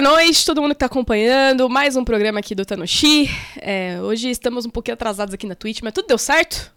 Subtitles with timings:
[0.00, 1.68] Boa noite, todo mundo que tá acompanhando.
[1.68, 3.28] Mais um programa aqui do Tanoshi.
[3.60, 6.72] É, hoje estamos um pouquinho atrasados aqui na Twitch, mas tudo deu certo.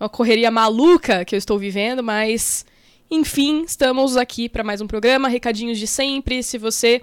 [0.00, 2.66] Uma correria maluca que eu estou vivendo, mas
[3.08, 5.28] enfim, estamos aqui para mais um programa.
[5.28, 6.42] Recadinhos de sempre.
[6.42, 7.00] Se você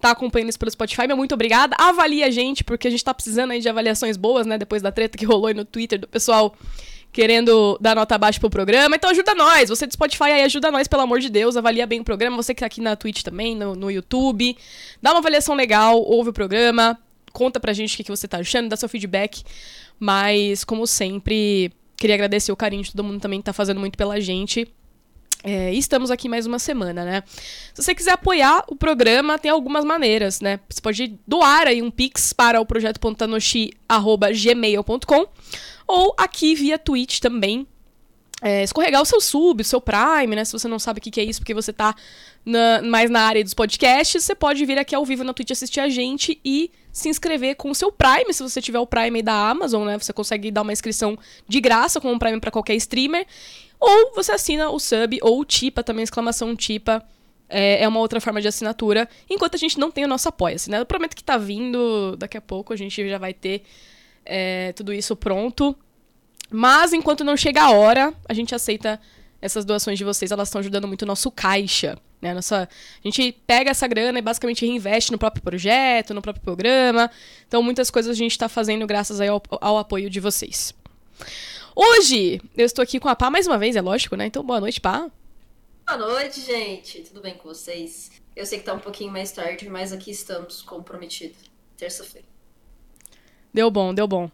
[0.00, 1.76] tá acompanhando isso pelo Spotify, meu muito obrigada.
[1.78, 4.56] Avalie a gente, porque a gente tá precisando aí de avaliações boas, né?
[4.56, 6.56] Depois da treta que rolou aí no Twitter do pessoal
[7.14, 8.96] querendo dar nota baixa pro programa.
[8.96, 9.70] Então ajuda nós.
[9.70, 11.56] Você do Spotify aí, ajuda nós, pelo amor de Deus.
[11.56, 12.36] Avalia bem o programa.
[12.36, 14.56] Você que tá aqui na Twitch também, no, no YouTube.
[15.00, 16.98] Dá uma avaliação legal, ouve o programa.
[17.32, 19.44] Conta pra gente o que, que você tá achando, dá seu feedback.
[19.98, 23.96] Mas, como sempre, queria agradecer o carinho de todo mundo também que tá fazendo muito
[23.96, 24.66] pela gente.
[25.44, 27.22] É, estamos aqui mais uma semana, né?
[27.72, 30.58] Se você quiser apoiar o programa, tem algumas maneiras, né?
[30.68, 35.28] Você pode doar aí um pix para o projeto.tanoshi.gmail.com
[35.86, 37.66] ou aqui via Twitch também.
[38.42, 40.44] É, escorregar o seu sub, o seu Prime, né?
[40.44, 41.94] Se você não sabe o que, que é isso, porque você tá
[42.44, 45.80] na, mais na área dos podcasts, você pode vir aqui ao vivo na Twitch assistir
[45.80, 49.22] a gente e se inscrever com o seu Prime, se você tiver o Prime aí
[49.22, 49.98] da Amazon, né?
[49.98, 53.26] Você consegue dar uma inscrição de graça com o Prime para qualquer streamer.
[53.80, 57.02] Ou você assina o sub ou o Tipa também, exclamação Tipa.
[57.48, 60.70] É, é uma outra forma de assinatura, enquanto a gente não tem o nosso apoia-se,
[60.70, 60.80] né?
[60.80, 63.62] Eu prometo que tá vindo daqui a pouco, a gente já vai ter
[64.24, 65.76] é, tudo isso pronto.
[66.50, 69.00] Mas enquanto não chega a hora, a gente aceita
[69.40, 71.98] essas doações de vocês, elas estão ajudando muito o nosso caixa.
[72.20, 72.32] Né?
[72.32, 77.10] Nossa, a gente pega essa grana e basicamente reinveste no próprio projeto, no próprio programa.
[77.46, 80.72] Então, muitas coisas a gente está fazendo graças ao, ao, apoio de vocês.
[81.76, 84.26] Hoje, eu estou aqui com a Pá mais uma vez, é lógico, né?
[84.26, 85.10] Então, boa noite, Pá.
[85.86, 87.02] Boa noite, gente.
[87.02, 88.10] Tudo bem com vocês?
[88.34, 91.38] Eu sei que tá um pouquinho mais tarde, mas aqui estamos comprometidos.
[91.76, 92.33] Terça-feira.
[93.54, 94.28] Deu bom, deu bom.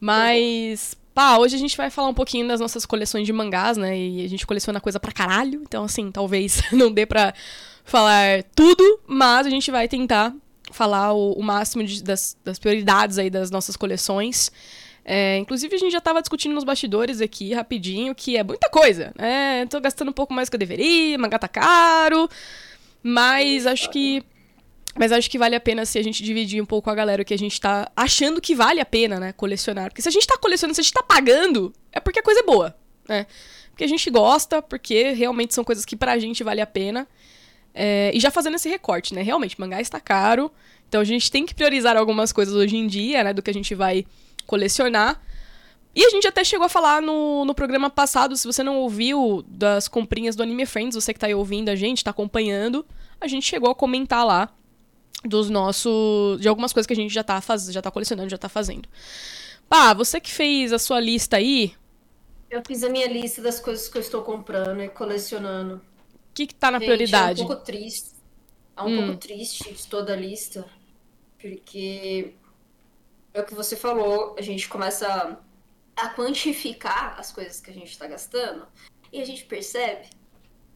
[0.00, 3.96] Mas, pá, hoje a gente vai falar um pouquinho das nossas coleções de mangás, né?
[3.96, 5.62] E a gente coleciona coisa pra caralho.
[5.62, 7.32] Então, assim, talvez não dê pra
[7.84, 10.34] falar tudo, mas a gente vai tentar
[10.72, 14.50] falar o, o máximo de, das, das, prioridades aí das nossas coleções.
[15.04, 19.12] É, inclusive, a gente já tava discutindo nos bastidores aqui, rapidinho, que é muita coisa,
[19.16, 19.64] né?
[19.66, 22.28] Tô gastando um pouco mais do que eu deveria, mangá tá caro,
[23.00, 24.24] mas acho que
[24.98, 27.34] mas acho que vale a pena se a gente dividir um pouco a galera que
[27.34, 29.90] a gente tá achando que vale a pena, né, colecionar.
[29.90, 32.40] Porque se a gente tá colecionando, se a gente tá pagando, é porque a coisa
[32.40, 32.76] é boa,
[33.08, 33.26] né?
[33.70, 37.06] Porque a gente gosta, porque realmente são coisas que pra gente vale a pena.
[37.74, 39.20] É, e já fazendo esse recorte, né?
[39.20, 40.50] Realmente, mangá está caro.
[40.88, 43.34] Então a gente tem que priorizar algumas coisas hoje em dia, né?
[43.34, 44.06] Do que a gente vai
[44.46, 45.20] colecionar.
[45.94, 49.42] E a gente até chegou a falar no, no programa passado, se você não ouviu
[49.48, 52.84] das comprinhas do Anime Friends, você que tá aí ouvindo a gente, tá acompanhando,
[53.18, 54.50] a gente chegou a comentar lá
[55.26, 56.40] dos nossos.
[56.40, 58.88] de algumas coisas que a gente já tá, faz, já tá colecionando, já tá fazendo.
[59.68, 61.74] Pá, você que fez a sua lista aí.
[62.50, 65.76] Eu fiz a minha lista das coisas que eu estou comprando e colecionando.
[65.76, 67.40] O que, que tá na gente, prioridade?
[67.40, 68.10] É um pouco triste.
[68.76, 69.06] É um hum.
[69.06, 70.64] pouco triste toda a lista.
[71.38, 72.34] Porque
[73.34, 75.38] é o que você falou, a gente começa
[75.96, 78.66] a quantificar as coisas que a gente está gastando
[79.12, 80.08] e a gente percebe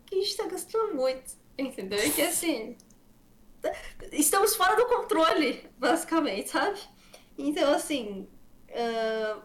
[0.06, 1.38] que a gente está gastando muito.
[1.56, 2.04] Entendeu?
[2.04, 2.76] E que assim
[4.12, 6.78] estamos fora do controle, basicamente, sabe?
[7.36, 8.28] Então, assim,
[8.68, 9.42] uh,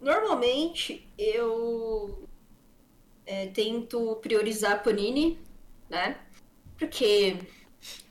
[0.00, 2.28] normalmente eu
[3.26, 5.38] é, tento priorizar Panini,
[5.88, 6.20] né?
[6.78, 7.38] Porque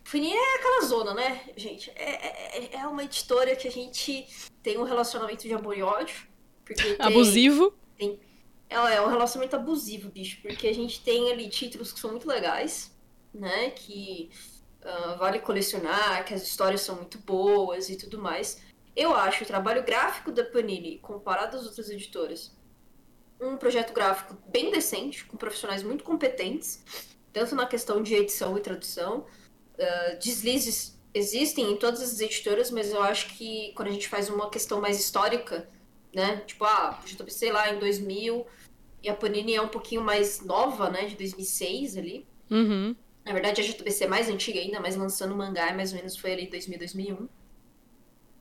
[0.09, 1.91] Panini é aquela zona, né, gente?
[1.95, 4.27] É, é, é, uma editora que a gente
[4.61, 6.27] tem um relacionamento de amor e ódio.
[6.65, 7.73] Porque Abusivo?
[7.97, 8.19] Tem,
[8.69, 10.41] é, é um relacionamento abusivo, bicho.
[10.41, 12.95] Porque a gente tem ali títulos que são muito legais,
[13.33, 13.69] né?
[13.71, 14.29] Que
[14.83, 18.61] uh, vale colecionar, que as histórias são muito boas e tudo mais.
[18.95, 22.55] Eu acho o trabalho gráfico da Panini, comparado às outras editoras,
[23.41, 26.83] um projeto gráfico bem decente, com profissionais muito competentes,
[27.31, 29.25] tanto na questão de edição e tradução.
[29.75, 34.29] Uh, deslizes existem em todas as editoras, mas eu acho que quando a gente faz
[34.29, 35.69] uma questão mais histórica,
[36.13, 36.37] né?
[36.45, 38.45] Tipo, ah, eu sei lá, em 2000,
[39.03, 41.05] e a Panini é um pouquinho mais nova, né?
[41.05, 42.27] De 2006 ali.
[42.49, 42.95] Uhum.
[43.25, 46.33] Na verdade, a JBC é mais antiga ainda, mas lançando mangá, mais ou menos foi
[46.33, 47.29] ali 2000, 2001.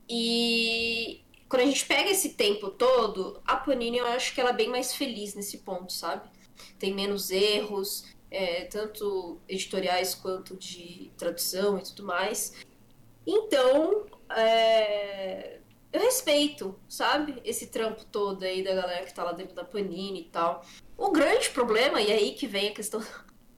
[0.09, 4.53] E quando a gente pega esse tempo todo, a Panini eu acho que ela é
[4.53, 6.29] bem mais feliz nesse ponto, sabe?
[6.77, 12.53] Tem menos erros, é, tanto editoriais quanto de tradução e tudo mais.
[13.25, 14.05] Então,
[14.35, 15.59] é,
[15.93, 17.39] eu respeito, sabe?
[17.45, 20.65] Esse trampo todo aí da galera que tá lá dentro da Panini e tal.
[20.97, 23.01] O grande problema, e é aí que vem a questão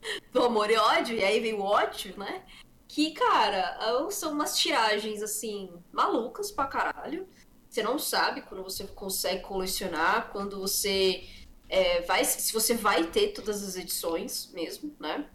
[0.32, 2.44] do amor e ódio, e aí vem o ódio, né?
[2.88, 3.78] Que, cara,
[4.10, 7.28] são umas tiragens, assim, malucas pra caralho.
[7.68, 11.28] Você não sabe quando você consegue colecionar, quando você
[11.68, 12.24] é, vai.
[12.24, 15.28] Se você vai ter todas as edições mesmo, né?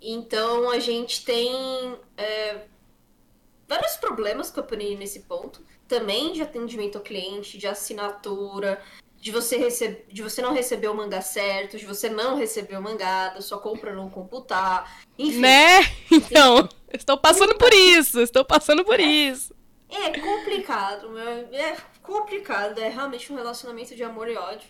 [0.00, 2.66] Então a gente tem é,
[3.68, 5.64] vários problemas com a Panini nesse ponto.
[5.86, 8.82] Também de atendimento ao cliente, de assinatura,
[9.20, 12.82] de você, recebe, de você não receber o mangá certo, de você não receber o
[12.82, 15.40] mangá, da sua compra não computar, enfim.
[15.40, 15.80] Né?
[16.10, 19.54] Então, estou passando por isso, estou passando por isso.
[19.90, 24.68] É complicado, é complicado, é realmente um relacionamento de amor e ódio.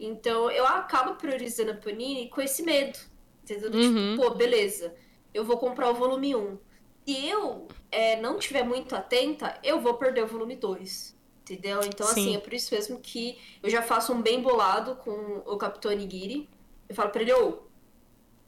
[0.00, 2.98] Então, eu acabo priorizando a Panini com esse medo,
[3.42, 3.70] entendeu?
[3.70, 4.16] Uhum.
[4.16, 4.94] Tipo, pô, beleza,
[5.32, 6.58] eu vou comprar o volume 1.
[7.06, 11.14] Se eu é, não estiver muito atenta, eu vou perder o volume 2.
[11.44, 11.80] Entendeu?
[11.84, 12.12] Então, Sim.
[12.12, 15.92] assim, é por isso mesmo que eu já faço um bem bolado com o Capitão
[15.92, 16.48] Nigiri.
[16.88, 17.58] Eu falo pra ele, ô,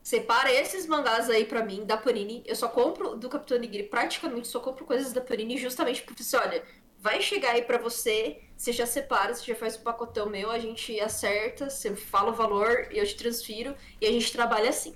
[0.02, 2.42] separa esses mangás aí pra mim, da Panini.
[2.46, 6.36] Eu só compro do Capitão Nigiri, praticamente só compro coisas da Panini justamente porque, assim,
[6.36, 6.64] olha,
[6.98, 10.58] vai chegar aí pra você, você já separa, você já faz o pacotão meu, a
[10.58, 14.94] gente acerta, você fala o valor e eu te transfiro, e a gente trabalha assim.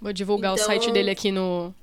[0.00, 1.74] Vou divulgar então, o site dele aqui no,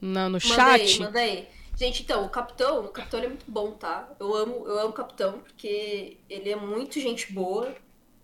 [0.00, 0.80] no, no chat.
[0.80, 1.55] Aí, manda aí.
[1.76, 4.08] Gente, então, o Capitão, o Capitão é muito bom, tá?
[4.18, 7.76] Eu amo, eu amo o Capitão, porque ele é muito gente boa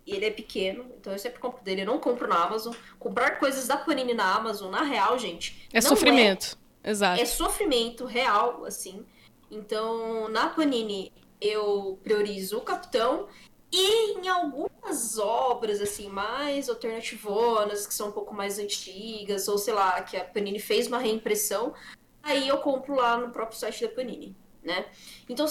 [0.07, 1.81] e ele é pequeno, então eu sempre compro dele.
[1.81, 2.73] Eu não compro na Amazon.
[2.97, 5.67] Comprar coisas da Panini na Amazon, na real, gente.
[5.71, 6.57] É sofrimento.
[6.83, 7.21] É, Exato.
[7.21, 9.05] É sofrimento real, assim.
[9.51, 13.27] Então, na Panini, eu priorizo o Capitão.
[13.71, 19.73] E em algumas obras, assim, mais alternativonas, que são um pouco mais antigas, ou sei
[19.73, 21.73] lá, que a Panini fez uma reimpressão,
[22.23, 24.85] aí eu compro lá no próprio site da Panini, né?
[25.29, 25.45] Então,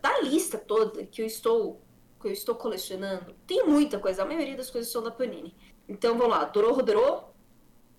[0.00, 1.82] da lista toda que eu estou
[2.20, 5.56] que eu estou colecionando, tem muita coisa, a maioria das coisas são da Panini.
[5.88, 7.24] Então, vamos lá, Dorô, Dorô,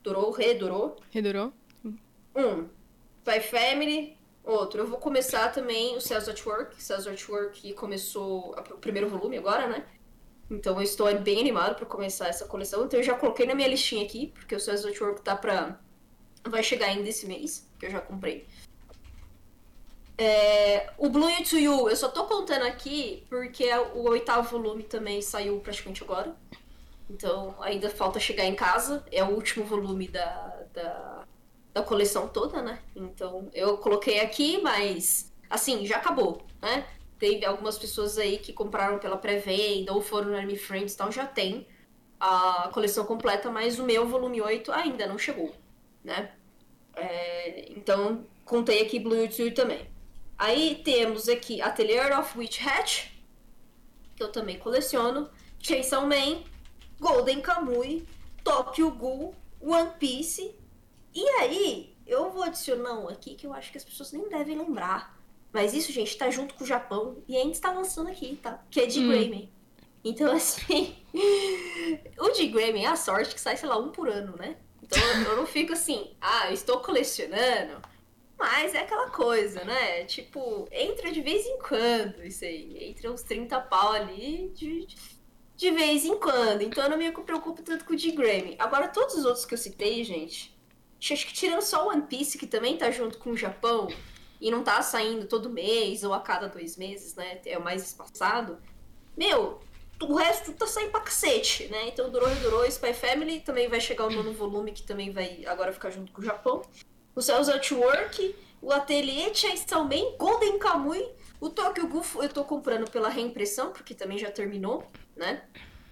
[0.02, 0.96] Dorô, Redorô.
[1.12, 1.52] Redorô.
[2.36, 2.70] Um,
[3.22, 4.82] Spy Family, outro.
[4.82, 9.38] Eu vou começar também o Cells at Work, Cells at Work começou o primeiro volume
[9.38, 9.86] agora, né?
[10.52, 12.86] Então eu estou bem animado para começar essa coleção.
[12.86, 15.80] Então eu já coloquei na minha listinha aqui, porque o Cells at Work tá pra...
[16.46, 18.46] vai chegar ainda esse mês que eu já comprei.
[20.18, 25.60] É, o Blue You, eu só tô contando aqui porque o oitavo volume também saiu
[25.60, 26.36] praticamente agora.
[27.10, 29.04] Então ainda falta chegar em casa.
[29.12, 31.24] É o último volume da, da,
[31.74, 32.80] da coleção toda, né?
[32.96, 36.86] Então eu coloquei aqui, mas assim, já acabou, né?
[37.20, 41.26] Teve algumas pessoas aí que compraram pela pré-venda ou foram no Anime Friends, então já
[41.26, 41.68] tem
[42.20, 45.54] a coleção completa, mas o meu volume 8 ainda não chegou,
[46.04, 46.32] né?
[46.96, 49.88] É, então, contei aqui Blue Yutsu também.
[50.38, 53.12] Aí temos aqui Atelier of Witch Hat,
[54.16, 55.30] que eu também coleciono,
[55.60, 56.44] Chainsaw Man,
[57.00, 58.08] Golden Kamui,
[58.44, 60.56] Tokyo Ghoul, One Piece.
[61.14, 64.58] E aí, eu vou adicionar um aqui que eu acho que as pessoas nem devem
[64.58, 65.18] lembrar.
[65.52, 68.64] Mas isso, gente, tá junto com o Japão e ainda está lançando aqui, tá?
[68.72, 69.08] Que é de hum.
[69.08, 69.50] Grayman.
[70.04, 70.96] Então, assim,
[72.20, 74.58] o de Grayman é a sorte que sai, sei lá, um por ano, né?
[74.84, 77.82] Então eu não fico assim, ah, estou colecionando.
[78.38, 80.04] Mas é aquela coisa, né?
[80.04, 82.90] Tipo, entra de vez em quando, isso aí.
[82.90, 84.86] Entra uns 30 pau ali de,
[85.56, 86.62] de vez em quando.
[86.62, 88.56] Então eu não me preocupo tanto com o de Grammy.
[88.60, 90.54] Agora, todos os outros que eu citei, gente,
[91.00, 93.88] acho que tirando só o One Piece, que também tá junto com o Japão,
[94.42, 97.40] e não tá saindo todo mês ou a cada dois meses, né?
[97.46, 98.60] É o mais espaçado.
[99.16, 99.62] Meu,
[100.10, 101.88] o resto tá saindo pra cacete, né?
[101.88, 102.66] Então durou e durou.
[102.66, 106.22] Spy Family também vai chegar o nono volume, que também vai agora ficar junto com
[106.22, 106.62] o Japão.
[107.16, 111.06] O Cells at Work, o Atelier Chainsaw Golden Kamui,
[111.40, 114.84] o Tokyo Ghoul eu tô comprando pela reimpressão, porque também já terminou,
[115.16, 115.44] né?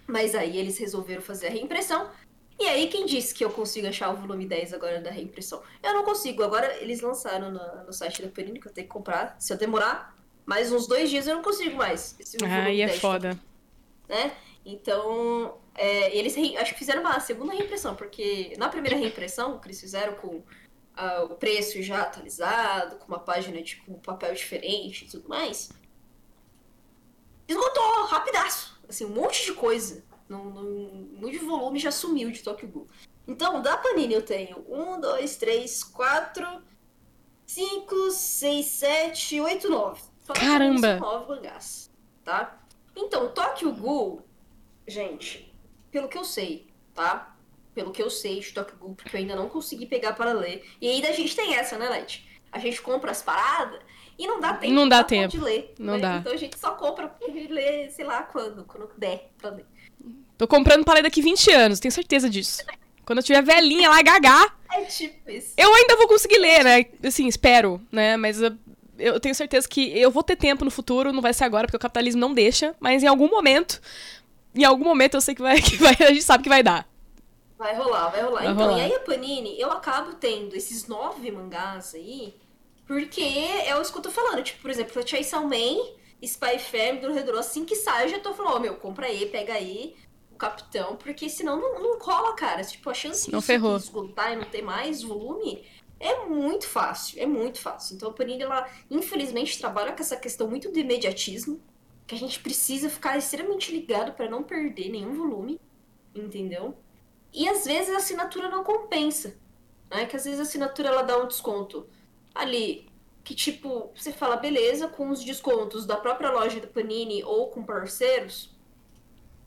[0.08, 2.10] Mas aí eles resolveram fazer a reimpressão.
[2.60, 5.64] E aí, quem disse que eu consigo achar o volume 10 agora da reimpressão?
[5.82, 6.44] Eu não consigo.
[6.44, 9.36] Agora eles lançaram no, no site da Panini que eu tenho que comprar.
[9.40, 10.16] Se eu demorar
[10.46, 12.16] mais uns dois dias, eu não consigo mais.
[12.20, 13.40] Esse ah, aí é foda
[14.12, 14.36] né?
[14.66, 19.80] Então, é, eles acho que fizeram uma segunda reimpressão, porque na primeira reimpressão que eles
[19.80, 25.06] fizeram com uh, o preço já atualizado, com uma página de, com um papel diferente
[25.06, 25.72] e tudo mais,
[27.48, 28.80] esgotou rapidaço.
[28.88, 30.04] Assim, um monte de coisa.
[30.28, 32.90] Num, num, muito volume já sumiu de Tokyo Ghoul.
[33.26, 36.62] Então, da Panini eu tenho um, dois, três, quatro,
[37.46, 40.02] cinco, seis, sete, oito, nove.
[40.36, 40.98] Caramba!
[40.98, 41.90] Nove mangás,
[42.24, 42.61] tá?
[42.96, 44.22] Então, Tokyo Ghoul,
[44.88, 45.54] gente,
[45.92, 47.36] pelo que eu sei, tá?
[47.74, 50.66] Pelo que eu sei de Tokyo Ghoul, porque eu ainda não consegui pegar para ler.
[50.80, 52.24] E ainda a gente tem essa, né, Let?
[52.52, 53.80] A gente compra as paradas
[54.18, 55.30] e não dá tempo, não dá tempo.
[55.30, 55.74] de ler.
[55.80, 56.00] Não né?
[56.00, 56.18] dá.
[56.18, 59.66] Então a gente só compra pra ler, sei lá, quando, quando der pra ler.
[60.38, 62.64] Tô comprando para ler daqui 20 anos, tenho certeza disso.
[63.06, 64.54] Quando eu tiver velhinha lá, gagá.
[64.72, 65.54] É tipo isso.
[65.58, 66.86] Eu ainda vou conseguir ler, né?
[67.04, 68.16] Assim, espero, né?
[68.18, 68.40] Mas
[69.02, 71.78] eu tenho certeza que eu vou ter tempo no futuro, não vai ser agora, porque
[71.78, 73.82] o capitalismo não deixa, mas em algum momento,
[74.56, 76.88] em algum momento eu sei que vai, que vai a gente sabe que vai dar.
[77.58, 78.44] Vai rolar, vai rolar.
[78.44, 78.80] Vai então, rolar.
[78.80, 82.34] e aí a Panini, eu acabo tendo esses nove mangás aí,
[82.88, 84.44] porque é isso que eu tô falando.
[84.44, 85.78] Tipo, por exemplo, Chainsaw Man,
[86.24, 89.54] Spy Family, Dorohedoro, assim que sai, eu já tô falando, ó, meu, compra aí, pega
[89.54, 89.96] aí
[90.32, 92.64] o Capitão, porque senão não, não cola, cara.
[92.64, 93.78] Tipo, a chance Não disso ferrou.
[93.78, 95.64] esgotar e não ter mais volume
[96.02, 97.96] é muito fácil, é muito fácil.
[97.96, 101.62] Então a Panini, ela, infelizmente, trabalha com essa questão muito do imediatismo,
[102.08, 105.62] que a gente precisa ficar extremamente ligado pra não perder nenhum volume,
[106.14, 106.76] entendeu?
[107.32, 109.38] E às vezes a assinatura não compensa,
[109.90, 110.06] né?
[110.06, 111.88] Que às vezes a assinatura ela dá um desconto
[112.34, 112.90] ali
[113.24, 117.64] que tipo, você fala, beleza, com os descontos da própria loja da Panini ou com
[117.64, 118.50] parceiros,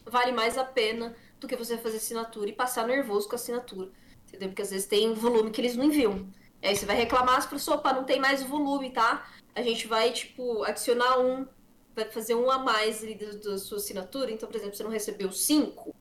[0.07, 3.91] vale mais a pena do que você fazer assinatura e passar nervoso com a assinatura.
[4.29, 4.49] Entendeu?
[4.49, 6.27] Porque às vezes tem um volume que eles não enviam.
[6.65, 9.29] E aí você vai reclamar, as pessoas, opa, não tem mais o volume, tá?
[9.55, 11.47] A gente vai, tipo, adicionar um,
[11.95, 14.31] vai fazer um a mais ali da, da sua assinatura.
[14.31, 15.95] Então, por exemplo, você não recebeu cinco.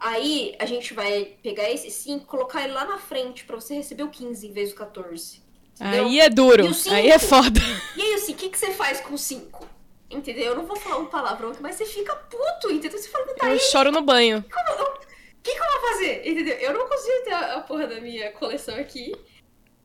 [0.00, 4.02] Aí a gente vai pegar esse 5 colocar ele lá na frente pra você receber
[4.02, 5.42] o 15 em vez do 14.
[5.74, 6.06] Entendeu?
[6.06, 6.72] Aí é duro.
[6.72, 6.96] Cinco?
[6.96, 7.60] Aí é foda.
[7.94, 9.68] E aí, assim, o que, que você faz com o 5?
[10.08, 10.44] Entendeu?
[10.46, 12.98] Eu não vou falar um palavrão aqui, mas você fica puto, entendeu?
[12.98, 14.38] Você fala, tá Eu aí, choro no banho.
[14.38, 16.26] o que, que eu vou fazer?
[16.26, 16.56] Entendeu?
[16.56, 19.14] Eu não consigo ter a, a porra da minha coleção aqui.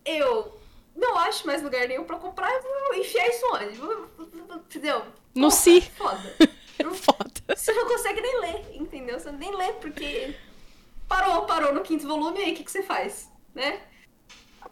[0.05, 0.59] Eu
[0.95, 3.79] não acho mais lugar nenhum pra comprar, eu vou enfiar isso onde?
[4.55, 4.99] Entendeu?
[5.33, 5.81] No Porra, si.
[5.81, 6.35] Foda.
[6.77, 7.31] É foda.
[7.55, 9.17] Você não consegue nem ler, entendeu?
[9.17, 10.35] Você nem lê porque
[11.07, 13.31] parou, parou no quinto volume, e aí o que, que você faz?
[13.53, 13.81] Né?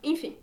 [0.04, 0.38] Enfim.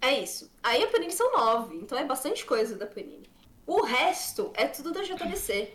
[0.00, 0.50] É isso.
[0.62, 3.28] Aí a Panini são nove, então é bastante coisa da Panini.
[3.66, 5.74] O resto é tudo da JBC.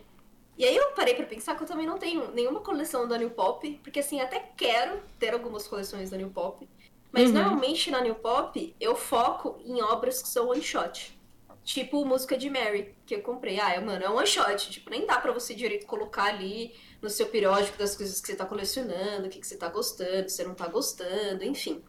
[0.57, 3.31] E aí eu parei pra pensar que eu também não tenho nenhuma coleção da New
[3.31, 6.67] Pop, porque assim, até quero ter algumas coleções da New Pop,
[7.13, 7.35] mas Uhum.
[7.35, 11.17] normalmente na New Pop eu foco em obras que são one shot.
[11.63, 13.59] Tipo música de Mary, que eu comprei.
[13.59, 14.69] Ah, mano, é um one shot.
[14.69, 18.35] Tipo, nem dá pra você direito colocar ali no seu periódico das coisas que você
[18.35, 21.81] tá colecionando, o que, que você tá gostando, se você não tá gostando, enfim.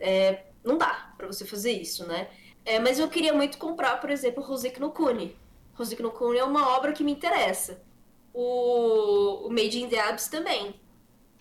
[0.00, 2.30] É, não dá pra você fazer isso, né?
[2.64, 5.36] É, mas eu queria muito comprar, por exemplo, Rosek no Kune.
[5.74, 7.82] Rosek no Kune é uma obra que me interessa.
[8.32, 10.80] O, o Made in the Abyss também.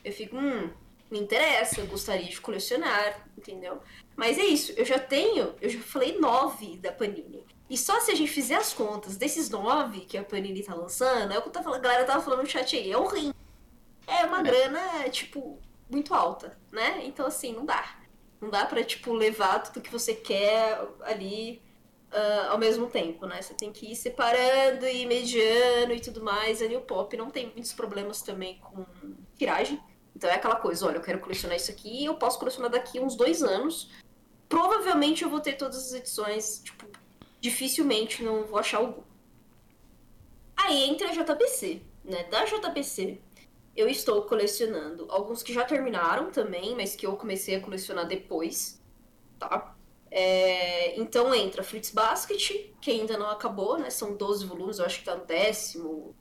[0.03, 0.69] Eu fico, hum,
[1.11, 3.79] me interessa, eu gostaria de colecionar, entendeu?
[4.15, 7.45] Mas é isso, eu já tenho, eu já falei nove da Panini.
[7.69, 11.33] E só se a gente fizer as contas desses nove que a Panini tá lançando,
[11.33, 13.07] é o que eu tava falando, a galera tava falando no chat aí, é um
[13.07, 13.33] rim.
[14.07, 17.01] É uma grana, tipo, muito alta, né?
[17.05, 17.97] Então, assim, não dá.
[18.41, 21.61] Não dá pra, tipo, levar tudo que você quer ali
[22.11, 23.41] ah, ao mesmo tempo, né?
[23.41, 26.61] Você tem que ir separando e mediando e tudo mais.
[26.61, 28.85] A New Pop não tem muitos problemas também com
[29.37, 29.81] tiragem.
[30.15, 33.15] Então é aquela coisa, olha, eu quero colecionar isso aqui, eu posso colecionar daqui uns
[33.15, 33.89] dois anos.
[34.47, 36.85] Provavelmente eu vou ter todas as edições, tipo,
[37.39, 39.01] dificilmente não vou achar algum.
[40.55, 42.23] Aí entra a JBC, né?
[42.25, 43.19] Da JBC,
[43.75, 48.79] eu estou colecionando alguns que já terminaram também, mas que eu comecei a colecionar depois,
[49.39, 49.75] tá?
[50.11, 53.89] É, então entra Fruits Basket, que ainda não acabou, né?
[53.89, 56.13] São 12 volumes, eu acho que tá no décimo,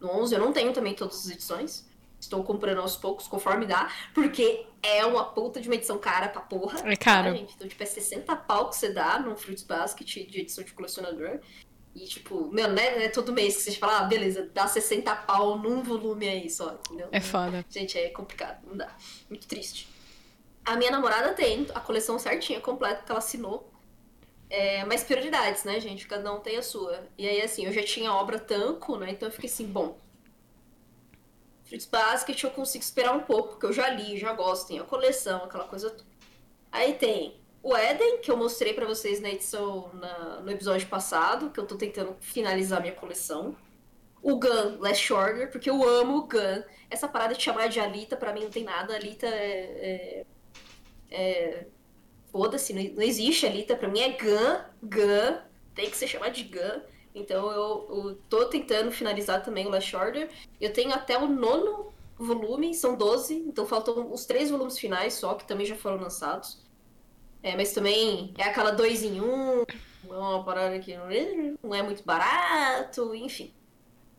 [0.00, 0.34] no 11.
[0.34, 1.84] Eu não tenho também todas as edições.
[2.22, 6.40] Estou comprando aos poucos, conforme dá, porque é uma puta de uma edição cara pra
[6.40, 6.78] porra.
[6.88, 7.32] É caro.
[7.32, 7.54] Tá, gente?
[7.56, 11.40] Então, tipo, é 60 pau que você dá no Fruits Basket de edição de colecionador.
[11.94, 13.04] E, tipo, meu, né?
[13.04, 16.74] É todo mês que você fala, ah, beleza, dá 60 pau num volume aí só,
[16.74, 17.08] entendeu?
[17.10, 17.66] É foda.
[17.68, 18.96] Gente, é complicado, não dá.
[19.28, 19.88] Muito triste.
[20.64, 23.68] A minha namorada tem a coleção certinha, completa, que ela assinou.
[24.48, 26.06] É, mas prioridades, né, gente?
[26.06, 27.04] Cada um tem a sua.
[27.18, 29.10] E aí, assim, eu já tinha obra Tanco, né?
[29.10, 29.98] Então eu fiquei assim, bom.
[31.72, 34.84] Fruits Basket eu consigo esperar um pouco, porque eu já li, já gosto, tem a
[34.84, 36.04] coleção, aquela coisa toda.
[36.70, 41.50] Aí tem o Eden, que eu mostrei pra vocês na edição, na- no episódio passado,
[41.50, 43.56] que eu tô tentando finalizar minha coleção.
[44.22, 46.62] O Gun, Last Order, porque eu amo o Gun.
[46.90, 48.94] Essa parada de chamar de Alita, pra mim não tem nada.
[48.94, 50.24] Alita é.
[51.10, 51.66] é, é-
[52.30, 53.74] Foda-se, não, não existe Alita.
[53.76, 55.38] Pra mim é Gun, Gun.
[55.74, 56.80] Tem que ser chamado de Gun.
[57.14, 60.30] Então eu, eu tô tentando finalizar também o Last Order.
[60.60, 65.34] Eu tenho até o nono volume, são 12, então faltam os três volumes finais só,
[65.34, 66.58] que também já foram lançados.
[67.42, 72.04] É, mas também é aquela dois em um, é uma parada que não é, muito
[72.04, 73.52] barato, enfim.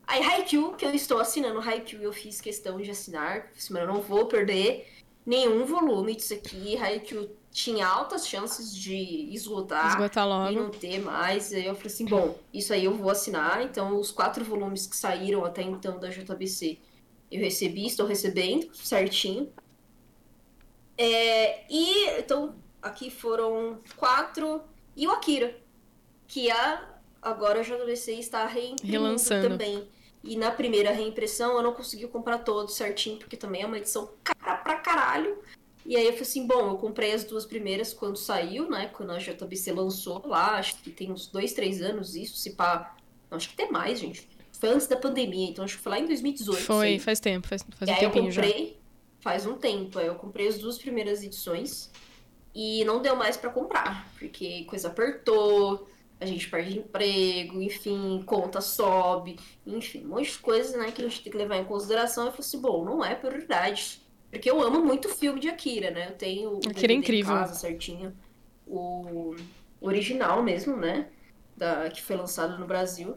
[0.06, 4.26] Aí Haikyuu, que eu estou assinando Haikyuu, eu fiz questão de assinar, eu não vou
[4.26, 4.92] perder
[5.26, 6.78] nenhum volume disso aqui.
[6.78, 10.52] Haikyuu tinha altas chances de esgotar Esgotar e logo.
[10.52, 11.54] não ter mais.
[11.54, 13.62] Aí eu falei assim, bom, isso aí eu vou assinar.
[13.62, 16.80] Então, os quatro volumes que saíram até então da JBC,
[17.32, 19.54] eu recebi, estou recebendo certinho.
[20.98, 24.62] É, e, então, aqui foram quatro.
[24.96, 25.56] E o Akira,
[26.28, 28.50] que a, agora a JBC está
[28.84, 29.50] Relançando.
[29.50, 29.88] também.
[30.24, 34.10] E na primeira reimpressão eu não consegui comprar todos certinho, porque também é uma edição
[34.24, 35.38] cara pra caralho.
[35.86, 38.88] E aí eu falei assim, bom, eu comprei as duas primeiras quando saiu, né?
[38.88, 42.96] Quando a JBC lançou lá, acho que tem uns dois, três anos isso, se pá.
[43.30, 44.28] Não, acho que tem mais, gente.
[44.52, 46.62] Foi antes da pandemia, então acho que foi lá em 2018.
[46.62, 47.00] Foi, sei.
[47.00, 48.42] faz tempo, faz, faz e um aí eu tempinho já.
[48.42, 48.78] comprei,
[49.20, 51.92] faz um tempo, aí eu comprei as duas primeiras edições
[52.56, 55.88] e não deu mais pra comprar, porque coisa apertou,
[56.20, 59.38] a gente perde emprego, enfim, conta sobe,
[59.68, 62.26] enfim, um monte de coisas, né, que a gente tem que levar em consideração.
[62.26, 64.03] Eu falei assim, bom, não é prioridade.
[64.34, 66.08] Porque eu amo muito o filme de Akira, né?
[66.10, 67.36] Eu tenho o Akira é incrível.
[67.36, 68.18] casa certinho.
[68.66, 69.36] O
[69.80, 71.08] original mesmo, né?
[71.56, 73.16] Da, que foi lançado no Brasil.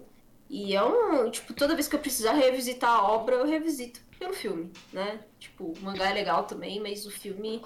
[0.51, 1.31] E é um.
[1.31, 5.21] Tipo, toda vez que eu precisar revisitar a obra, eu revisito pelo filme, né?
[5.39, 7.63] Tipo, o mangá é legal também, mas o filme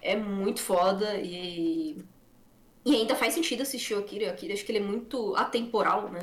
[0.00, 2.02] é muito foda e.
[2.82, 4.28] E ainda faz sentido assistir o Akira.
[4.28, 6.20] O Akira, acho que ele é muito atemporal, né?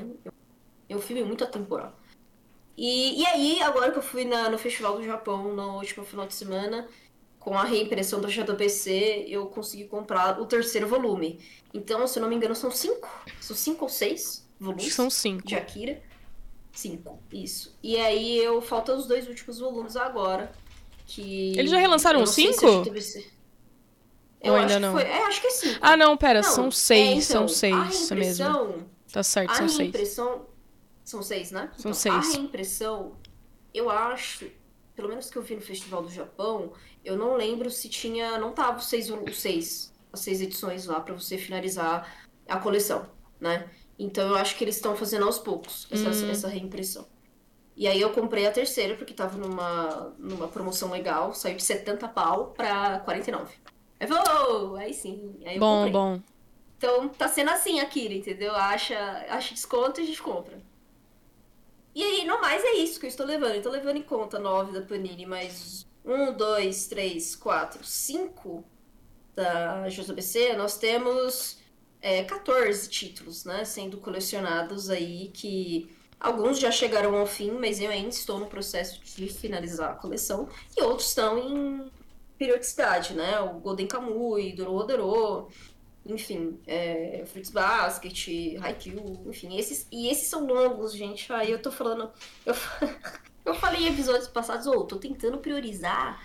[0.90, 1.96] É um filme muito atemporal.
[2.78, 6.26] E, e aí, agora que eu fui na- no Festival do Japão no último final
[6.26, 6.88] de semana,
[7.40, 11.40] com a reimpressão do JBC, eu consegui comprar o terceiro volume.
[11.74, 13.08] Então, se eu não me engano, são cinco.
[13.40, 15.46] São cinco ou seis volumes são cinco.
[15.46, 16.02] de Akira.
[16.72, 17.78] Cinco, isso.
[17.84, 20.52] E aí eu faltam os dois últimos volumes agora.
[21.06, 21.54] Que.
[21.58, 22.66] Eles já relançaram os cinco?
[24.42, 24.92] Eu Ou acho ainda que não?
[24.94, 25.04] foi.
[25.04, 25.80] É, acho que é cinco.
[25.82, 28.46] Ah, não, pera, Não, são é, seis, então, são seis, a isso mesmo.
[29.12, 29.80] Tá certo, são seis.
[29.80, 30.53] reimpressão.
[31.04, 31.72] São seis, né?
[31.78, 32.16] São Então, seis.
[32.16, 33.18] A reimpressão,
[33.74, 34.50] eu acho,
[34.96, 38.38] pelo menos que eu vi no Festival do Japão, eu não lembro se tinha.
[38.38, 43.10] Não tava os seis, os seis, as seis edições lá pra você finalizar a coleção,
[43.40, 43.70] né?
[44.00, 46.30] Então eu acho que eles estão fazendo aos poucos essa, Hum.
[46.32, 47.08] essa reimpressão.
[47.76, 52.08] E aí eu comprei a terceira, porque tava numa, numa promoção legal, saiu de 70
[52.08, 53.56] pau pra 49.
[54.00, 55.40] Aí vou, aí sim.
[55.46, 55.92] Aí Bom, comprei.
[55.92, 56.22] bom.
[56.78, 58.56] Então tá sendo assim, Akira, entendeu?
[58.56, 58.98] Acha,
[59.30, 60.63] acha desconto e a gente compra.
[61.96, 63.56] E aí, no mais, é isso que eu estou levando.
[63.56, 68.64] Eu tô levando em conta 9 da Panini, mais 1, 2, 3, 4, 5
[69.36, 70.56] da JBC.
[70.56, 71.60] Nós temos
[72.02, 73.64] é, 14 títulos, né?
[73.64, 79.00] Sendo colecionados aí, que alguns já chegaram ao fim, mas eu ainda estou no processo
[79.04, 80.50] de finalizar a coleção.
[80.76, 81.92] E outros estão em
[82.38, 83.40] periodicidade, né?
[83.40, 85.50] O Golden Kamuy, Dororodoro,
[86.06, 88.28] enfim, é, Fruits Basket,
[88.62, 91.32] Haikyuu, enfim, esses, e esses são longos, gente.
[91.32, 92.12] Aí eu tô falando,
[92.46, 92.54] eu,
[93.46, 96.22] eu falei em episódios passados, ô, tô tentando priorizar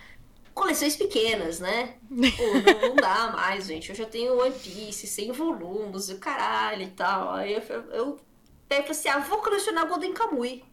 [0.53, 1.95] coleções pequenas, né?
[2.09, 3.89] Pô, não, não dá mais, gente.
[3.89, 7.33] Eu já tenho One Piece, 100 volumes, o caralho e tal.
[7.33, 7.61] Aí eu,
[7.91, 8.19] eu,
[8.65, 10.63] até falei assim, ah, vou colecionar Golden Kamuy.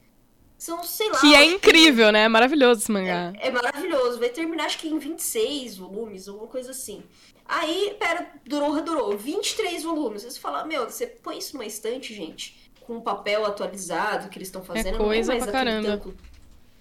[0.59, 1.21] São, sei lá.
[1.21, 2.27] Que é incrível, né?
[2.29, 3.33] Maravilhoso esse mangá.
[3.37, 4.19] é maravilhoso.
[4.19, 7.05] Vai terminar, acho que em 26 volumes, alguma coisa assim.
[7.49, 9.17] Aí, pera, durou, durou.
[9.17, 10.23] 23 volumes.
[10.23, 14.49] Você fala, meu, você põe isso numa estante, gente, com um papel atualizado que eles
[14.49, 14.99] estão fazendo.
[14.99, 15.89] coisa não é mais pra aquele caramba.
[15.89, 16.15] tanco,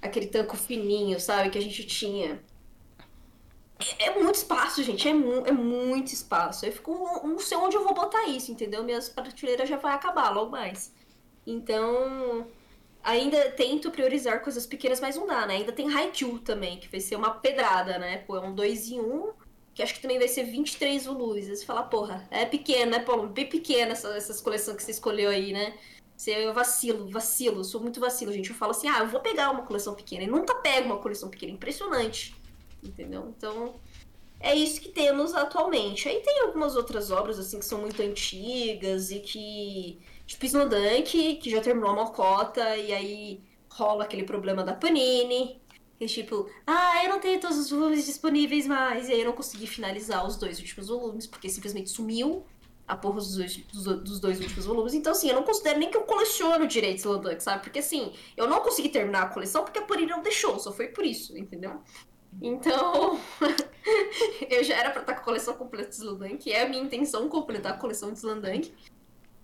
[0.01, 2.41] aquele tanco fininho, sabe, que a gente tinha.
[3.99, 5.07] É, é muito espaço, gente.
[5.07, 6.65] É, mu é muito espaço.
[6.65, 6.91] Eu fico,
[7.27, 8.83] não sei onde eu vou botar isso, entendeu?
[8.83, 10.93] Minhas prateleiras já vai acabar logo mais.
[11.45, 12.47] Então,
[13.03, 15.57] ainda tento priorizar coisas pequenas, mas não dá, né?
[15.57, 18.17] Ainda tem Haikyuu também, que vai ser uma pedrada, né?
[18.19, 19.33] Pô, é um 2 em 1, um,
[19.75, 21.47] que acho que também vai ser 23 volumes.
[21.49, 23.27] Você fala, porra, é pequeno, né, Paulo?
[23.27, 25.77] Bem pequena essa, essas coleções que você escolheu aí, né?
[26.15, 28.49] Você, eu vacilo, vacilo, sou muito vacilo, gente.
[28.49, 30.23] Eu falo assim, ah, eu vou pegar uma coleção pequena.
[30.23, 31.51] E nunca pego uma coleção pequena.
[31.51, 32.33] Impressionante.
[32.81, 33.33] Entendeu?
[33.37, 33.75] Então,
[34.39, 36.07] é isso que temos atualmente.
[36.07, 39.99] Aí tem algumas outras obras, assim, que são muito antigas e que.
[40.25, 45.61] Tipo Snowdunk, que já terminou a mocota, e aí rola aquele problema da Panini.
[45.97, 49.07] Que é tipo, ah, eu não tenho todos os volumes disponíveis mais.
[49.07, 52.45] E aí eu não consegui finalizar os dois últimos volumes, porque simplesmente sumiu
[52.87, 54.93] a porra dos dois, dos, dos dois últimos volumes.
[54.93, 57.63] Então, assim, eu não considero nem que eu coleciono direitos Slowdunk, sabe?
[57.63, 60.89] Porque, assim, eu não consegui terminar a coleção porque a Panini não deixou, só foi
[60.89, 61.81] por isso, entendeu?
[62.41, 63.19] Então,
[64.49, 67.27] eu já era pra estar com a coleção completa de Slowdunk, é a minha intenção
[67.29, 68.73] completar a coleção de Slowdunk.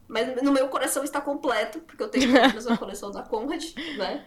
[0.07, 3.63] Mas no meu coração está completo, porque eu tenho apenas uma coleção da Conrad,
[3.97, 4.25] né?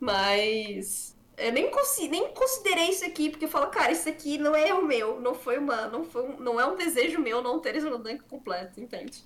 [0.00, 4.54] Mas eu nem, consi nem considerei isso aqui, porque eu falo, cara, isso aqui não
[4.54, 5.88] é o meu, não foi uma.
[5.88, 9.24] Não, foi um, não é um desejo meu não ter Slowdunk completo, entende?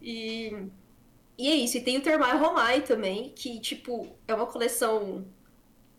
[0.00, 0.68] E.
[1.38, 5.26] E é isso, e tem o Termai Romai também, que, tipo, é uma coleção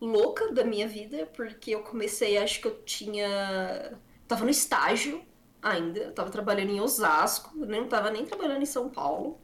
[0.00, 3.96] louca da minha vida, porque eu comecei, acho que eu tinha.
[4.26, 5.22] Tava no estágio
[5.62, 9.40] ainda, eu tava trabalhando em Osasco, não tava nem trabalhando em São Paulo.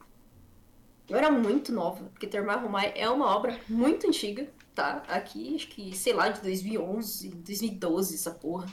[1.07, 5.03] Eu era muito nova, porque Termar Romai é uma obra muito antiga, tá?
[5.07, 8.67] Aqui, acho que, sei lá, de 2011, 2012, essa porra.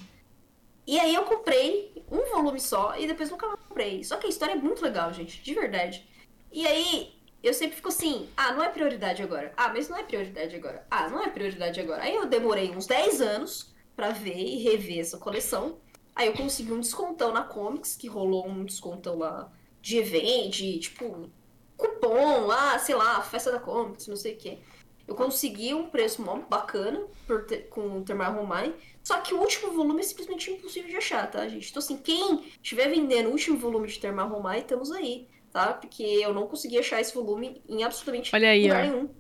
[0.87, 4.03] E aí eu comprei um volume só e depois nunca mais comprei.
[4.03, 6.07] Só que a história é muito legal, gente, de verdade.
[6.51, 9.53] E aí, eu sempre fico assim, ah, não é prioridade agora.
[9.57, 10.85] Ah, mas não é prioridade agora.
[10.91, 12.03] Ah, não é prioridade agora.
[12.03, 15.79] Aí eu demorei uns 10 anos para ver e rever essa coleção.
[16.15, 20.79] Aí eu consegui um descontão na Comics, que rolou um descontão lá de evento, de,
[20.79, 21.31] tipo,
[21.77, 24.59] cupom lá, sei lá, festa da Comics, não sei o quê.
[25.07, 28.75] Eu consegui um preço mó bacana por ter, com o Termar Romai.
[29.03, 31.71] Só que o último volume é simplesmente impossível de achar, tá, gente?
[31.71, 35.73] Então, assim, quem estiver vendendo o último volume de Termar Romai, estamos aí, tá?
[35.73, 38.91] Porque eu não consegui achar esse volume em absolutamente aí, lugar ó.
[38.91, 39.11] nenhum.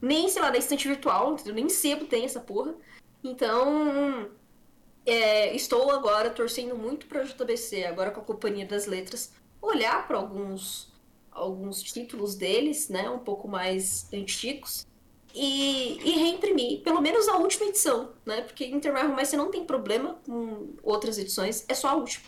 [0.00, 1.54] Nem, sei lá, na estante virtual, entendeu?
[1.54, 2.74] Nem sebo tem essa porra.
[3.22, 4.30] Então,
[5.04, 10.16] é, estou agora torcendo muito pra JBC, agora com a Companhia das Letras, olhar para
[10.16, 10.92] alguns,
[11.30, 13.10] alguns títulos deles, né?
[13.10, 14.86] Um pouco mais antigos
[15.38, 18.40] e, e, reimprimir, pelo menos a última edição, né?
[18.40, 22.24] Porque Intermarvel mais você não tem problema com outras edições, é só a última,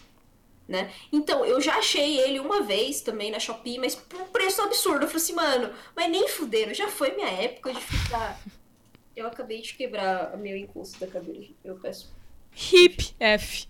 [0.69, 0.93] né?
[1.11, 5.05] Então, eu já achei ele uma vez também na Shopee, mas por um preço absurdo.
[5.05, 8.39] Eu falei assim, mano, mas nem fuderam, já foi minha época de ficar.
[9.17, 12.09] Eu acabei de quebrar o meu encosto da cadeira, eu peço.
[12.55, 13.67] Hip F.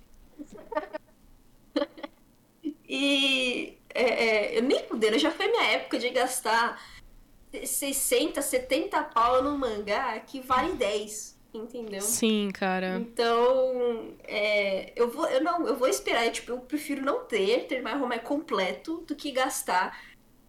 [2.86, 6.78] e é, é, eu nem fuderam, já foi minha época de gastar
[7.52, 11.38] 60, 70 pau no mangá que vale 10.
[11.52, 12.02] Entendeu?
[12.02, 12.98] Sim, cara.
[12.98, 17.80] Então, é, eu vou, eu não, eu vou esperar, tipo, eu prefiro não ter, ter
[17.80, 19.98] mais romance completo do que gastar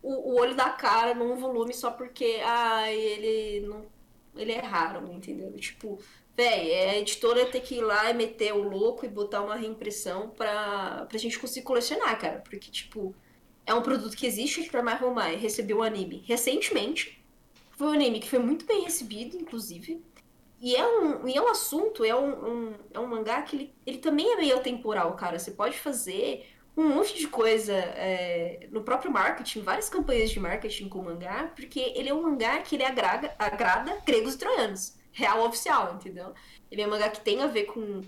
[0.02, 3.86] o, o, olho da cara num volume só porque, ah, ele não,
[4.36, 5.52] ele é raro, entendeu?
[5.54, 6.00] Tipo,
[6.36, 9.56] véi, é a editora ter que ir lá e meter o louco e botar uma
[9.56, 13.16] reimpressão pra, pra gente conseguir colecionar, cara, porque, tipo,
[13.70, 17.24] é um produto que existe para My Homai, recebeu um anime recentemente.
[17.78, 20.04] Foi um anime que foi muito bem recebido, inclusive.
[20.60, 23.74] E é um, e é um assunto, é um, um, é um mangá que ele,
[23.86, 25.38] ele também é meio atemporal, cara.
[25.38, 30.90] Você pode fazer um monte de coisa é, no próprio marketing, várias campanhas de marketing
[30.90, 34.98] com o mangá, porque ele é um mangá que ele agrada, agrada gregos e troianos.
[35.12, 36.34] Real oficial, entendeu?
[36.72, 38.02] Ele é um mangá que tem a ver com.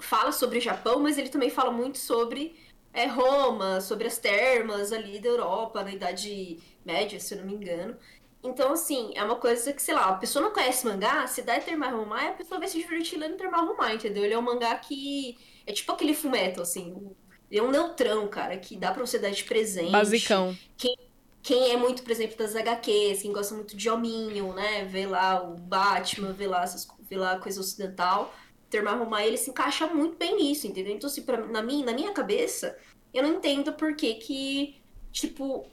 [0.00, 2.56] Fala sobre o Japão, mas ele também fala muito sobre
[2.98, 7.54] é Roma, sobre as termas ali da Europa, na Idade Média, se eu não me
[7.54, 7.96] engano.
[8.42, 11.58] Então, assim, é uma coisa que, sei lá, a pessoa não conhece mangá, se dá
[11.60, 14.24] Termar Romai, a pessoa vai se divertir lendo Termar Romai, entendeu?
[14.24, 15.36] Ele é um mangá que.
[15.66, 17.14] É tipo aquele fumeto, assim.
[17.50, 19.92] Ele é um neutrão, cara, que dá pra você dar de presente.
[19.92, 20.56] Basicão.
[20.76, 20.96] Quem,
[21.42, 24.84] quem é muito, por exemplo, das HQs, quem gosta muito de hominho, né?
[24.84, 28.32] Vê lá o Batman, vê lá, essas, vê lá a coisa ocidental
[28.70, 30.94] Termar Romai, ele se encaixa muito bem nisso, entendeu?
[30.94, 32.76] Então, assim, pra, na, minha, na minha cabeça,
[33.12, 34.80] eu não entendo por que que,
[35.12, 35.66] tipo,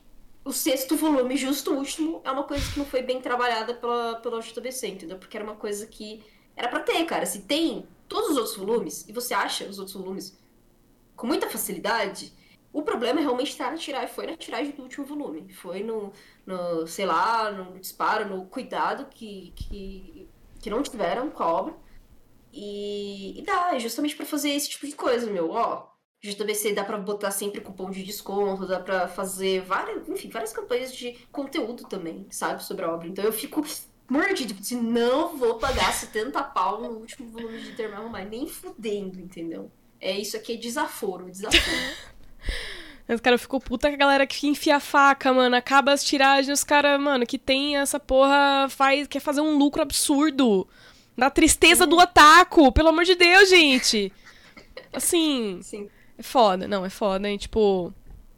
[0.44, 4.16] o sexto volume, justo o último, é uma coisa que não foi bem trabalhada pela,
[4.16, 5.18] pela JBC, entendeu?
[5.18, 6.24] Porque era uma coisa que
[6.56, 7.26] era pra ter, cara.
[7.26, 10.38] Se tem todos os outros volumes, e você acha os outros volumes
[11.16, 12.32] com muita facilidade,
[12.72, 14.14] o problema é realmente estar na tiragem.
[14.14, 15.52] Foi na tiragem do último volume.
[15.54, 16.12] Foi no,
[16.46, 20.30] no sei lá, no disparo, no cuidado que, que,
[20.62, 21.76] que não tiveram com a obra.
[22.54, 25.52] E, e dá, é justamente para fazer esse tipo de coisa, meu.
[25.52, 25.88] Ó,
[26.32, 30.94] JBC dá para botar sempre cupom de desconto, dá para fazer várias, enfim, várias campanhas
[30.94, 33.08] de conteúdo também, sabe, sobre a obra.
[33.08, 33.64] Então eu fico
[34.10, 38.48] mordido, tipo assim, não vou pagar 70 pau no último volume de Termal mais, nem
[38.48, 39.72] fudendo, entendeu?
[40.00, 41.62] É isso aqui é desaforo, desaforo.
[43.08, 46.60] Os caras ficou puta que a galera que enfia a faca, mano, acaba as tiragens,
[46.60, 50.68] os caras, mano, que tem essa porra, faz, quer fazer um lucro absurdo.
[51.16, 54.12] Na tristeza do ataco, pelo amor de Deus, gente.
[54.92, 55.60] Assim.
[55.62, 55.88] Sim.
[56.18, 57.38] É foda, não, é foda, hein?
[57.38, 57.94] Tipo,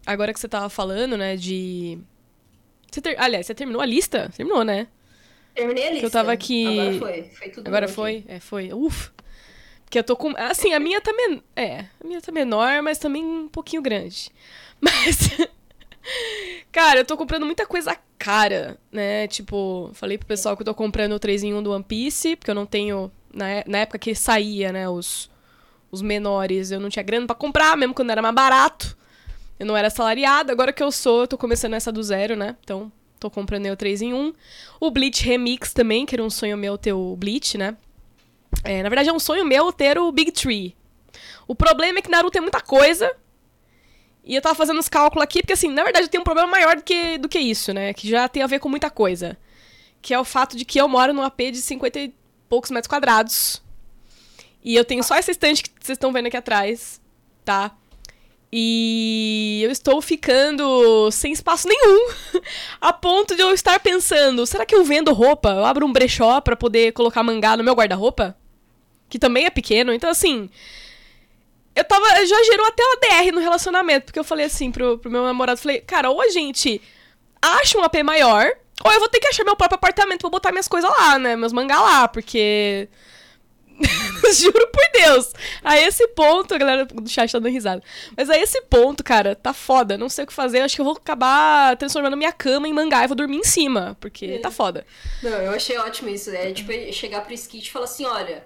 [0.06, 2.00] agora que você tava falando, né, de.
[2.92, 3.20] Você ter...
[3.20, 4.32] Aliás, você terminou a lista?
[4.36, 4.88] Terminou, né?
[5.54, 6.00] Terminei a lista.
[6.02, 6.80] Que eu tava aqui.
[6.80, 7.24] Agora foi.
[7.24, 8.24] Foi tudo Agora foi?
[8.28, 8.74] É, foi.
[8.74, 9.12] Uf.
[9.84, 10.34] Porque eu tô com.
[10.38, 11.42] Assim, a minha tá men...
[11.56, 14.32] É, a minha tá menor, mas também um pouquinho grande.
[14.80, 15.32] Mas.
[16.72, 19.28] Cara, eu tô comprando muita coisa cara, né?
[19.28, 22.36] Tipo, falei pro pessoal que eu tô comprando o 3 em 1 do One Piece,
[22.36, 23.12] porque eu não tenho.
[23.34, 25.30] Na, na época que saía, né, os,
[25.92, 28.98] os menores, eu não tinha grana para comprar, mesmo quando era mais barato.
[29.60, 32.56] Eu não era salariada, agora que eu sou, eu tô começando essa do zero, né?
[32.64, 34.34] Então, tô comprando o 3 em 1.
[34.80, 37.76] O Bleach Remix também, que era um sonho meu ter o Bleach, né?
[38.64, 40.76] É, na verdade, é um sonho meu ter o Big Tree.
[41.48, 43.12] O problema é que Naruto tem muita coisa,
[44.28, 46.76] e eu tava fazendo os cálculos aqui, porque assim, na verdade tem um problema maior
[46.76, 47.94] do que, do que isso, né?
[47.94, 49.38] Que já tem a ver com muita coisa.
[50.02, 52.14] Que é o fato de que eu moro num AP de 50 e
[52.50, 53.64] poucos metros quadrados.
[54.68, 57.00] E eu tenho só essa estante que vocês estão vendo aqui atrás,
[57.46, 57.72] tá?
[58.52, 62.10] E eu estou ficando sem espaço nenhum.
[62.82, 65.52] a ponto de eu estar pensando, será que eu vendo roupa?
[65.52, 68.38] Eu abro um brechó para poder colocar mangá no meu guarda-roupa?
[69.08, 69.94] Que também é pequeno.
[69.94, 70.50] Então, assim,
[71.74, 72.06] eu tava.
[72.26, 75.62] Já gerou até uma DR no relacionamento, porque eu falei assim pro, pro meu namorado,
[75.62, 76.82] falei, cara, ou a gente
[77.42, 78.52] acho um AP maior,
[78.84, 81.38] ou eu vou ter que achar meu próprio apartamento pra botar minhas coisas lá, né?
[81.38, 82.90] Meus mangá lá, porque.
[84.34, 85.34] Juro por Deus.
[85.64, 87.82] A esse ponto, a galera do chat tá dando risada.
[88.16, 89.98] Mas a esse ponto, cara, tá foda.
[89.98, 90.62] Não sei o que fazer.
[90.62, 93.96] Acho que eu vou acabar transformando minha cama em mangá e vou dormir em cima.
[94.00, 94.40] Porque é.
[94.40, 94.86] tá foda.
[95.22, 96.30] Não, eu achei ótimo isso.
[96.32, 98.46] É tipo chegar pro Skit e falar assim: olha.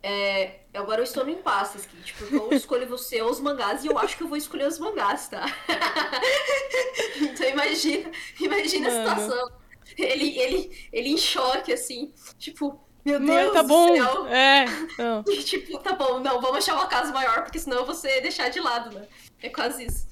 [0.00, 3.88] É, agora eu estou no impasse, Skit, porque eu escolho você ou os mangás e
[3.88, 5.44] eu acho que eu vou escolher os mangás, tá?
[7.20, 8.08] então imagina,
[8.40, 9.00] imagina Mano.
[9.00, 9.52] a situação.
[9.96, 13.94] Ele, ele, ele em choque, assim, tipo, meu Deus Não, tá bom.
[13.94, 14.26] Céu.
[14.28, 14.66] É.
[14.98, 15.24] Não.
[15.28, 18.60] E, tipo, tá bom, não, vamos achar uma casa maior, porque senão você deixar de
[18.60, 19.06] lado, né?
[19.42, 20.06] É quase isso.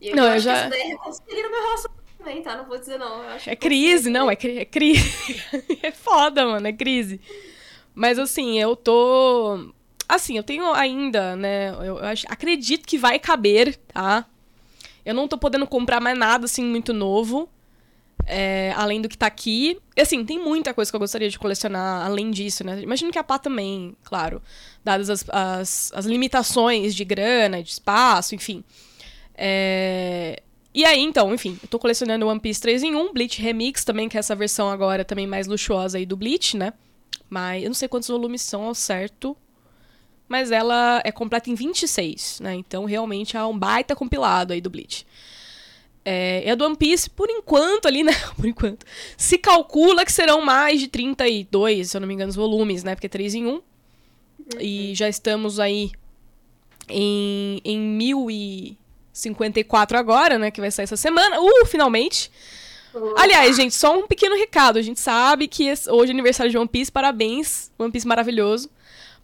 [0.00, 0.60] E eu, não, eu, eu já...
[0.60, 2.56] isso daí é meu relacionamento também, tá?
[2.56, 3.22] Não vou dizer não.
[3.46, 5.42] é crise, não, é, cri é crise.
[5.82, 7.20] é foda, mano, é crise.
[7.94, 9.72] Mas assim, eu tô.
[10.08, 11.70] Assim, eu tenho ainda, né?
[11.70, 14.26] Eu, eu acho, acredito que vai caber, tá?
[15.04, 17.48] Eu não tô podendo comprar mais nada, assim, muito novo.
[18.24, 19.78] É, além do que tá aqui.
[19.98, 22.80] Assim, tem muita coisa que eu gostaria de colecionar além disso, né?
[22.80, 24.40] Imagino que a Pá também, claro.
[24.84, 28.62] Dadas as, as, as limitações de grana, de espaço, enfim.
[29.34, 30.42] É...
[30.74, 34.08] E aí, então, enfim, eu tô colecionando One Piece 3 em 1, Bleach Remix também,
[34.08, 36.72] que é essa versão agora também mais luxuosa aí do Bleach, né?
[37.28, 39.36] Mas eu não sei quantos volumes são ao certo.
[40.28, 42.54] Mas ela é completa em 26, né?
[42.54, 45.06] Então, realmente é um baita compilado aí do Bleach.
[46.04, 48.12] É, e a do One Piece, por enquanto ali, né?
[48.36, 48.84] Por enquanto.
[49.16, 52.96] Se calcula que serão mais de 32, se eu não me engano, os volumes, né?
[52.96, 53.50] Porque é 3 em 1.
[53.50, 53.62] Uhum.
[54.58, 55.92] E já estamos aí
[56.88, 60.50] em, em 1054 agora, né?
[60.50, 61.40] Que vai sair essa semana.
[61.40, 62.30] Uh, finalmente!
[63.16, 64.78] Aliás, gente, só um pequeno recado.
[64.78, 66.92] A gente sabe que hoje é aniversário de One Piece.
[66.92, 67.72] Parabéns.
[67.78, 68.68] One Piece maravilhoso.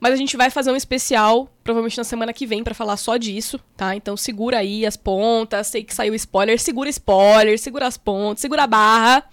[0.01, 3.17] Mas a gente vai fazer um especial, provavelmente na semana que vem, para falar só
[3.17, 3.97] disso, tá?
[3.97, 8.63] Então segura aí as pontas, sei que saiu spoiler, segura spoiler, segura as pontas, segura
[8.63, 9.25] a barra,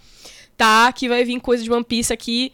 [0.58, 0.91] tá?
[0.91, 2.51] Que vai vir coisa de One Piece aqui.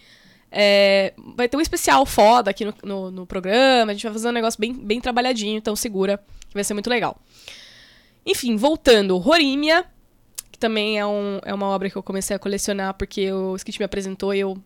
[0.51, 4.27] É, vai ter um especial foda aqui no, no, no, programa, a gente vai fazer
[4.27, 6.17] um negócio bem, bem trabalhadinho, então segura,
[6.49, 7.17] que vai ser muito legal.
[8.25, 9.85] Enfim, voltando, Rorimia,
[10.51, 13.79] que também é, um, é uma obra que eu comecei a colecionar porque o Skit
[13.79, 14.61] me apresentou e eu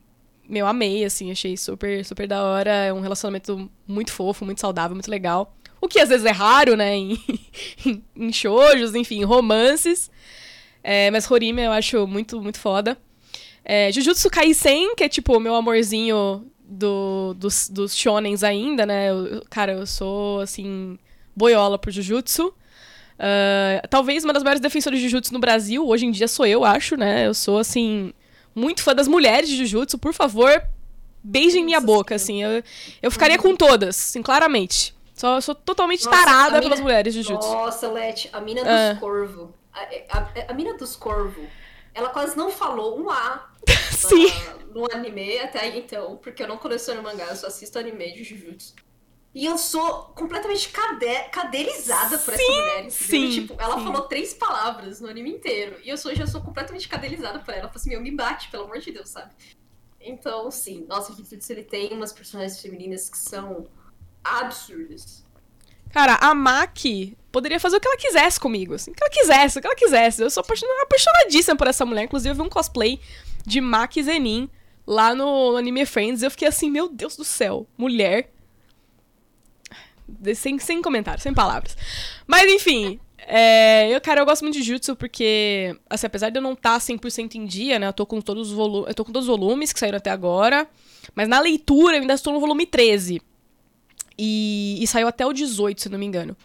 [0.47, 2.71] meu, amei, assim, achei super, super da hora.
[2.71, 5.55] É um relacionamento muito fofo, muito saudável, muito legal.
[5.81, 7.19] O que às vezes é raro, né, em,
[8.15, 10.10] em, shoujos, enfim, romances.
[10.84, 12.97] É, mas Horime eu acho muito, muito foda.
[13.63, 19.10] É, Jujutsu Kaisen, que é tipo meu amorzinho do, dos, dos shonens ainda, né?
[19.10, 20.97] Eu, cara, eu sou, assim,
[21.36, 22.53] boiola por Jujutsu.
[23.17, 26.65] Uh, talvez uma das maiores defensoras de Jujutsu no Brasil, hoje em dia sou eu,
[26.65, 27.27] acho, né?
[27.27, 28.13] Eu sou, assim,
[28.55, 30.65] muito fã das mulheres de Jujutsu, por favor,
[31.21, 32.41] beijem minha boca, assim.
[32.41, 32.63] Eu,
[33.01, 34.95] eu ficaria com todas, assim, claramente.
[35.13, 37.49] Só, sou totalmente Nossa, tarada pelas mulheres de Jujutsu.
[37.49, 38.63] Nossa, Leti, a mina ah.
[38.63, 38.99] dos ah.
[38.99, 39.53] corvo.
[39.73, 39.81] A,
[40.17, 41.45] a, a, mina dos corvo,
[41.93, 43.49] ela quase não falou um A
[43.91, 44.27] Sim.
[44.73, 48.73] no anime até então, porque eu não coleciono mangá, eu só assisto anime de Jujutsu.
[49.35, 52.89] E eu sou completamente cade cadelizada por sim, essa mulher.
[52.89, 53.83] Sim, tipo, ela sim.
[53.83, 55.75] falou três palavras no anime inteiro.
[55.83, 57.63] E eu sou, já sou completamente cadelizada por ela.
[57.63, 59.33] Ela falou assim, meu, me bate, pelo amor de Deus, sabe?
[59.99, 63.67] Então, sim, nossa, Jujutsu ele tem umas personagens femininas que são
[64.23, 65.25] absurdas.
[65.91, 69.59] Cara, a Maki poderia fazer o que ela quisesse comigo, assim, o que ela quisesse,
[69.59, 70.21] o que ela quisesse.
[70.21, 72.03] Eu sou apaixonadíssima por essa mulher.
[72.05, 73.01] Inclusive, eu vi um cosplay
[73.45, 74.49] de Maki Zenin
[74.87, 76.21] lá no Anime Friends.
[76.21, 78.31] E eu fiquei assim, meu Deus do céu, mulher
[80.35, 81.77] sem, sem comentários, sem palavras.
[82.27, 86.41] Mas enfim, é, eu, cara, eu gosto muito de Jutsu porque, assim, apesar de eu
[86.41, 87.87] não estar tá 100% em dia, né?
[87.87, 90.11] Eu tô com todos os volumes, eu tô com todos os volumes que saíram até
[90.11, 90.67] agora,
[91.15, 93.21] mas na leitura eu ainda estou no volume 13.
[94.17, 96.37] E, e saiu até o 18, se não me engano.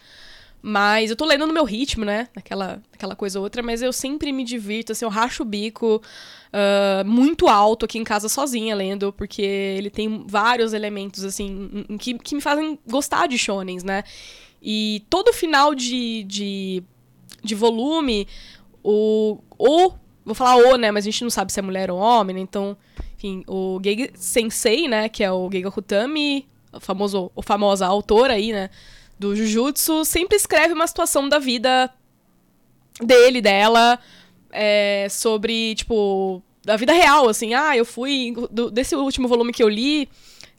[0.62, 2.28] Mas eu tô lendo no meu ritmo, né?
[2.36, 6.02] Aquela, aquela coisa ou outra, mas eu sempre me divirto, assim, eu racho o bico
[6.52, 12.18] uh, muito alto aqui em casa sozinha lendo, porque ele tem vários elementos, assim, que,
[12.18, 14.04] que me fazem gostar de shonens, né?
[14.62, 16.82] E todo final de, de,
[17.42, 18.28] de volume,
[18.82, 19.92] o, o.
[20.22, 20.90] Vou falar o, né?
[20.90, 22.42] Mas a gente não sabe se é mulher ou homem, né?
[22.42, 22.76] Então,
[23.16, 25.08] enfim, o Gege Sensei, né?
[25.08, 28.68] Que é o Gege Hutami, o famoso, o famosa autora aí, né?
[29.20, 31.92] Do Jujutsu sempre escreve uma situação da vida
[33.00, 33.98] dele, dela,
[34.50, 37.52] é, sobre, tipo, da vida real, assim.
[37.52, 38.34] Ah, eu fui.
[38.50, 40.08] Do, desse último volume que eu li,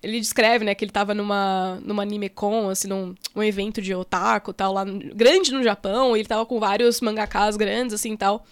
[0.03, 4.53] ele descreve, né, que ele tava numa, numa AnimeCon, assim, num um evento de otaku
[4.53, 8.45] tal, lá grande no Japão, e ele tava com vários mangakas grandes, assim tal.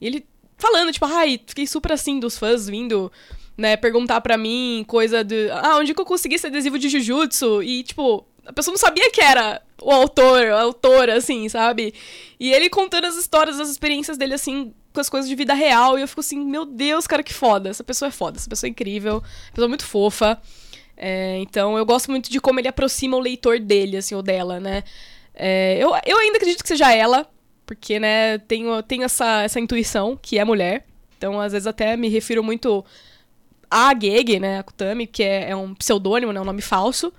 [0.00, 3.12] E ele falando, tipo, ai, fiquei super assim dos fãs vindo.
[3.58, 5.50] Né, perguntar pra mim coisa de.
[5.50, 7.62] Ah, onde que eu consegui esse adesivo de Jujutsu?
[7.62, 11.94] E, tipo, a pessoa não sabia que era o autor, a autora, assim, sabe?
[12.38, 15.98] E ele contando as histórias, as experiências dele, assim, com as coisas de vida real
[15.98, 17.68] e eu fico assim, meu Deus, cara, que foda.
[17.68, 19.22] Essa pessoa é foda, essa pessoa é incrível,
[19.52, 20.40] pessoa muito fofa.
[20.96, 24.60] É, então eu gosto muito de como ele aproxima o leitor dele, assim, ou dela,
[24.60, 24.84] né?
[25.34, 27.26] É, eu, eu ainda acredito que seja ela,
[27.64, 30.84] porque, né, tenho, tenho essa, essa intuição que é mulher.
[31.16, 32.84] Então, às vezes, até me refiro muito
[33.70, 37.12] a Gege, né, a Kutami, que é, é um pseudônimo, né, um nome falso.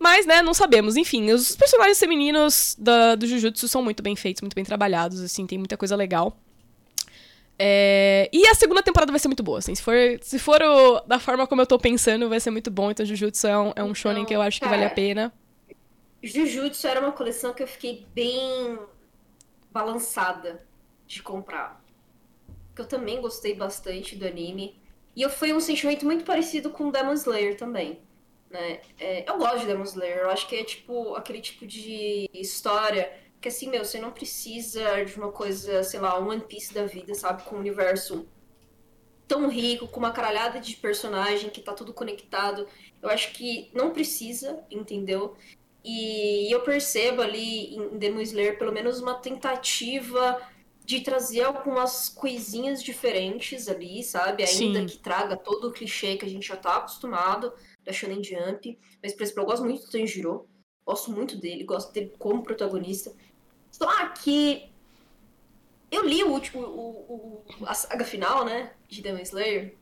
[0.00, 0.96] Mas, né, não sabemos.
[0.96, 5.46] Enfim, os personagens femininos da, do Jujutsu são muito bem feitos, muito bem trabalhados, assim,
[5.46, 6.34] tem muita coisa legal.
[7.58, 8.30] É...
[8.32, 9.74] E a segunda temporada vai ser muito boa, assim.
[9.74, 12.90] Se for, se for o, da forma como eu tô pensando, vai ser muito bom.
[12.90, 15.30] Então, Jujutsu é um, é um shonen que eu acho que vale a pena.
[16.22, 18.78] Jujutsu era uma coleção que eu fiquei bem
[19.70, 20.66] balançada
[21.06, 21.84] de comprar.
[22.68, 24.80] Porque eu também gostei bastante do anime.
[25.14, 28.00] E eu foi um sentimento muito parecido com Demon Slayer também.
[28.50, 28.80] Né?
[28.98, 33.10] É, eu gosto de Demon Slayer, eu acho que é tipo aquele tipo de história
[33.40, 36.84] que assim, meu, você não precisa de uma coisa, sei lá, um One Piece da
[36.84, 37.42] vida, sabe?
[37.44, 38.28] Com um universo
[39.26, 42.66] tão rico, com uma caralhada de personagem que tá tudo conectado.
[43.00, 45.36] Eu acho que não precisa, entendeu?
[45.82, 50.38] E eu percebo ali em Demon Slayer pelo menos uma tentativa
[50.84, 54.42] de trazer algumas coisinhas diferentes ali, sabe?
[54.42, 54.86] Ainda Sim.
[54.86, 58.78] que traga todo o clichê que a gente já tá acostumado da Shonen Jump.
[59.02, 60.48] Mas, por exemplo, eu gosto muito do Tanjiro.
[60.84, 63.12] Gosto muito dele, gosto dele como protagonista.
[63.70, 64.70] Só que
[65.90, 69.74] eu li o último, o, o, a saga final, né, de Demon Slayer,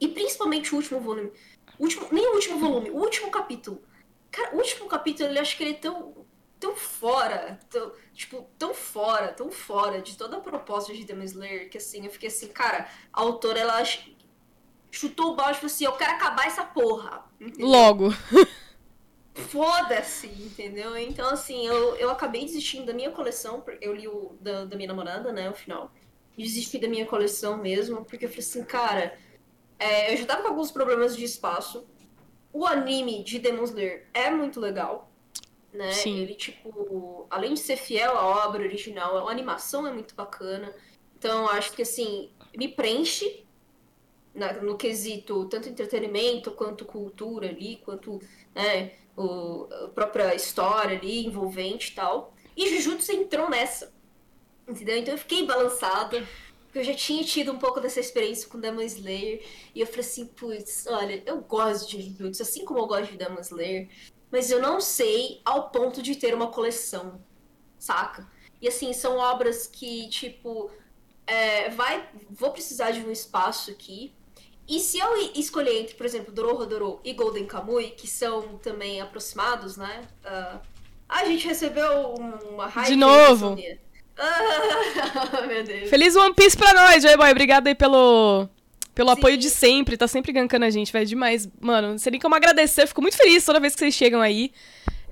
[0.00, 1.32] e principalmente o último volume.
[1.78, 3.82] Último, nem o último volume, o último capítulo.
[4.30, 6.26] Cara, o último capítulo, eu acho que ele é tão,
[6.58, 11.70] tão fora, tão, tipo, tão fora, tão fora de toda a proposta de Demon Slayer,
[11.70, 13.78] que assim, eu fiquei assim, cara, a autora, ela
[14.90, 17.24] chutou o balde e falou assim, eu quero acabar essa porra.
[17.40, 17.68] Entendeu?
[17.68, 18.10] Logo.
[19.34, 20.96] Foda-se, entendeu?
[20.96, 24.88] Então, assim, eu, eu acabei desistindo da minha coleção, eu li o da, da minha
[24.88, 25.92] namorada, né, o final.
[26.36, 29.16] Desisti da minha coleção mesmo, porque eu falei assim, cara,
[29.78, 31.86] é, eu já tava com alguns problemas de espaço,
[32.52, 35.10] o anime de Demon Slayer é muito legal,
[35.72, 35.92] né?
[35.92, 36.18] Sim.
[36.18, 40.74] Ele, tipo, além de ser fiel à obra original, a animação é muito bacana.
[41.16, 43.44] Então, acho que, assim, me preenche
[44.34, 48.20] na, no quesito tanto entretenimento quanto cultura ali, quanto
[48.54, 52.34] né, o, a própria história ali, envolvente e tal.
[52.56, 53.92] E Jujutsu entrou nessa,
[54.68, 54.96] entendeu?
[54.96, 56.26] Então eu fiquei balançada
[56.74, 59.44] eu já tinha tido um pouco dessa experiência com Demon Slayer.
[59.74, 63.18] E eu falei assim, putz, olha, eu gosto de Jujutsu, assim como eu gosto de
[63.18, 63.88] Demon Slayer.
[64.30, 67.20] Mas eu não sei ao ponto de ter uma coleção,
[67.78, 68.30] saca?
[68.62, 70.70] E assim, são obras que, tipo,
[71.26, 74.14] é, vai, vou precisar de um espaço aqui.
[74.70, 79.76] E se eu escolher entre, por exemplo, Dororodoro e Golden Kamui, que são também aproximados,
[79.76, 80.02] né?
[80.24, 80.60] Uh,
[81.08, 82.14] a gente recebeu
[82.48, 82.88] uma raiva.
[82.88, 83.58] De novo!
[84.16, 85.90] Ah, meu Deus.
[85.90, 87.32] Feliz One Piece pra nós, Joyboy.
[87.32, 88.48] Obrigado aí pelo,
[88.94, 89.96] pelo apoio de sempre.
[89.96, 91.48] Tá sempre gankando a gente, vai demais.
[91.60, 92.86] Mano, não sei nem como agradecer.
[92.86, 94.52] Fico muito feliz toda vez que vocês chegam aí.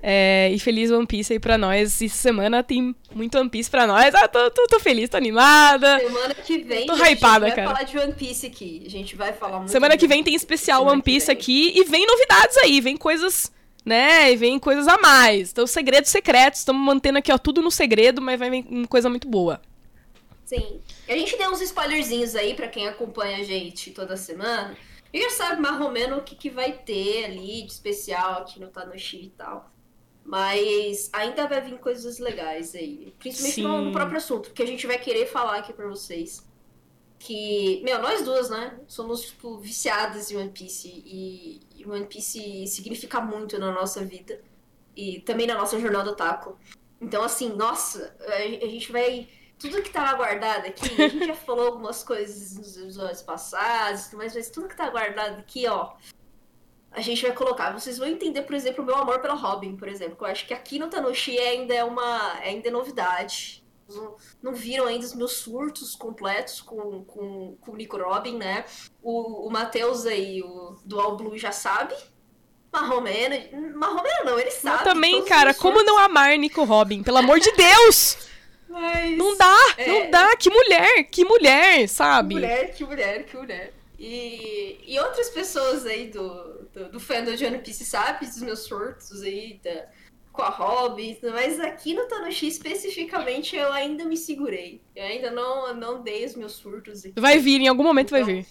[0.01, 2.01] É, e feliz One Piece aí pra nós.
[2.01, 4.13] Essa semana tem muito One Piece pra nós.
[4.15, 5.99] Ah, tô, tô, tô feliz, tô animada.
[5.99, 8.83] Semana que vem, tô hypada, a gente vai falar de One Piece aqui.
[8.85, 9.71] A gente vai falar muito.
[9.71, 11.73] Semana que vem tem especial One Piece aqui.
[11.75, 13.51] E vem novidades aí, vem coisas
[13.85, 14.31] né?
[14.31, 15.51] E vem coisas a mais.
[15.51, 16.59] Então, segredos secretos.
[16.59, 19.61] Estamos mantendo aqui, ó, tudo no segredo, mas vai vir coisa muito boa.
[20.45, 20.79] Sim.
[21.07, 24.75] E a gente deu uns spoilerzinhos aí para quem acompanha a gente toda semana.
[25.11, 28.59] E já sabe mais ou menos o que, que vai ter ali de especial aqui
[28.59, 29.71] no Tanoshi e tal.
[30.29, 33.11] Mas ainda vai vir coisas legais aí.
[33.17, 36.47] Principalmente no, no próprio assunto, que a gente vai querer falar aqui pra vocês
[37.17, 43.19] que, meu, nós duas, né, somos, tipo, viciadas em One Piece e, One Piece significa
[43.19, 44.39] muito na nossa vida
[44.95, 46.55] e também na nossa jornada otaku.
[47.01, 49.27] Então, assim, nossa, a, gente vai...
[49.57, 54.35] Tudo que tava guardado aqui, a gente já falou algumas coisas nos episódios passados, mas,
[54.35, 55.93] mas tudo que tá guardado aqui, ó,
[56.91, 57.71] a gente vai colocar.
[57.71, 60.17] Vocês vão entender, por exemplo, o meu amor pela Robin, por exemplo.
[60.21, 63.63] Eu acho que aqui no Tanoshi ainda é uma ainda é novidade
[63.95, 68.65] não, não viram ainda os meus surtos completos com, com, com o Nico Robin, né?
[69.01, 71.95] O, o Matheus aí, o Dual Blue, já sabe.
[72.71, 73.35] Marromeno.
[73.75, 74.75] Marromeno não, ele sabe.
[74.75, 77.01] Mas também, cara, como não amar Nico Robin?
[77.01, 78.29] Pelo amor de Deus!
[78.67, 79.87] Mas, não dá, é...
[79.87, 80.35] não dá.
[80.35, 82.35] Que mulher, que mulher, sabe?
[82.35, 83.73] Que mulher, que mulher, que mulher.
[83.97, 88.59] E, e outras pessoas aí do, do, do fandom de One Piece sabem dos meus
[88.59, 89.87] surtos aí, da,
[90.31, 94.81] com a Hobby, mas aqui no Tanoshi especificamente eu ainda me segurei.
[94.95, 97.05] Eu ainda não, não dei os meus surtos.
[97.05, 97.19] Aqui.
[97.19, 98.47] Vai vir, em algum momento então, vai vir.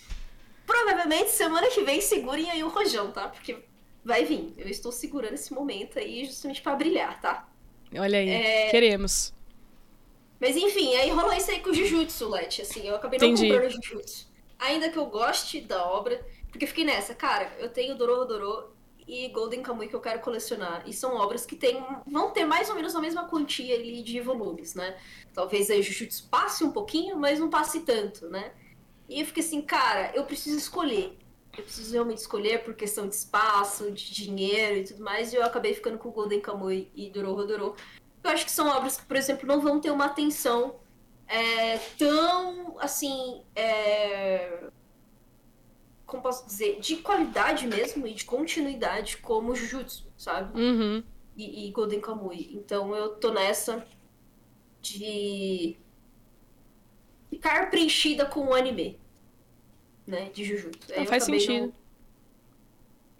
[0.66, 3.28] Provavelmente semana que vem segurem aí o rojão, tá?
[3.28, 3.56] Porque
[4.04, 4.52] vai vir.
[4.58, 7.48] Eu estou segurando esse momento aí justamente para brilhar, tá?
[7.96, 8.70] Olha aí, é...
[8.70, 9.32] queremos.
[10.40, 13.48] Mas enfim, aí rolou isso aí com o Jujutsu, Let, assim, eu acabei Entendi.
[13.48, 14.28] não comprando Jujutsu.
[14.58, 18.72] Ainda que eu goste da obra, porque eu fiquei nessa, cara, eu tenho Dororodoro
[19.08, 20.82] e Golden Kamuy que eu quero colecionar.
[20.86, 24.20] E são obras que tem, vão ter mais ou menos a mesma quantia ali de
[24.20, 24.98] volumes, né?
[25.32, 28.52] Talvez aí Jujutsu passe um pouquinho, mas não passe tanto, né?
[29.08, 31.16] E eu fiquei assim, cara, eu preciso escolher.
[31.56, 35.32] Eu preciso realmente escolher por questão de espaço, de dinheiro e tudo mais.
[35.32, 37.74] E eu acabei ficando com Golden Kamuy e Dororodoro.
[38.22, 40.76] Eu acho que são obras que, por exemplo, não vão ter uma atenção
[41.26, 44.68] é, tão, assim, é,
[46.08, 50.58] como posso dizer, de qualidade mesmo e de continuidade como Jujutsu, sabe?
[50.58, 51.04] Uhum.
[51.36, 52.50] E, e Golden Kamuy.
[52.54, 53.86] Então eu tô nessa
[54.80, 55.76] de
[57.28, 58.98] ficar preenchida com o anime,
[60.06, 60.90] né, de Jujutsu.
[60.92, 61.74] Aí Não, faz sentido.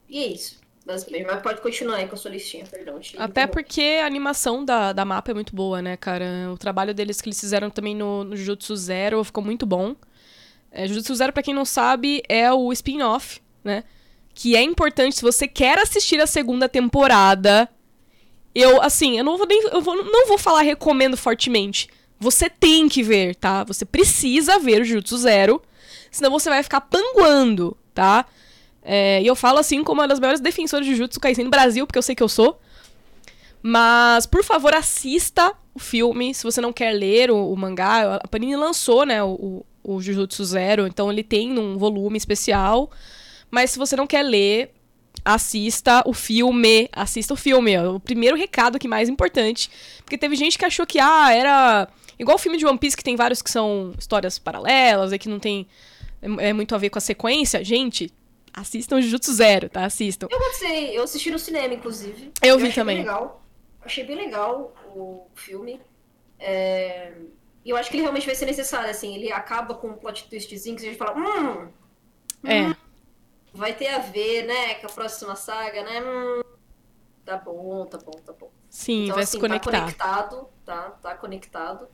[0.09, 0.59] E é isso.
[0.87, 1.05] Mas
[1.43, 2.99] pode continuar aí com a sua listinha, perdão.
[3.19, 6.51] Até porque a animação da, da mapa é muito boa, né, cara?
[6.51, 9.95] O trabalho deles que eles fizeram também no, no Jujutsu Zero ficou muito bom.
[10.71, 13.85] É, Jujutsu Zero, pra quem não sabe, é o spin-off, né?
[14.35, 17.69] Que é importante, se você quer assistir a segunda temporada.
[18.55, 19.63] Eu, assim, eu não vou nem.
[19.73, 21.89] Eu vou, não vou falar recomendo fortemente.
[22.21, 23.65] Você tem que ver, tá?
[23.65, 25.63] Você precisa ver o Jujutsu Zero.
[26.11, 28.27] Senão você vai ficar panguando, tá?
[28.83, 31.87] É, e eu falo assim como uma das maiores defensoras de Jujutsu Kaisen no Brasil,
[31.87, 32.59] porque eu sei que eu sou.
[33.63, 36.35] Mas, por favor, assista o filme.
[36.35, 39.65] Se você não quer ler o, o mangá, a Panini lançou, né, o,
[39.95, 40.87] o, Jujutsu Zero.
[40.87, 42.91] Então, ele tem um volume especial.
[43.51, 44.73] Mas se você não quer ler,
[45.25, 46.89] assista o filme.
[46.93, 47.77] Assista o filme.
[47.79, 47.95] ó.
[47.95, 49.71] O primeiro recado aqui mais importante.
[50.05, 51.89] Porque teve gente que achou que, ah, era...
[52.19, 55.29] Igual o filme de One Piece, que tem vários que são histórias paralelas, e que
[55.29, 55.69] não tem
[56.23, 57.63] é, é muito a ver com a sequência.
[57.65, 58.13] Gente,
[58.53, 59.85] assistam o Jujutsu Zero, tá?
[59.85, 60.29] Assistam.
[60.31, 62.33] Eu gostei, eu assisti no cinema, inclusive.
[62.43, 62.97] Eu vi achei também.
[62.97, 63.43] Bem legal.
[63.81, 65.81] Achei bem legal o filme.
[66.39, 67.13] É,
[67.69, 69.15] E eu acho que ele realmente vai ser necessário, assim.
[69.15, 71.71] Ele acaba com um plot twistzinho que a gente fala, hum,
[72.43, 72.75] É.
[73.53, 76.01] vai ter a ver, né, com a próxima saga, né?
[76.03, 76.43] Hum,
[77.27, 78.51] tá bom, tá bom, tá bom.
[78.71, 79.71] Sim, então, vai assim, se conectar.
[79.71, 80.91] tá conectado, tá?
[81.03, 81.89] Tá conectado.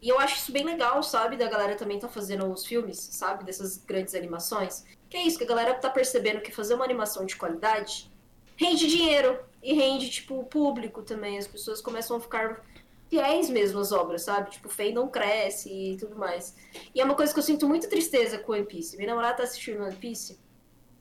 [0.00, 1.36] E eu acho isso bem legal, sabe?
[1.36, 3.44] Da galera também tá fazendo os filmes, sabe?
[3.44, 4.82] Dessas grandes animações.
[5.10, 8.10] Que é isso, que a galera tá percebendo que fazer uma animação de qualidade
[8.56, 9.38] rende dinheiro.
[9.62, 11.36] E rende, tipo, o público também.
[11.36, 12.64] As pessoas começam a ficar
[13.08, 14.50] fiéis mesmo às obras, sabe?
[14.50, 16.54] Tipo, fandom cresce e tudo mais.
[16.94, 18.96] E é uma coisa que eu sinto muita tristeza com One Piece.
[18.96, 20.38] Minha namorada tá assistindo One Piece.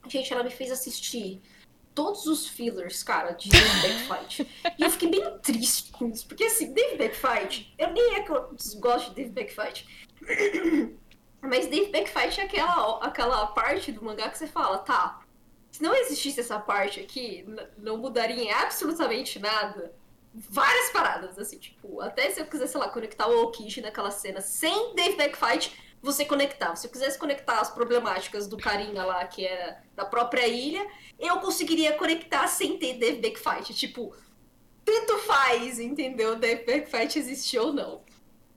[0.08, 1.42] Gente, ela me fez assistir
[1.94, 4.48] todos os fillers, cara, de Dave Backfight.
[4.78, 6.28] e eu fiquei bem triste com isso.
[6.28, 10.08] Porque, assim, Dave Backfight, eu nem é que eu desgosto de Dave Backfight.
[11.42, 15.22] Mas Dave Backfight é aquela, aquela parte do mangá que você fala, tá,
[15.72, 17.46] se não existisse essa parte aqui,
[17.78, 19.94] não mudaria absolutamente nada.
[20.40, 24.40] Várias paradas, assim, tipo, até se eu quiser, sei lá, conectar o Okishi naquela cena
[24.40, 26.76] sem Dave Backfight, você conectava.
[26.76, 30.86] Se eu quisesse conectar as problemáticas do carinha lá, que era da própria ilha,
[31.18, 33.74] eu conseguiria conectar sem ter Dave Backfight.
[33.74, 34.16] Tipo,
[34.86, 36.36] tanto faz, entendeu?
[36.36, 38.04] Dave Backfight existir ou não.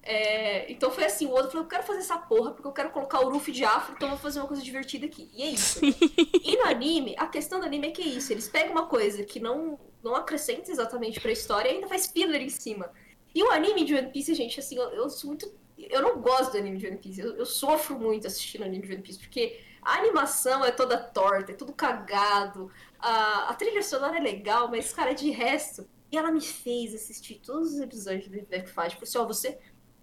[0.03, 2.91] É, então foi assim, o outro falou, eu quero fazer essa porra porque eu quero
[2.91, 5.31] colocar o Ruffy de afro, então eu vou fazer uma coisa divertida aqui.
[5.33, 5.79] E é isso.
[5.85, 9.23] E no anime, a questão do anime é que é isso, eles pegam uma coisa
[9.25, 12.91] que não, não acrescenta exatamente pra história e ainda faz filler em cima.
[13.35, 15.53] E o anime de One Piece, gente, assim, eu, eu sou muito...
[15.77, 18.95] Eu não gosto do anime de One Piece, eu, eu sofro muito assistindo anime de
[18.95, 24.17] One Piece, porque a animação é toda torta, é tudo cagado, a, a trilha sonora
[24.17, 25.87] é legal, mas, cara, de resto...
[26.13, 28.97] E ela me fez assistir todos os episódios do Backfight.
[28.97, 29.61] Falei assim, ó, você...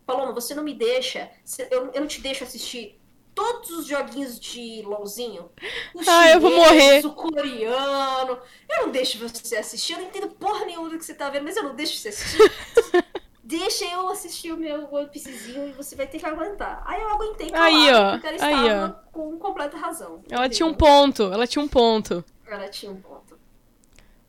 [0.07, 1.29] Paloma, você não me deixa...
[1.69, 2.99] Eu, eu não te deixo assistir
[3.35, 5.51] todos os joguinhos de LOLzinho.
[5.93, 7.05] O Ah, eu vou morrer.
[7.05, 8.39] O coreano.
[8.67, 9.93] Eu não deixo você assistir.
[9.93, 12.09] Eu não entendo porra nenhuma do que você tá vendo, mas eu não deixo você
[12.09, 12.39] assistir.
[13.43, 16.83] Deixa eu assistir o meu One Piecezinho e você vai ter que aguentar.
[16.85, 20.21] Aí eu aguentei calada, Aí, ó, porque ela aí, estava com completa razão.
[20.29, 20.87] Ela tinha um entendeu?
[20.87, 22.25] ponto, ela tinha um ponto.
[22.45, 23.39] Ela tinha um ponto.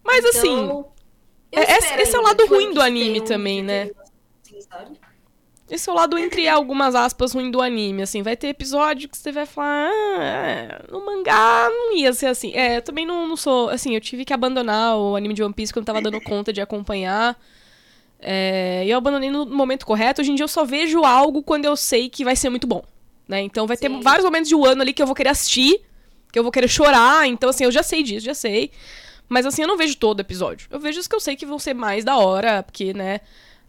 [0.05, 0.95] Mas Então, assim, eu
[1.51, 3.91] é- esse- esse é o lado ruim do anime um também, né?
[4.45, 5.01] assim, sabe?
[5.71, 9.16] Esse é o lado entre algumas aspas ruim do anime, assim, vai ter episódio que
[9.16, 12.53] você vai falar, ah, é, no mangá não ia ser assim.
[12.55, 15.53] É, eu também não, não sou, assim, eu tive que abandonar o anime de One
[15.53, 17.39] Piece quando eu tava dando conta de acompanhar.
[18.21, 20.21] É, e eu abandonei no momento correto.
[20.21, 22.83] Hoje em dia eu só vejo algo quando eu sei que vai ser muito bom,
[23.29, 23.41] né?
[23.43, 24.01] Então vai ter Sim.
[24.01, 25.81] vários momentos de um ano ali que eu vou querer assistir,
[26.33, 27.29] que eu vou querer chorar.
[27.29, 28.71] Então, assim, eu já sei disso, já sei.
[29.29, 30.66] Mas assim, eu não vejo todo episódio.
[30.71, 33.21] Eu vejo os que eu sei que vão ser mais da hora, porque, né?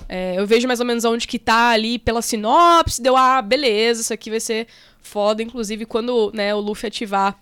[0.08, 4.02] É, eu vejo mais ou menos onde que tá ali pela sinopse, deu, ah, beleza,
[4.02, 4.68] isso aqui vai ser
[5.02, 5.44] foda.
[5.44, 7.38] Inclusive, quando né, o Luffy ativar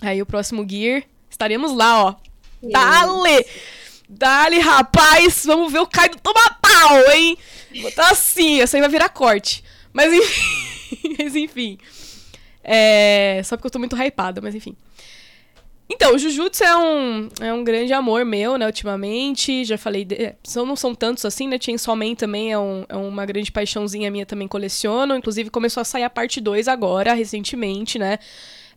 [0.00, 2.14] aí o próximo Gear, estaremos lá, ó.
[2.62, 3.46] Dale!
[4.08, 5.44] Dale, rapaz!
[5.46, 7.36] Vamos ver o Kaido tomar pau, hein?
[7.80, 9.64] Vou Tá assim, essa aí vai virar corte.
[9.92, 11.16] Mas enfim.
[11.18, 11.78] mas enfim.
[12.62, 14.76] É, só porque eu tô muito hypada, mas enfim.
[15.88, 19.64] Então, o Jujutsu é um, é um grande amor meu, né, ultimamente.
[19.64, 20.04] Já falei.
[20.04, 21.58] De, é, são, não são tantos assim, né?
[21.60, 25.14] Chainsaw Man também é, um, é uma grande paixãozinha minha, também coleciono.
[25.14, 28.18] Inclusive, começou a sair a parte 2 agora, recentemente, né?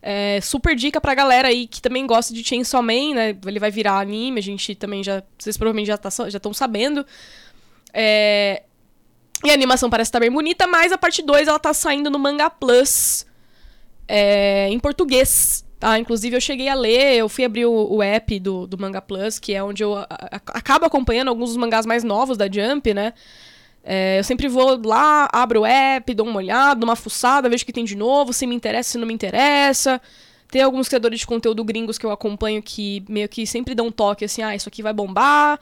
[0.02, 3.36] É, super dica pra galera aí que também gosta de Chainsaw Man, né?
[3.46, 5.22] Ele vai virar anime, a gente também já.
[5.38, 7.06] Vocês provavelmente já tá, estão sabendo.
[7.92, 8.62] É,
[9.44, 12.18] e a animação parece estar bem bonita, mas a parte 2 ela tá saindo no
[12.18, 13.24] Manga Plus
[14.06, 15.64] é, em português.
[15.78, 15.96] Tá?
[15.98, 19.38] Inclusive, eu cheguei a ler, eu fui abrir o, o app do, do Manga Plus,
[19.38, 22.92] que é onde eu a, a, acabo acompanhando alguns dos mangás mais novos da Jump,
[22.92, 23.12] né?
[23.84, 27.62] É, eu sempre vou lá, abro o app, dou uma olhada, dou uma fuçada, vejo
[27.62, 30.00] o que tem de novo, se me interessa, se não me interessa.
[30.50, 33.92] Tem alguns criadores de conteúdo gringos que eu acompanho que meio que sempre dão um
[33.92, 35.60] toque assim, ah, isso aqui vai bombar,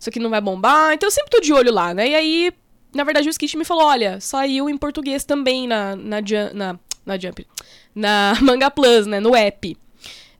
[0.00, 0.94] isso aqui não vai bombar.
[0.94, 2.08] Então eu sempre tô de olho lá, né?
[2.08, 2.52] E aí,
[2.94, 6.18] na verdade, o Skit me falou: olha, saiu em português também na, na,
[6.54, 7.46] na, na Jump
[7.98, 9.76] na Manga Plus, né, no app.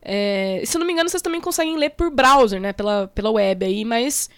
[0.01, 3.31] É, se eu não me engano, vocês também conseguem ler por browser, né, pela, pela
[3.31, 4.31] web aí, mas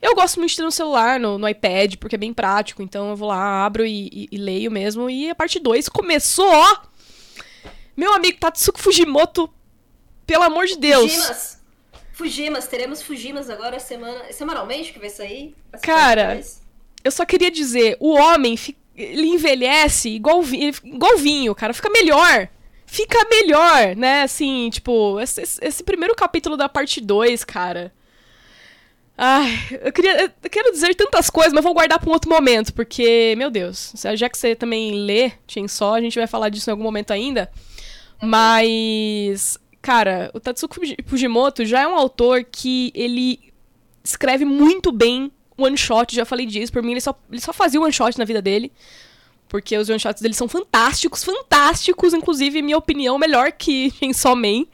[0.00, 3.10] eu gosto muito de ter no celular, no, no iPad, porque é bem prático, então
[3.10, 5.10] eu vou lá, abro e, e, e leio mesmo.
[5.10, 6.76] E a parte 2 começou, ó!
[7.96, 9.52] Meu amigo Tatsuko Fujimoto,
[10.24, 11.12] pelo amor de Deus!
[11.12, 11.58] Fujimas!
[12.12, 15.54] Fujimas, teremos Fujimas agora semana, semanalmente que vai sair?
[15.82, 16.40] Cara,
[17.04, 18.58] eu só queria dizer, o homem,
[18.96, 22.48] ele envelhece igual, igual vinho, cara, fica melhor
[22.88, 24.22] fica melhor, né?
[24.22, 27.92] Assim, tipo, esse, esse primeiro capítulo da parte 2, cara.
[29.16, 30.32] Ai, eu queria.
[30.42, 33.92] Eu quero dizer tantas coisas, mas vou guardar para um outro momento, porque, meu Deus,
[34.14, 37.50] já que você também lê Chainsaw, a gente vai falar disso em algum momento ainda.
[38.22, 40.76] Mas, cara, o Tatsuko
[41.06, 43.52] Fujimoto já é um autor que ele
[44.02, 46.72] escreve muito bem one shot, já falei disso.
[46.72, 48.72] Por mim, ele só, ele só fazia one shot na vida dele.
[49.48, 54.66] Porque os one shots dele são fantásticos, fantásticos, inclusive, minha opinião, melhor que Chainsaw Man.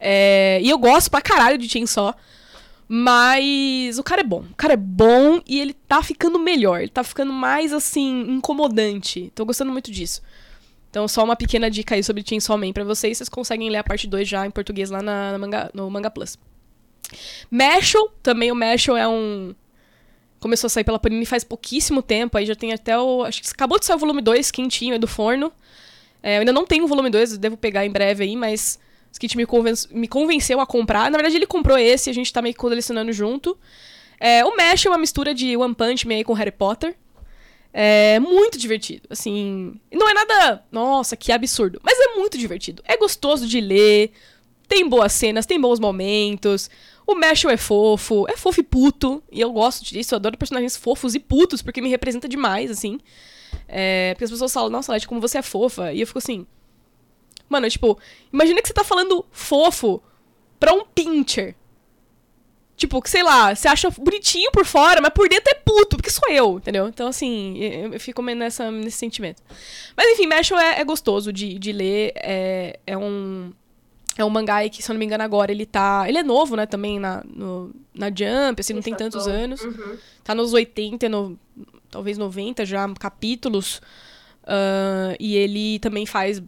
[0.00, 2.14] É, e eu gosto pra caralho de Chainsaw.
[2.88, 4.44] Mas o cara é bom.
[4.50, 6.80] O cara é bom e ele tá ficando melhor.
[6.80, 9.32] Ele tá ficando mais, assim, incomodante.
[9.34, 10.20] Tô gostando muito disso.
[10.90, 13.16] Então, só uma pequena dica aí sobre Chainsaw Man pra vocês.
[13.16, 16.10] Vocês conseguem ler a parte 2 já em português lá na, na manga, no Manga
[16.10, 16.36] Plus.
[17.50, 19.54] Mashal, também o Mashal é um
[20.42, 23.22] começou a sair pela Panini faz pouquíssimo tempo, aí já tem até o.
[23.22, 25.52] Acho que acabou de sair o volume 2, quentinho, é do forno.
[26.22, 28.78] É, eu ainda não tenho o volume 2, devo pegar em breve aí, mas
[29.10, 29.46] o Skit me,
[29.90, 31.10] me convenceu a comprar.
[31.10, 33.56] Na verdade, ele comprou esse, a gente tá meio que colecionando junto.
[34.20, 36.94] É, o Mesh é uma mistura de One Punch Man com Harry Potter.
[37.72, 39.74] É muito divertido, assim.
[39.90, 40.64] Não é nada.
[40.70, 41.80] Nossa, que absurdo.
[41.82, 42.82] Mas é muito divertido.
[42.86, 44.12] É gostoso de ler.
[44.68, 46.70] Tem boas cenas, tem bons momentos.
[47.06, 49.22] O Mashal é fofo, é fofo e puto.
[49.30, 53.00] E eu gosto disso, eu adoro personagens fofos e putos, porque me representa demais, assim.
[53.68, 55.92] É, porque as pessoas falam, nossa, Leti, como você é fofa.
[55.92, 56.46] E eu fico assim.
[57.48, 57.98] Mano, tipo,
[58.32, 60.02] imagina que você tá falando fofo
[60.58, 61.54] pra um pincher.
[62.76, 66.10] Tipo, que sei lá, você acha bonitinho por fora, mas por dentro é puto, porque
[66.10, 66.88] sou eu, entendeu?
[66.88, 69.42] Então, assim, eu, eu fico nessa, nesse sentimento.
[69.96, 72.12] Mas enfim, Mashal é, é gostoso de, de ler.
[72.16, 73.52] É, é um
[74.16, 76.04] é um mangá que, se eu não me engano, agora ele tá.
[76.06, 79.62] Ele é novo, né, também na, no, na Jump, assim, não tem tantos anos.
[79.62, 79.96] Uhum.
[80.22, 81.38] Tá nos 80, no,
[81.90, 83.80] talvez 90 já, capítulos.
[84.42, 86.40] Uh, e ele também faz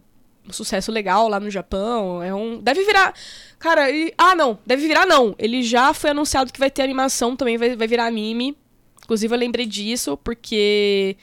[0.47, 2.21] um sucesso legal lá no Japão.
[2.21, 2.59] É um.
[2.59, 3.13] Deve virar.
[3.57, 4.13] Cara, ele...
[4.17, 4.59] ah, não.
[4.65, 5.35] Deve virar, não.
[5.39, 8.55] Ele já foi anunciado que vai ter animação também, vai, vai virar anime.
[9.03, 11.17] Inclusive, eu lembrei disso, porque.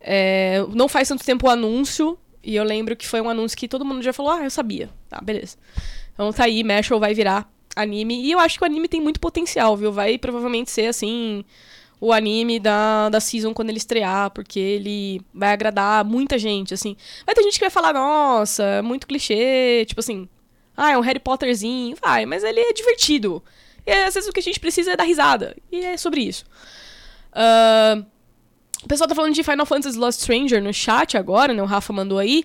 [0.00, 2.18] É, não faz tanto tempo o anúncio.
[2.42, 4.88] E eu lembro que foi um anúncio que todo mundo já falou, ah, eu sabia.
[5.10, 5.58] Tá, beleza.
[6.14, 8.22] Então tá aí, Mashal vai virar anime.
[8.22, 9.92] E eu acho que o anime tem muito potencial, viu?
[9.92, 11.44] Vai provavelmente ser, assim,
[12.00, 16.96] o anime da, da season quando ele estrear, porque ele vai agradar muita gente, assim.
[17.26, 20.28] Vai ter gente que vai falar, nossa, é muito clichê, tipo assim,
[20.76, 21.96] ah, é um Harry Potterzinho.
[22.00, 23.42] Vai, mas ele é divertido.
[23.84, 25.56] E às vezes o que a gente precisa é dar risada.
[25.72, 26.44] E é sobre isso.
[27.32, 28.06] Uh,
[28.84, 31.62] o pessoal tá falando de Final Fantasy Lost Stranger no chat agora, né?
[31.62, 32.44] O Rafa mandou aí.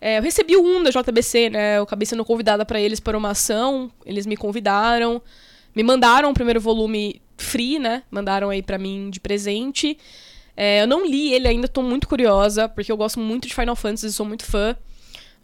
[0.00, 1.78] É, eu recebi 1 da JBC, né?
[1.78, 3.90] Eu acabei sendo convidada para eles para uma ação.
[4.06, 5.20] Eles me convidaram.
[5.74, 8.02] Me mandaram o primeiro volume free, né?
[8.10, 9.98] Mandaram aí para mim de presente.
[10.56, 13.76] É, eu não li ele ainda, tô muito curiosa, porque eu gosto muito de Final
[13.76, 14.76] Fantasy, sou muito fã.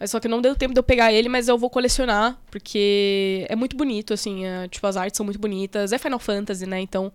[0.06, 3.54] Só que não deu tempo de eu pegar ele, mas eu vou colecionar, porque é
[3.56, 4.44] muito bonito, assim.
[4.44, 5.92] É, tipo, as artes são muito bonitas.
[5.92, 6.80] É Final Fantasy, né?
[6.80, 7.12] Então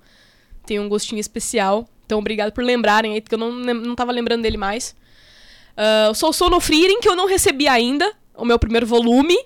[0.65, 1.87] tem um gostinho especial.
[2.05, 4.95] Então, obrigado por lembrarem aí, porque eu não, não tava lembrando dele mais.
[5.79, 9.37] Uh, Sou Sono Freeing, que eu não recebi ainda, o meu primeiro volume.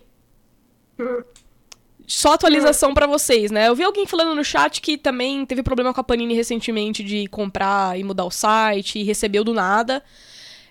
[2.07, 3.67] só atualização pra vocês, né?
[3.67, 7.27] Eu vi alguém falando no chat que também teve problema com a Panini recentemente de
[7.27, 10.03] comprar e mudar o site e recebeu do nada.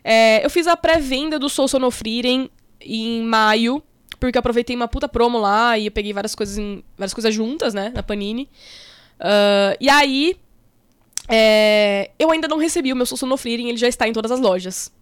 [0.04, 2.50] É, eu fiz a pré-venda do Soul Sonofrieren
[2.80, 3.82] em maio,
[4.20, 7.32] porque eu aproveitei uma puta promo lá e eu peguei várias coisas, em- várias coisas
[7.34, 8.48] juntas, né, na Panini.
[9.18, 10.36] Ah, e aí,
[11.28, 14.40] é, eu ainda não recebi o meu Soul Sonofrieren, ele já está em todas as
[14.40, 14.92] lojas.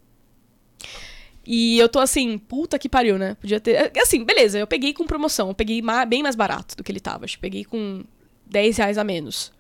[1.47, 3.35] E eu tô assim, puta que pariu, né?
[3.41, 3.73] Podia ter.
[3.73, 5.49] é, Assim, beleza, eu peguei com promoção.
[5.49, 7.25] Eu peguei bem mais barato do que ele tava.
[7.25, 8.05] Acho que peguei com
[8.47, 9.53] 10 reais a menos.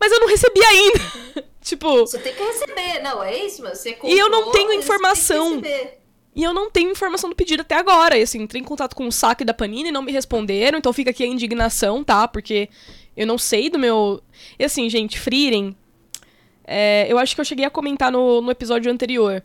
[0.00, 1.44] Mas eu não recebi ainda.
[1.60, 4.72] tipo, Você tem que receber, não, é isso, mas você E eu não comprou, tenho
[4.78, 5.60] informação.
[6.36, 8.16] e eu não tenho informação do pedido até agora.
[8.16, 10.78] E assim, entrei em contato com o saque da Panini e não me responderam.
[10.78, 12.28] Então fica aqui a indignação, tá?
[12.28, 12.68] Porque
[13.16, 14.22] eu não sei do meu.
[14.56, 15.76] E assim, gente, Frieren.
[16.64, 19.42] é, eu acho que eu cheguei a comentar no, no episódio anterior.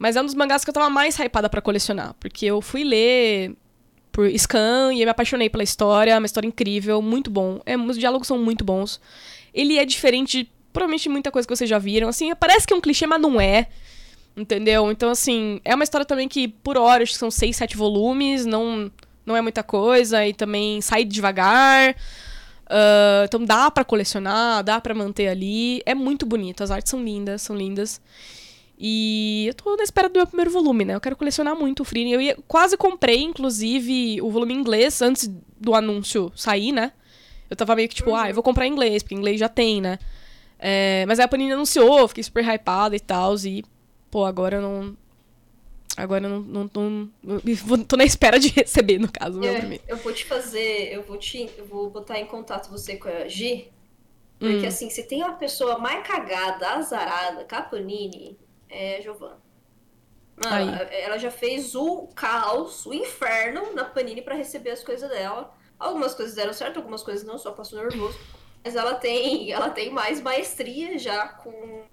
[0.00, 2.14] Mas é um dos mangás que eu tava mais hypada pra colecionar.
[2.18, 3.54] Porque eu fui ler
[4.10, 6.12] por scan e eu me apaixonei pela história.
[6.12, 7.60] É uma história incrível, muito bom.
[7.66, 8.98] É, os diálogos são muito bons.
[9.52, 12.08] Ele é diferente, de, provavelmente, muita coisa que vocês já viram.
[12.08, 13.68] Assim, parece que é um clichê, mas não é.
[14.34, 14.90] Entendeu?
[14.90, 18.46] Então, assim, é uma história também que, por hora, acho que são seis, sete volumes,
[18.46, 18.90] não,
[19.26, 21.94] não é muita coisa, e também sai devagar.
[22.70, 25.82] Ah, então dá pra colecionar, dá pra manter ali.
[25.84, 28.00] É muito bonito, as artes são lindas, são lindas.
[28.82, 30.94] E eu tô na espera do meu primeiro volume, né?
[30.94, 32.12] Eu quero colecionar muito o Frieren.
[32.14, 36.92] Eu ia- quase comprei, inclusive, o volume em inglês antes do anúncio sair, né?
[37.50, 39.48] Eu tava meio que tipo, ah, eu vou comprar em inglês, porque em inglês já
[39.50, 39.98] tem, né?
[40.58, 43.62] É, mas aí a Panini anunciou, fiquei super hypada e tal, e,
[44.10, 44.96] pô, agora eu não.
[45.96, 46.40] Agora eu não.
[46.40, 46.70] não,
[47.22, 49.84] não- vou- tô na espera de receber, no caso, meu É, primeiro.
[49.88, 53.26] eu vou te fazer, eu vou te, eu vou botar em contato você com a
[53.28, 53.68] Gi,
[54.38, 54.68] porque Hum.
[54.68, 58.38] assim, se tem uma pessoa mais cagada, azarada, com a Panini,
[58.70, 59.40] é Giovanna.
[60.42, 65.54] Mano, ela já fez o caos, o inferno na Panini pra receber as coisas dela.
[65.78, 68.18] Algumas coisas deram certo, algumas coisas não, só passou nervoso.
[68.64, 71.84] Mas ela tem, ela tem mais maestria já com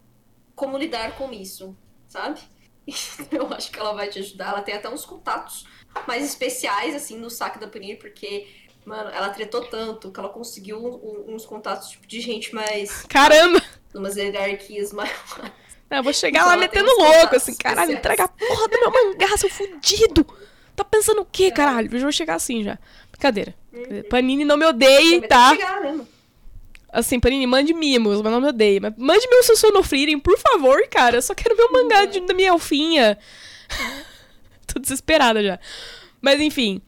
[0.55, 2.41] como lidar com isso, sabe?
[3.32, 4.49] Eu acho que ela vai te ajudar.
[4.49, 5.67] Ela tem até uns contatos
[6.07, 8.47] mais especiais, assim, no saque da Panini, porque,
[8.86, 10.80] mano, ela tretou tanto que ela conseguiu
[11.28, 13.03] uns contatos tipo, de gente mais.
[13.03, 13.61] Caramba!
[13.93, 14.91] numas hierarquias
[15.90, 19.38] Eu vou chegar Então lá metendo louco, assim, caralho, entrega a porra do meu mangá,
[19.38, 20.26] seu fudido!
[20.76, 21.90] Tá pensando o quê, caralho?
[21.92, 22.78] Eu vou chegar assim já.
[23.12, 23.56] Brincadeira.
[24.10, 25.52] Panini não me odeie, tá?
[26.92, 28.80] Assim, Panini, mande mimos, mas não me odeie.
[28.80, 31.18] Mas mande meu Sussuno Frieren, por favor, cara.
[31.18, 33.18] Eu só quero meu mangá de, da minha elfinha.
[34.72, 35.60] Tô desesperada já.
[36.22, 36.82] Mas enfim.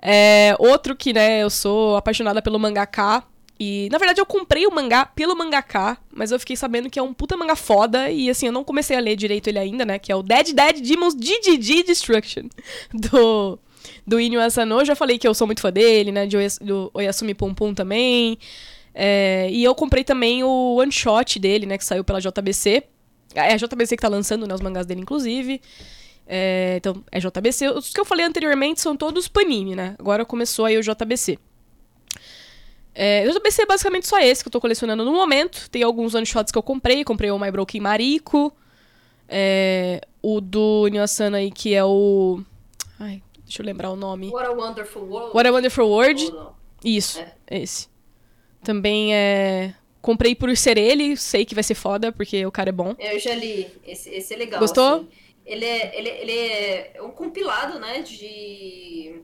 [0.00, 3.24] É, outro que, né, eu sou apaixonada pelo mangaka.
[3.58, 7.02] E, na verdade, eu comprei o mangá pelo mangaka, mas eu fiquei sabendo que é
[7.02, 8.10] um puta mangá foda.
[8.10, 9.98] E, assim, eu não comecei a ler direito ele ainda, né?
[9.98, 12.48] Que é o Dead Dead Demons DDD Destruction,
[12.92, 13.58] do,
[14.06, 14.80] do Inyo Asano.
[14.80, 16.26] Eu já falei que eu sou muito fã dele, né?
[16.26, 18.38] De Oyas- do Oyasumi Pum também.
[18.92, 21.78] É, e eu comprei também o one shot dele, né?
[21.78, 22.82] Que saiu pela JBC.
[23.36, 24.54] É a JBC que tá lançando, né?
[24.54, 25.60] Os mangás dele, inclusive.
[26.26, 27.68] É, então, é JBC.
[27.70, 29.94] Os que eu falei anteriormente são todos Panini, né?
[29.98, 31.38] Agora começou aí o JBC.
[32.94, 35.68] É, o JBC é basicamente só esse que eu tô colecionando no momento.
[35.70, 37.02] Tem alguns one shots que eu comprei.
[37.04, 38.52] Comprei o My Broken Mariko.
[39.28, 42.40] É, o do Nyasana aí, que é o.
[43.00, 44.30] Ai, deixa eu lembrar o nome.
[44.30, 45.34] What a Wonderful World.
[45.36, 46.30] What a Wonderful World.
[46.30, 46.54] Não?
[46.84, 47.34] Isso, É.
[47.50, 47.88] esse.
[48.62, 49.74] Também é.
[50.00, 52.94] Comprei por ser ele, sei que vai ser foda, porque o cara é bom.
[52.98, 53.66] Eu já li.
[53.86, 54.60] Esse, esse é legal.
[54.60, 54.96] Gostou?
[54.96, 55.08] assim.
[55.46, 56.32] Ele, é, ele, ele
[56.94, 58.02] é um compilado, né?
[58.02, 59.20] De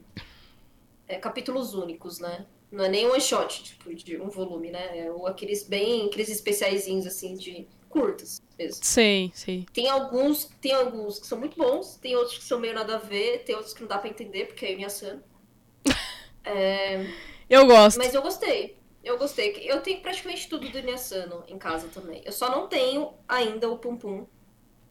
[1.06, 2.44] é, capítulos únicos, né?
[2.70, 4.98] Não é nem um one shot, tipo, de um volume, né?
[5.06, 6.06] É o- aqueles bem.
[6.06, 8.84] aqueles especiaizinhos assim de curtas mesmo.
[8.84, 9.66] Sei, sei.
[9.72, 12.98] Tem alguns, tem alguns que são muito bons, tem outros que são meio nada a
[12.98, 15.20] ver, tem outros que não dá pra entender, porque é Inuyasha.
[17.48, 17.98] Eu gosto.
[17.98, 18.76] Mas eu gostei.
[19.02, 19.52] Eu gostei.
[19.64, 22.22] Eu tenho praticamente tudo do Inuyasano em casa também.
[22.24, 24.26] Eu só não tenho ainda o Pum Pum.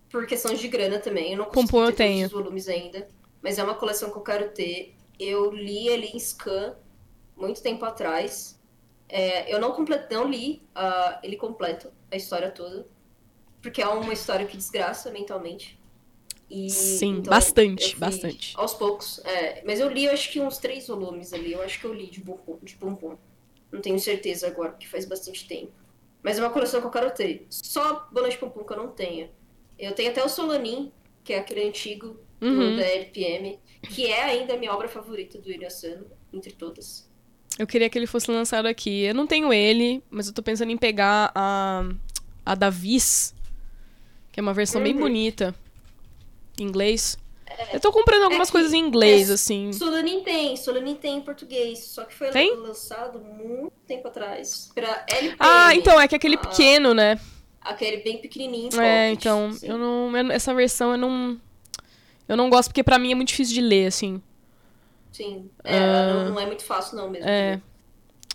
[0.09, 1.32] Por questões de grana também.
[1.34, 2.25] Eu não Pum consegui Pum eu tenho.
[2.25, 3.07] os volumes ainda.
[3.41, 4.95] Mas é uma coleção que eu quero ter.
[5.19, 6.75] Eu li ele em scan
[7.40, 8.60] muito tempo atrás.
[9.08, 10.12] É, eu não, complet...
[10.12, 12.86] não li ah, ele completo, a história toda.
[13.62, 15.78] Porque é uma história que desgraça mentalmente.
[16.50, 18.54] E, Sim, então, bastante, bastante.
[18.58, 19.20] Aos poucos.
[19.26, 19.62] é.
[19.66, 21.54] mas eu li, eu acho que uns três volumes ali.
[21.54, 22.38] Eu acho que eu li de Pum.
[22.62, 23.18] De Pum.
[23.72, 25.72] Não tenho certeza agora, porque faz bastante tempo.
[26.24, 27.46] Mas é uma coleção que eu quero ter.
[27.50, 29.30] Só Bola de Pum que eu não tenho.
[29.78, 30.92] Eu tenho até o Solanin,
[31.24, 32.78] que é aquele antigo do, Uhum.
[32.78, 33.60] da LPM,
[33.94, 37.09] que é ainda a minha obra favorita do Inuyasano, entre todas.
[37.60, 39.01] Eu queria que ele fosse lançado aqui.
[39.03, 41.84] Eu não tenho ele, mas eu tô pensando em pegar a,
[42.45, 43.36] a da Viz,
[44.32, 44.99] que é uma versão bem Uhum.
[45.01, 45.53] bonita.
[46.57, 47.18] Em inglês.
[47.45, 49.74] É, eu tô comprando algumas é coisas em inglês, é, assim.
[49.74, 52.55] Solanin tem, Solanin tem em português, só que foi tem?
[52.55, 54.72] lançado muito tempo atrás.
[54.74, 55.36] Pra LP.
[55.38, 57.20] Ah, então, é que aquele ah, pequeno, né?
[57.60, 58.80] Aquele bem pequenininho.
[58.80, 61.38] É, então, eu não, eu, essa versão eu não...
[62.26, 64.22] Eu não gosto porque pra mim é muito difícil de ler, assim.
[65.12, 67.28] Sim, é, uh, não, não, é muito fácil não mesmo.
[67.28, 67.60] É.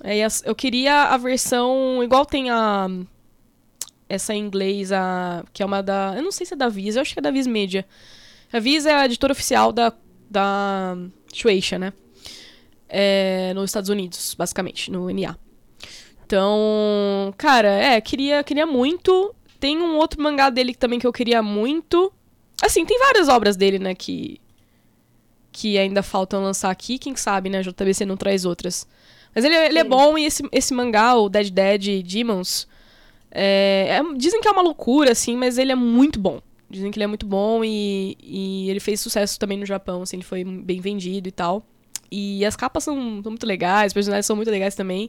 [0.03, 0.27] é.
[0.45, 2.89] Eu queria a versão, igual tem a
[4.09, 6.15] essa em inglês, a, que é uma da.
[6.17, 7.87] Eu não sei se é da Viz, eu acho que é da Viz Media.
[8.53, 9.93] A Viz é a editora oficial da,
[10.31, 10.97] da
[11.33, 11.93] Shueisha, né?
[12.89, 15.37] É, nos Estados Unidos, basicamente, no NA.
[16.25, 19.35] Então, cara, é, queria, queria muito.
[19.59, 22.13] Tem um outro mangá dele também que eu queria muito.
[22.63, 24.41] Assim, tem várias obras dele, né, que
[25.55, 28.89] que ainda faltam lançar aqui, quem sabe, né, a JBC não traz outras.
[29.33, 32.67] Mas ele, ele é bom e esse, esse mangá, o Dead Dead Demons,
[33.31, 36.41] é, é, dizem que é uma loucura, assim, mas ele é muito bom.
[36.69, 40.17] Dizem que ele é muito bom e, e ele fez sucesso também no Japão, assim,
[40.17, 41.65] ele foi bem vendido e tal.
[42.11, 45.09] E as capas são, são muito legais, os personagens são muito legais também.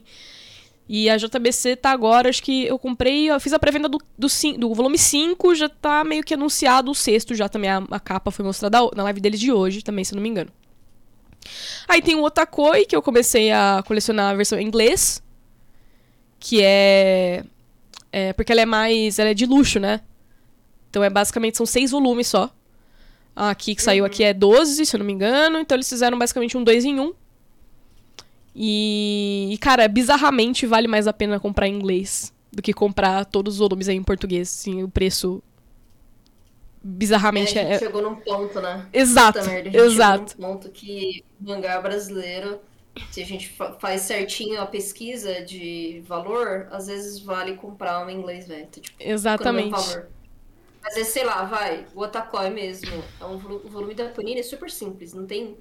[0.88, 4.28] E a JBC tá agora, acho que eu comprei, eu fiz a pré-venda do, do,
[4.56, 8.30] do, volume 5, já tá meio que anunciado o sexto, já também a, a, capa
[8.30, 10.50] foi mostrada na live deles de hoje, também, se não me engano.
[11.88, 15.20] Aí tem o Otakoi, que eu comecei a colecionar a versão em inglês,
[16.38, 17.44] que é
[18.16, 19.18] é, porque ela é mais.
[19.18, 20.00] Ela é de luxo, né?
[20.88, 22.50] Então é basicamente são seis volumes só.
[23.34, 25.58] A aqui que saiu aqui é 12, se eu não me engano.
[25.58, 27.12] Então eles fizeram basicamente um dois em um.
[28.58, 33.54] E, e, cara, bizarramente vale mais a pena comprar em inglês do que comprar todos
[33.54, 34.48] os volumes aí em português.
[34.48, 35.42] Assim, o preço
[36.82, 37.60] bizarramente é.
[37.60, 37.78] A gente é...
[37.78, 38.86] chegou num ponto, né?
[38.92, 39.44] Exato.
[39.44, 40.30] Merda, exato.
[40.30, 42.58] Chegou num ponto que o mangá brasileiro
[43.10, 48.46] se a gente faz certinho a pesquisa de valor, às vezes vale comprar um inglês
[48.48, 48.66] velho.
[48.66, 49.74] Tipo, Exatamente.
[50.82, 53.02] Às vezes, sei lá, vai, o Otakoi mesmo.
[53.20, 55.56] É um o volume da Panini é super simples, não tem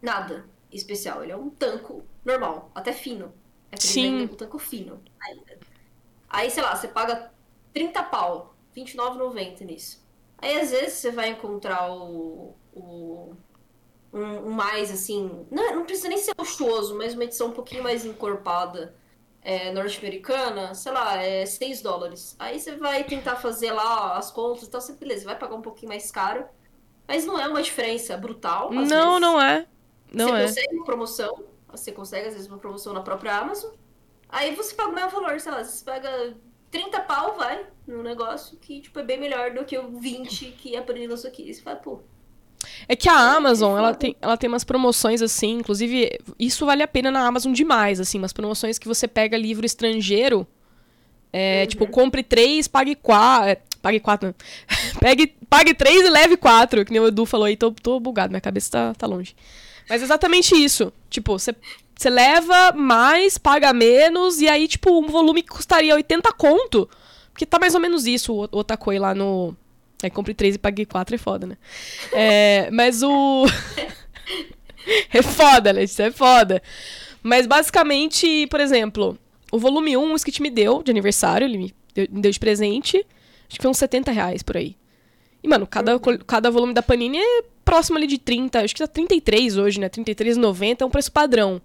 [0.00, 1.22] nada especial.
[1.22, 3.32] Ele é um tanco normal, até fino.
[3.70, 4.24] É Sim.
[4.24, 5.58] um tanco fino ainda.
[6.28, 7.32] Aí, sei lá, você paga
[7.72, 10.02] 30 pau, R$29,90 nisso.
[10.38, 13.34] Aí, às vezes, você vai encontrar o, o
[14.12, 15.46] um, um mais assim.
[15.50, 18.94] Não, não, precisa nem ser luxuoso, mas uma edição um pouquinho mais encorpada.
[19.44, 22.36] É, norte-americana, sei lá, é 6 dólares.
[22.38, 25.62] Aí você vai tentar fazer lá as contas e tal, você, beleza, vai pagar um
[25.62, 26.44] pouquinho mais caro.
[27.08, 28.70] Mas não é uma diferença brutal.
[28.70, 29.20] não, vezes.
[29.20, 29.66] não é.
[30.12, 30.46] Não você é.
[30.46, 33.72] consegue uma promoção, você consegue às vezes uma promoção na própria Amazon.
[34.28, 36.34] Aí você paga o mesmo valor, sei lá, você paga
[36.70, 40.76] 30 pau, vai, no negócio que, tipo, é bem melhor do que o 20 que
[40.76, 41.42] a Panini lançou aqui.
[41.42, 42.00] E você fala, pô,
[42.88, 46.88] é que a Amazon, ela tem, ela tem umas promoções assim, inclusive, isso vale a
[46.88, 50.46] pena na Amazon demais, assim, umas promoções que você pega livro estrangeiro,
[51.32, 51.66] é, uhum.
[51.66, 54.34] tipo, compre três, pague quatro, é, pague quatro,
[55.00, 58.30] pegue, pague três e leve quatro, que nem o Edu falou aí, tô, tô bugado,
[58.30, 59.34] minha cabeça tá, tá longe.
[59.92, 61.54] Mas é exatamente isso, tipo, você...
[61.94, 66.88] Você leva mais, paga menos, e aí, tipo, um volume que custaria 80 conto.
[67.30, 69.54] Porque tá mais ou menos isso o Otakoi lá no,
[70.02, 71.56] Aí comprei três e paguei quatro, é foda, né?
[72.12, 73.46] É, mas o.
[75.12, 76.60] é foda, Letícia, é foda.
[77.22, 79.16] Mas basicamente, por exemplo,
[79.52, 81.74] o volume 1, o Skit me deu de aniversário, ele me
[82.10, 83.06] deu de presente.
[83.48, 84.74] Acho que foi uns 70 reais por aí.
[85.42, 86.18] E, mano, cada, uhum.
[86.26, 89.88] cada volume da Panini é próximo ali de 30, acho que tá 33 hoje, né?
[89.88, 91.60] 33,90 é um preço padrão.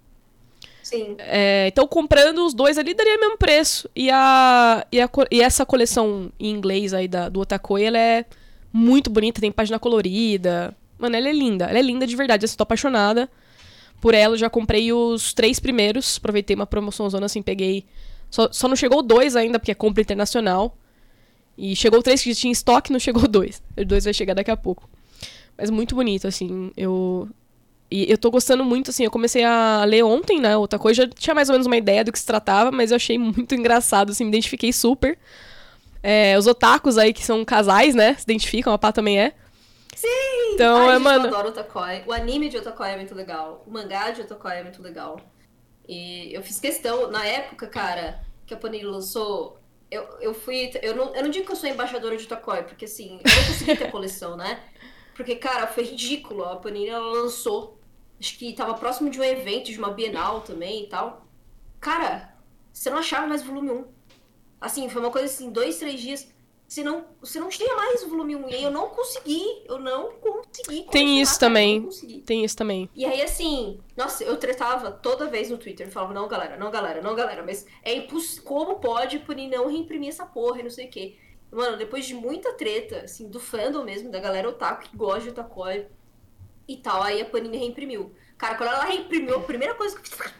[0.82, 1.16] Sim.
[1.18, 3.90] É, então, comprando os dois ali, daria o mesmo preço.
[3.94, 8.24] E, a, e, a, e essa coleção em inglês aí da, do Otakoi, ela é
[8.72, 10.74] muito bonita, tem página colorida.
[10.98, 11.66] Mano, ela é linda.
[11.66, 12.44] Ela é linda de verdade.
[12.44, 13.28] Eu estou apaixonada
[14.00, 14.36] por ela.
[14.36, 16.16] já comprei os três primeiros.
[16.16, 17.84] Aproveitei uma promoção zona assim, peguei.
[18.30, 20.76] Só, só não chegou dois ainda, porque é compra internacional.
[21.58, 23.60] E chegou três que tinha estoque, não chegou dois.
[23.76, 24.88] O dois vai chegar daqui a pouco.
[25.56, 26.70] Mas muito bonito, assim.
[26.76, 27.28] Eu,
[27.90, 31.08] e eu tô gostando muito, assim, eu comecei a ler ontem, né, outra coisa, já
[31.08, 34.10] tinha mais ou menos uma ideia do que se tratava, mas eu achei muito engraçado,
[34.10, 35.18] assim, me identifiquei super.
[36.00, 39.32] É, os otakus aí, que são casais, né, se identificam, a Pá também é.
[39.96, 40.54] Sim!
[40.54, 41.24] Então, Ai, é, gente, mano...
[41.24, 42.04] eu adoro Otakoi.
[42.06, 43.64] O anime de Otakoi é muito legal.
[43.66, 45.20] O mangá de Otakoi é muito legal.
[45.88, 49.58] E eu fiz questão, na época, cara, que a Panini lançou,
[49.90, 50.70] eu, eu fui...
[50.82, 53.46] Eu não, eu não digo que eu sou embaixadora de Otakoi, porque, assim, eu não
[53.48, 54.62] consegui ter coleção, né?
[55.14, 56.44] Porque, cara, foi ridículo.
[56.44, 57.78] A Panini, ela lançou
[58.20, 61.26] Acho que tava próximo de um evento, de uma Bienal também e tal.
[61.80, 62.34] Cara,
[62.72, 63.84] você não achava mais volume 1.
[64.60, 66.28] Assim, foi uma coisa assim, dois, três dias.
[66.68, 68.48] Você não, você não tinha mais o volume 1.
[68.50, 69.64] E aí eu não consegui.
[69.64, 70.86] Eu não consegui.
[70.90, 71.88] Tem isso também.
[72.26, 72.90] Tem isso também.
[72.94, 75.86] E aí, assim, nossa, eu tretava toda vez no Twitter.
[75.86, 77.42] Eu falava, não, galera, não, galera, não, galera.
[77.42, 78.44] Mas é impossível.
[78.44, 81.16] Como pode por não reimprimir essa porra e não sei o quê?
[81.50, 85.30] Mano, depois de muita treta, assim, do fandom mesmo, da galera otaku que gosta de
[85.30, 85.86] otakoi,
[86.68, 87.02] e tal.
[87.02, 88.14] Aí a Panini reimprimiu.
[88.36, 90.34] Cara, quando ela reimprimiu, a primeira coisa que eu fiz.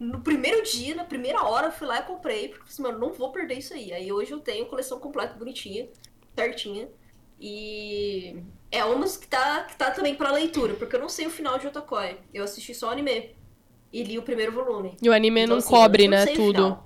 [0.00, 3.12] No primeiro dia, na primeira hora, eu fui lá e comprei, porque assim, mano, não
[3.12, 3.92] vou perder isso aí.
[3.92, 5.90] Aí hoje eu tenho coleção completa, bonitinha,
[6.34, 6.88] certinha.
[7.38, 8.42] E
[8.72, 11.58] é uma que tá, que tá também pra leitura, porque eu não sei o final
[11.58, 12.16] de Otakoi.
[12.32, 13.36] Eu assisti só o anime.
[13.92, 14.96] E li o primeiro volume.
[15.02, 16.78] E o anime então, não assim, cobre, né, tudo.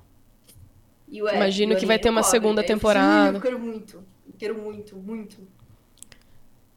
[1.09, 2.31] O, é, Imagino que vai ter uma cobre.
[2.33, 3.39] segunda é, temporada.
[3.39, 3.97] Eu quero muito.
[4.27, 5.37] Eu quero muito, muito.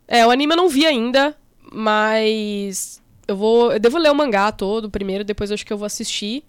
[0.07, 1.35] É, o anime eu não vi ainda,
[1.71, 3.71] mas eu vou.
[3.71, 6.43] Eu devo ler o mangá todo primeiro, depois acho que eu vou assistir.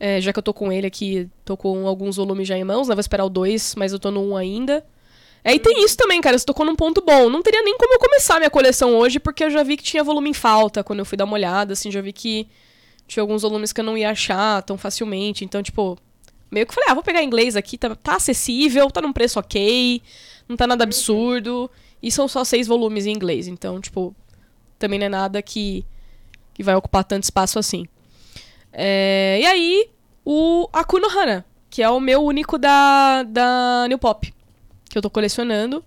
[0.00, 2.88] É, já que eu tô com ele aqui, tô com alguns volumes já em mãos,
[2.88, 2.94] né?
[2.94, 4.84] Vou esperar o 2, mas eu tô no 1 um ainda.
[5.42, 7.28] É, e tem isso também, cara, você tocou num ponto bom.
[7.28, 10.04] Não teria nem como eu começar minha coleção hoje, porque eu já vi que tinha
[10.04, 12.48] volume em falta quando eu fui dar uma olhada, assim, já vi que
[13.06, 15.44] tinha alguns volumes que eu não ia achar tão facilmente.
[15.44, 15.98] Então, tipo,
[16.50, 20.02] meio que falei, ah, vou pegar inglês aqui, tá, tá acessível, tá num preço ok,
[20.48, 21.70] não tá nada absurdo.
[22.02, 24.14] E são só seis volumes em inglês, então, tipo,
[24.78, 25.84] também não é nada que,
[26.58, 27.86] que vai ocupar tanto espaço assim.
[28.72, 29.88] É, e aí,
[30.24, 34.34] o Akuno Hana, que é o meu único da, da New Pop,
[34.90, 35.84] que eu tô colecionando.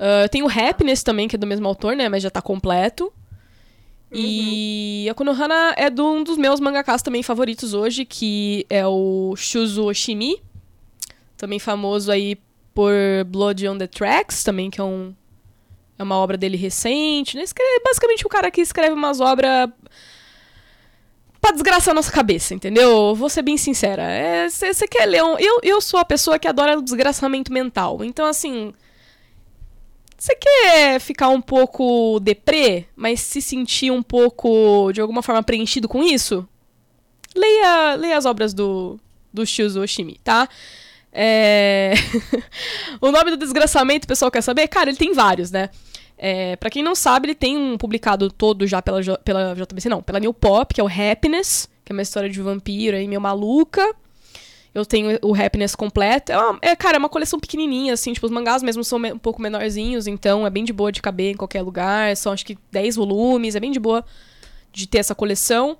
[0.00, 2.08] Uh, tem o Happiness também, que é do mesmo autor, né?
[2.08, 3.12] Mas já tá completo.
[4.10, 4.18] Uhum.
[4.18, 9.34] E a Konohana é de um dos meus mangakas também favoritos hoje, que é o
[9.36, 10.42] Shuzo Oshimi.
[11.36, 12.38] Também famoso aí
[12.72, 12.94] por
[13.26, 15.14] Blood on the Tracks, também, que é, um,
[15.98, 17.36] é uma obra dele recente.
[17.36, 17.44] Né?
[17.44, 19.70] É basicamente o cara que escreve umas obras
[21.40, 23.14] pra desgraçar a nossa cabeça, entendeu?
[23.14, 24.04] Vou ser bem sincera.
[24.50, 25.38] Você é, quer ler um...
[25.38, 28.02] Eu, eu sou a pessoa que adora o desgraçamento mental.
[28.04, 28.72] Então, assim...
[30.18, 35.86] Você quer ficar um pouco deprê, mas se sentir um pouco, de alguma forma, preenchido
[35.86, 36.48] com isso?
[37.34, 38.98] Leia, leia as obras do,
[39.30, 40.48] do Shuzo Oshimi, tá?
[41.18, 41.94] É...
[43.00, 44.68] o nome do desgraçamento, pessoal quer saber?
[44.68, 45.70] Cara, ele tem vários, né?
[46.18, 50.02] É, para quem não sabe, ele tem um publicado todo já pela, pela JBC, não,
[50.02, 53.20] pela New Pop, que é o Happiness, que é uma história de vampiro aí meio
[53.20, 53.94] maluca.
[54.74, 56.32] Eu tenho o Happiness completo.
[56.32, 59.18] É, uma, é, cara, é uma coleção pequenininha, assim, tipo, os mangás mesmo são um
[59.18, 62.14] pouco menorzinhos, então é bem de boa de caber em qualquer lugar.
[62.14, 64.04] São acho que 10 volumes, é bem de boa
[64.70, 65.78] de ter essa coleção.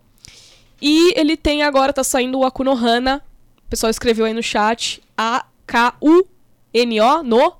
[0.80, 3.22] E ele tem agora, tá saindo o Akunohana.
[3.66, 5.02] O pessoal escreveu aí no chat.
[5.16, 6.22] A-K-U-N-O
[7.22, 7.56] no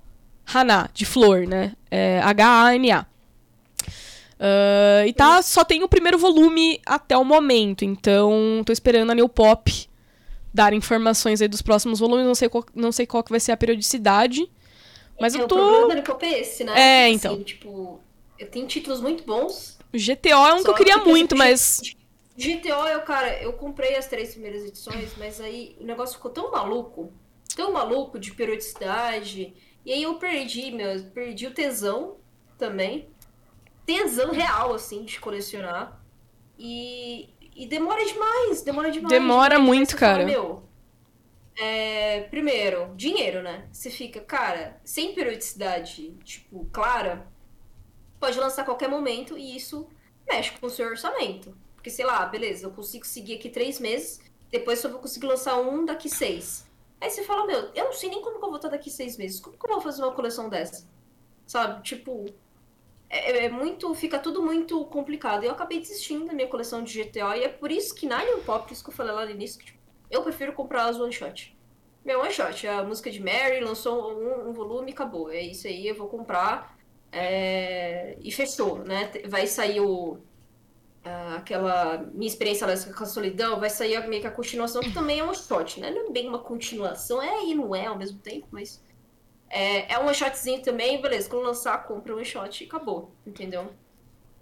[0.55, 1.73] Hana, de flor, né?
[1.91, 3.07] É, H-A-N-A.
[4.39, 9.15] Uh, e tá, só tem o primeiro volume até o momento, então tô esperando a
[9.15, 9.89] New Pop
[10.53, 13.53] dar informações aí dos próximos volumes, não sei qual, não sei qual que vai ser
[13.53, 14.47] a periodicidade,
[15.19, 15.55] mas é, eu tô...
[15.55, 16.73] O problema da New Pop é esse, né?
[16.77, 17.43] É, assim, então.
[17.43, 17.99] Tipo,
[18.51, 19.79] tem títulos muito bons.
[19.93, 21.81] O GTO é um que eu queria muito, mas...
[22.37, 26.51] GTO, eu, cara, eu comprei as três primeiras edições, mas aí o negócio ficou tão
[26.51, 27.12] maluco,
[27.55, 29.55] tão maluco de periodicidade
[29.87, 32.16] e aí eu perdi, meu, perdi o tesão
[32.59, 33.09] também.
[33.87, 36.03] Tesão real, assim, de colecionar.
[36.59, 39.12] E, e demora demais, demora demais.
[39.12, 40.24] Demora demais, muito, cara.
[40.24, 40.64] Fala, meu,
[41.57, 43.68] é, primeiro, dinheiro, né?
[43.70, 47.28] Você fica, cara, sem periodicidade, tipo, clara,
[48.18, 49.89] pode lançar a qualquer momento e isso
[50.28, 51.57] mexe com o seu orçamento.
[51.87, 54.20] Porque, sei lá, beleza, eu consigo seguir aqui três meses,
[54.51, 56.66] depois só vou conseguir lançar um daqui seis.
[57.01, 59.16] Aí você fala, meu, eu não sei nem como que eu vou estar daqui seis
[59.16, 59.39] meses.
[59.39, 60.84] Como que eu vou fazer uma coleção dessa?
[61.47, 61.84] Sabe?
[61.84, 62.26] Tipo,
[63.09, 63.95] é, é, é, muito.
[63.95, 65.45] Fica tudo muito complicado.
[65.45, 67.34] Eu acabei desistindo da minha coleção de GTO.
[67.37, 69.61] E é por isso que na New Pop, isso que eu falei lá no início,
[69.61, 69.78] que, tipo,
[70.11, 71.57] eu prefiro comprar as one shot.
[72.05, 75.30] Meu one shot, a música de Mary lançou um, um volume e acabou.
[75.30, 76.76] É isso aí, eu vou comprar.
[77.12, 78.16] É...
[78.20, 79.09] E fechou, né?
[79.28, 80.18] Vai sair o
[81.07, 85.21] uh, aquela minha experiência com a solidão, vai sair meio que a continuação, que também
[85.21, 85.91] é um shot, né?
[85.91, 88.83] Não é bem uma continuação, é e não é ao mesmo tempo, mas
[89.49, 93.73] é, é um shotzinho também, beleza, quando lançar, compra um shot e acabou, entendeu?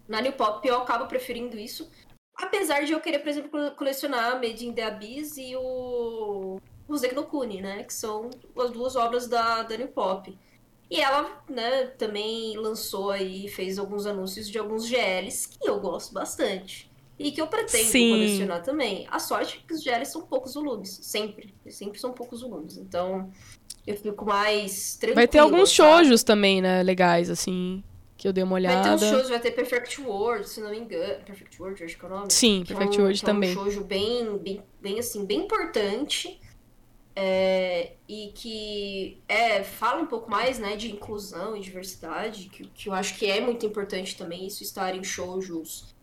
[0.09, 1.91] Na New Pop eu acabo preferindo isso,
[2.35, 7.61] apesar de eu querer, por exemplo, colecionar Made in the Abyss e o, o Zeknokuni,
[7.61, 7.85] né?
[7.85, 10.37] Que são as duas obras da, da New Pop.
[10.91, 16.13] E ela, né, também lançou aí, fez alguns anúncios de alguns GLs que eu gosto
[16.13, 16.91] bastante.
[17.19, 18.11] E que eu pretendo Sim.
[18.11, 19.07] colecionar também.
[19.11, 20.99] A sorte é que os GLs são poucos volumes.
[21.03, 21.55] Sempre.
[21.69, 22.77] Sempre são poucos volumes.
[22.77, 23.31] Então,
[23.87, 25.15] eu fico mais tranquilo.
[25.15, 26.83] Vai ter alguns shoujos também, né?
[26.83, 27.85] Legais, assim.
[28.17, 28.97] Que eu dei uma olhada.
[28.97, 31.23] Vai ter uns shows, vai ter Perfect World, se não me engano.
[31.25, 32.33] Perfect World, acho que é o nome.
[32.33, 33.51] Sim, Perfect é um, World também.
[33.51, 36.41] É um shoujo bem, bem, bem, assim, bem importante.
[37.17, 42.89] É, e que é, fala um pouco mais né, de inclusão e diversidade, que, que
[42.89, 45.95] eu acho que é muito importante também isso estar em shows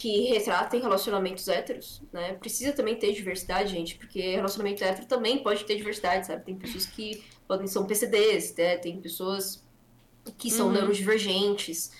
[0.00, 2.32] que retratem relacionamentos héteros, né?
[2.34, 6.42] Precisa também ter diversidade, gente, porque relacionamento hétero também pode ter diversidade, sabe?
[6.42, 8.78] Tem pessoas que podem são PCDs, né?
[8.78, 9.62] tem pessoas
[10.38, 10.72] que são uhum.
[10.72, 11.92] neurodivergentes.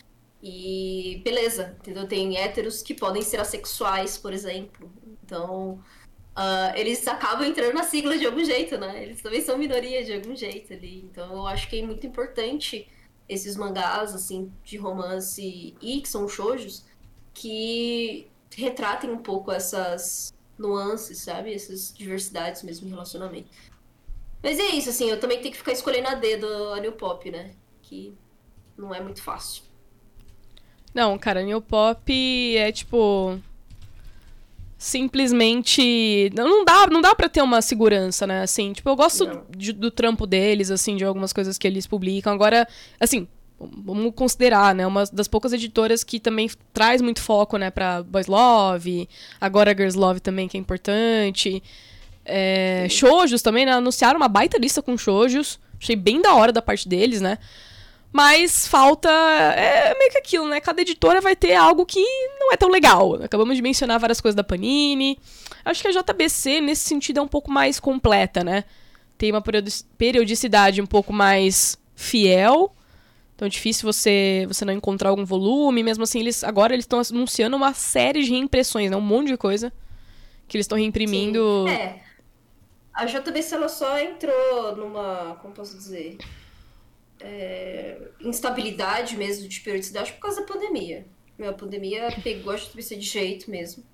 [0.43, 2.09] E beleza, entendeu?
[2.09, 4.91] Tem héteros que podem ser assexuais, por exemplo.
[5.23, 5.79] Então,
[6.37, 9.03] uh, eles acabam entrando na sigla de algum jeito, né?
[9.03, 10.99] Eles também são minoria de algum jeito ali.
[11.11, 12.89] Então, eu acho que é muito importante
[13.29, 16.85] esses mangás, assim, de romance e que são shoujos,
[17.33, 18.27] que
[18.57, 21.55] retratem um pouco essas nuances, sabe?
[21.55, 23.49] Essas diversidades mesmo em relacionamento.
[24.43, 27.31] Mas é isso, assim, eu também tenho que ficar escolhendo a dedo a New Pop,
[27.31, 27.53] né?
[27.83, 28.15] Que
[28.77, 29.63] não é muito fácil.
[30.93, 33.41] Não, cara, New Pop é tipo.
[34.81, 36.33] Simplesmente.
[36.35, 38.41] Não dá, não dá pra ter uma segurança, né?
[38.41, 42.33] Assim, tipo, eu gosto de, do trampo deles, assim, de algumas coisas que eles publicam.
[42.33, 42.67] Agora,
[42.99, 43.29] assim,
[43.61, 44.87] vamos considerar, né?
[44.87, 49.07] Uma das poucas editoras que também traz muito foco, né, pra Boys Love,
[49.39, 51.63] agora Girls Love também, que é importante.
[52.25, 53.73] É, shoujos também, né?
[53.73, 55.61] Anunciaram uma baita lista com shoujos.
[55.79, 57.37] Achei bem da hora da parte deles, né?
[58.13, 59.09] Mas falta.
[59.09, 60.61] É meio que aquilo, né?
[60.61, 62.01] Cada editora vai ter algo que
[62.39, 63.15] não é tão legal.
[63.23, 65.19] Acabamos de mencionar várias coisas da Panini.
[65.65, 68.65] Acho que a JBC, nesse sentido, é um pouco mais completa, né?
[69.17, 69.43] Tem uma
[69.97, 72.75] periodicidade um pouco mais fiel.
[73.37, 75.83] Então é difícil você, você não encontrar algum volume.
[75.83, 78.97] Mesmo assim, eles agora eles estão anunciando uma série de reimpressões, né?
[78.97, 79.73] Um monte de coisa
[80.49, 81.67] que eles estão reimprimindo.
[81.69, 81.75] Sim.
[81.75, 82.03] É.
[82.93, 85.39] A JBC ela só entrou numa.
[85.41, 86.19] Como posso dizer?
[87.21, 91.07] É, instabilidade mesmo de periodicidade por causa da pandemia.
[91.39, 93.85] Meu, a pandemia pegou a JBC de jeito mesmo.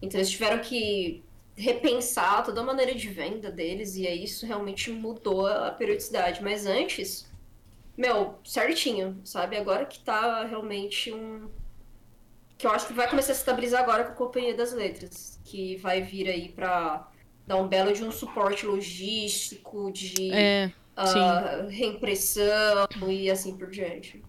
[0.00, 1.22] Então eles tiveram que
[1.56, 6.42] repensar toda a maneira de venda deles e aí isso realmente mudou a periodicidade.
[6.42, 7.30] Mas antes,
[7.96, 9.56] meu, certinho, sabe?
[9.56, 11.48] Agora que tá realmente um.
[12.58, 15.38] Que eu acho que vai começar a se estabilizar agora com a Companhia das Letras.
[15.44, 17.10] Que vai vir aí pra
[17.46, 20.32] dar um belo de um suporte logístico, de.
[20.32, 24.22] É uh, reimpressão e assim por diante.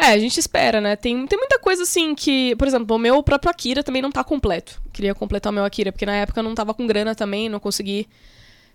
[0.00, 0.96] É, a gente espera, né?
[0.96, 4.24] Tem, tem muita coisa assim que, por exemplo, o meu próprio Akira também não tá
[4.24, 4.80] completo.
[4.94, 7.60] Queria completar o meu Akira, porque na época eu não tava com grana também, não
[7.60, 8.08] consegui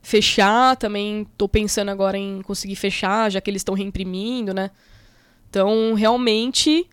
[0.04, 0.76] fechar.
[0.78, 4.70] Também tô pensando agora em conseguir fechar, já que eles estão reimprimindo, né?
[5.50, 6.88] Então, realmente.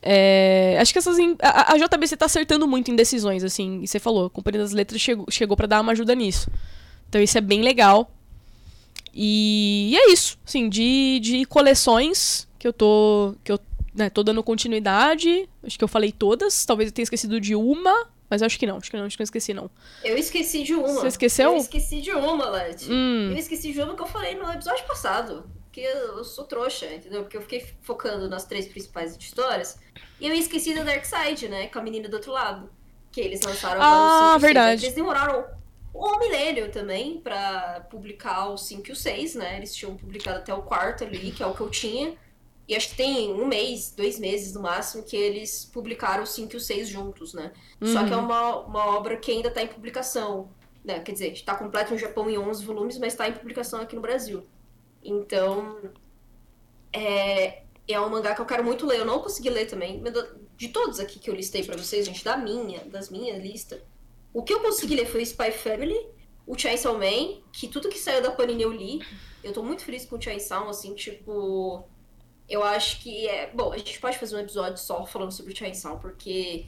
[0.00, 1.18] É, acho que essas.
[1.42, 3.80] A, a JBC tá acertando muito em decisões, assim.
[3.82, 6.48] E você falou, a Companhia das Letras chegou, chegou para dar uma ajuda nisso.
[7.10, 8.10] Então isso é bem legal.
[9.12, 13.34] E, e é isso, assim, de, de coleções que eu tô.
[13.42, 13.58] que eu
[13.92, 15.48] né, tô dando continuidade.
[15.64, 16.64] Acho que eu falei todas.
[16.64, 18.76] Talvez eu tenha esquecido de uma, mas acho que não.
[18.76, 19.68] Acho que não, acho que não esqueci, não.
[20.04, 20.88] Eu esqueci de uma.
[20.88, 21.50] Você esqueceu?
[21.50, 22.90] Eu esqueci de uma, Leti.
[22.90, 23.32] Hum.
[23.32, 25.50] Eu esqueci de uma que eu falei no episódio passado.
[25.64, 27.22] Porque eu sou trouxa, entendeu?
[27.22, 29.78] Porque eu fiquei focando nas três principais histórias.
[30.20, 31.66] E eu esqueci da Dark Side, né?
[31.68, 32.70] Com a menina do outro lado.
[33.12, 34.84] Que eles lançaram Ah, verdade.
[34.84, 35.44] Eles demoraram
[35.92, 39.56] o Milênio também, para publicar o 5 e o 6, né?
[39.56, 42.16] Eles tinham publicado até o quarto ali, que é o que eu tinha.
[42.68, 46.52] E acho que tem um mês, dois meses no máximo, que eles publicaram o 5
[46.52, 47.52] e o 6 juntos, né?
[47.80, 47.92] Uhum.
[47.92, 48.24] Só que é uhum.
[48.24, 50.48] uma, uma obra que ainda está em publicação.
[50.84, 51.00] Né?
[51.00, 54.00] Quer dizer, está completo no Japão em 11 volumes, mas está em publicação aqui no
[54.00, 54.44] Brasil.
[55.02, 55.78] Então,
[56.92, 59.00] é, é um mangá que eu quero muito ler.
[59.00, 60.02] Eu não consegui ler também.
[60.56, 63.80] De todos aqui que eu listei para vocês, gente, da minha, das minhas listas,
[64.32, 65.98] o que eu consegui ler foi Spy Family,
[66.46, 69.00] o Chainsaw Man, que tudo que saiu da Panini eu li.
[69.42, 71.84] Eu tô muito feliz com o Chainsaw, assim, tipo...
[72.48, 73.50] Eu acho que é...
[73.54, 76.66] Bom, a gente pode fazer um episódio só falando sobre o Chainsaw, porque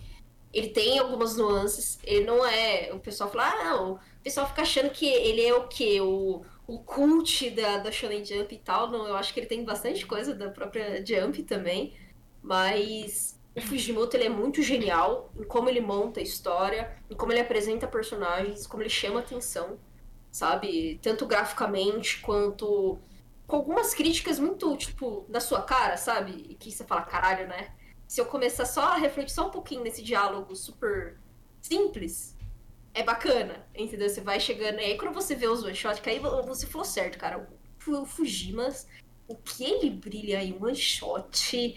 [0.53, 1.99] ele tem algumas nuances.
[2.05, 2.93] Ele não é...
[2.93, 3.93] O pessoal fala, ah, não...
[3.95, 6.01] O pessoal fica achando que ele é o quê?
[6.01, 8.89] O, o cult da, da Shonen Jump e tal.
[8.89, 11.93] Não, eu acho que ele tem bastante coisa da própria Jump também.
[12.41, 17.33] Mas o Fujimoto ele é muito genial em como ele monta a história, em como
[17.33, 19.79] ele apresenta personagens, como ele chama atenção,
[20.31, 20.99] sabe?
[21.03, 22.99] Tanto graficamente quanto
[23.47, 26.47] com algumas críticas muito, tipo, da sua cara, sabe?
[26.49, 27.75] E que você fala, caralho, né?
[28.09, 31.19] Se eu começar só a refletir só um pouquinho nesse diálogo super
[31.61, 32.35] simples,
[32.95, 34.09] é bacana, entendeu?
[34.09, 34.81] Você vai chegando.
[34.81, 37.47] E aí quando você vê os one shot, que aí você falou certo, cara.
[37.87, 38.87] O Fujimas
[39.29, 41.77] o que ele brilha em one shot.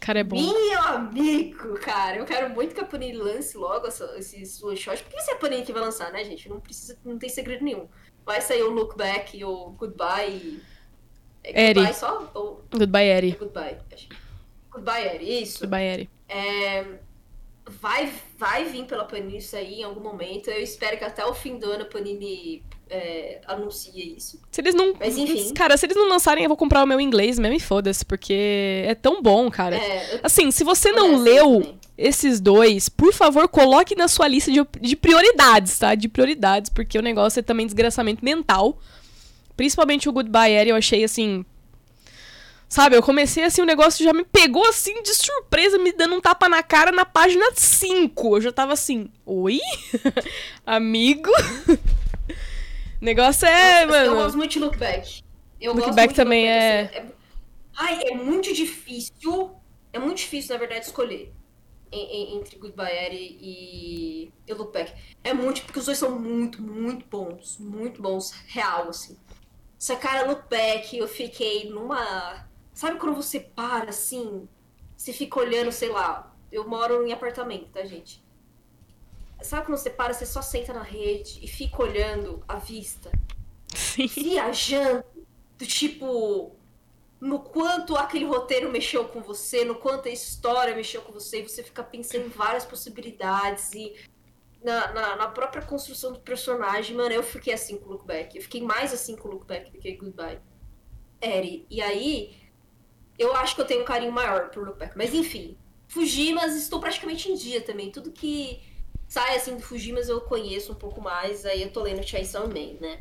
[0.00, 0.36] Cara, é bom.
[0.36, 5.02] Meu amigo, cara, eu quero muito que a Panini lance logo essa, esses one shots.
[5.02, 6.48] Porque se é a Panini que vai lançar, né, gente?
[6.48, 7.88] Não precisa, não tem segredo nenhum.
[8.24, 10.60] Vai sair o Look Back e o Goodbye.
[11.42, 12.30] É Goodbye só?
[12.34, 12.64] Ou...
[12.70, 13.30] Goodbye Eri.
[13.30, 13.78] É goodbye.
[14.70, 15.60] Goodbye Eri, isso.
[15.60, 16.10] Goodbye Eri.
[16.28, 17.05] É...
[17.68, 20.48] Vai, vai vir pela Panini isso aí em algum momento.
[20.48, 24.40] Eu espero que até o fim do ano a Panini é, anuncia isso.
[24.50, 24.94] Se eles não.
[24.98, 25.52] Mas enfim.
[25.52, 28.84] Cara, se eles não lançarem, eu vou comprar o meu inglês mesmo e foda-se, porque
[28.86, 29.76] é tão bom, cara.
[29.76, 31.78] É, assim, se você não leu também.
[31.98, 35.94] esses dois, por favor, coloque na sua lista de, de prioridades, tá?
[35.94, 38.78] De prioridades, porque o negócio é também desgraçamento mental.
[39.56, 41.44] Principalmente o Goodbye Air, eu achei assim.
[42.68, 46.20] Sabe, eu comecei assim, o negócio já me pegou assim de surpresa, me dando um
[46.20, 48.36] tapa na cara na página 5.
[48.36, 49.60] Eu já tava assim, oi?
[50.66, 51.30] Amigo?
[53.00, 54.10] negócio é, Nossa, mano.
[54.12, 55.22] Eu gosto muito de Look Back.
[55.60, 57.12] Eu Look gosto Back muito de também Look é- assim, é...
[57.78, 59.54] Ai, é muito difícil.
[59.92, 61.32] É muito difícil, na verdade, escolher
[61.92, 64.92] entre Goodbye Eri e, e Look Back.
[65.22, 67.58] É muito, porque os dois são muito, muito bons.
[67.58, 69.16] Muito bons, real, assim.
[69.78, 72.46] Só que, cara, Look Back, eu fiquei numa.
[72.76, 74.46] Sabe quando você para assim?
[74.94, 76.36] Você fica olhando, sei lá.
[76.52, 78.22] Eu moro em apartamento, tá, gente?
[79.40, 83.10] Sabe quando você para, você só senta na rede e fica olhando a vista?
[83.74, 84.06] Sim.
[84.06, 85.02] viajando
[85.58, 86.54] do tipo
[87.18, 91.48] no quanto aquele roteiro mexeu com você, no quanto a história mexeu com você, e
[91.48, 93.94] você fica pensando em várias possibilidades e
[94.62, 98.36] na, na, na própria construção do personagem, mano, eu fiquei assim com o Look Back.
[98.36, 100.40] Eu fiquei mais assim com o Look Back do que Goodbye.
[101.22, 101.66] Eri.
[101.70, 102.36] E aí,
[103.18, 104.96] eu acho que eu tenho um carinho maior por Back.
[104.96, 105.56] Mas enfim,
[105.88, 107.90] Fujimas, estou praticamente em dia também.
[107.90, 108.60] Tudo que
[109.08, 111.46] sai assim do Fujimas eu conheço um pouco mais.
[111.46, 112.98] Aí eu tô lendo Chainsaw Man, né?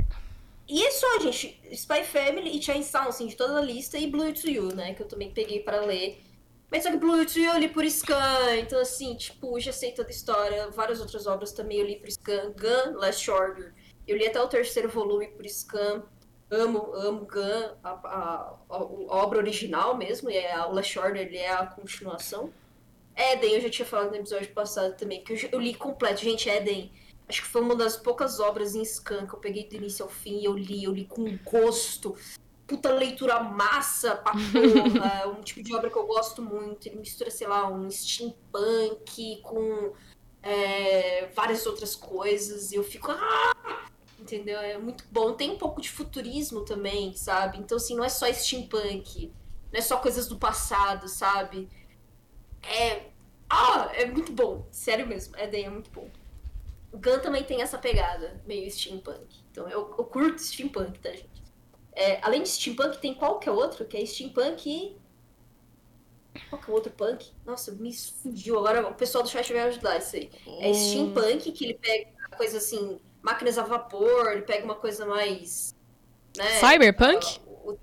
[0.68, 1.59] E é só, gente.
[1.72, 3.97] Spy Family e Chainsaw, assim, de toda a lista.
[3.97, 4.93] E Blue to You, né?
[4.93, 6.22] Que eu também peguei para ler.
[6.72, 8.57] Mas só que Blue to You eu li por scan.
[8.57, 10.70] Então, assim, tipo, já sei toda a história.
[10.72, 12.51] Várias outras obras também eu li por scan.
[12.51, 13.74] Gun, Last Order.
[14.07, 16.03] Eu li até o terceiro volume por scan.
[16.64, 18.78] Amo, amo Gun, a, a- a- a
[19.24, 20.30] obra original mesmo.
[20.30, 22.51] E é, o Last Order ele é a continuação.
[23.16, 26.22] Eden, eu já tinha falado no episódio passado também, que eu, eu li completo.
[26.22, 26.91] Gente, Eden,
[27.30, 30.10] acho que foi uma das poucas obras em scan que eu peguei do início ao
[30.12, 32.16] fim e eu li, eu li com gosto.
[32.68, 35.22] Puta leitura massa pra porra.
[35.24, 36.88] é um tipo de obra que eu gosto muito.
[36.88, 39.93] Ele mistura, sei lá, um steampunk com
[40.41, 42.72] é, várias outras coisas.
[42.72, 43.12] E eu fico.
[43.12, 43.86] "Ah!"
[44.26, 44.60] Entendeu?
[44.60, 45.34] É muito bom.
[45.34, 47.60] Tem um pouco de futurismo também, sabe?
[47.60, 49.32] Então, assim, não é só steampunk.
[49.72, 51.70] Não é só coisas do passado, sabe?
[52.64, 53.04] É.
[53.48, 54.66] Ah, é muito bom.
[54.72, 55.38] Sério mesmo.
[55.38, 56.10] Eden é muito bom.
[56.92, 59.44] O Gun também tem essa pegada, meio steampunk.
[59.52, 61.44] Então eu, eu curto steampunk, tá, gente?
[61.92, 63.86] É, além de steampunk, tem qual que é outro?
[63.86, 64.98] Que é steampunk e.
[66.50, 67.32] Qual que é o outro punk?
[67.46, 68.58] Nossa, me fugiu.
[68.58, 70.32] Agora o pessoal do chat vai ajudar isso aí.
[70.60, 75.76] É steampunk, que ele pega coisa assim, máquinas a vapor, ele pega uma coisa mais.
[76.38, 77.40] Né, Cyberpunk?
[77.48, 77.80] o- o-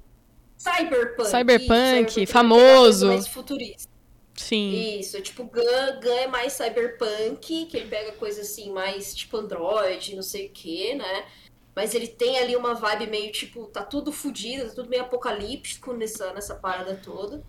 [0.57, 1.29] Cyberpunk.
[1.29, 3.07] Cyberpunk, é uma famoso.
[3.07, 3.91] coisa Mais futurista.
[4.35, 4.99] Sim.
[4.99, 9.37] Isso, é tipo, Gun, Gun é mais cyberpunk, que ele pega coisa assim, mais tipo
[9.37, 11.27] Android, não sei o que, né?
[11.75, 15.93] Mas ele tem ali uma vibe meio tipo, tá tudo fodido, tá tudo meio apocalíptico
[15.93, 17.43] nessa, nessa parada toda.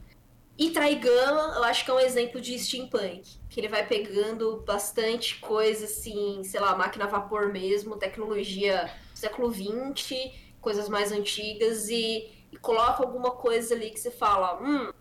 [0.58, 5.40] E Trigun, eu acho que é um exemplo de steampunk, que ele vai pegando bastante
[5.40, 10.32] coisa assim, sei lá, máquina a vapor mesmo, tecnologia do século XX,
[10.62, 14.94] coisas mais antigas, e, e coloca alguma coisa ali que você fala, hum,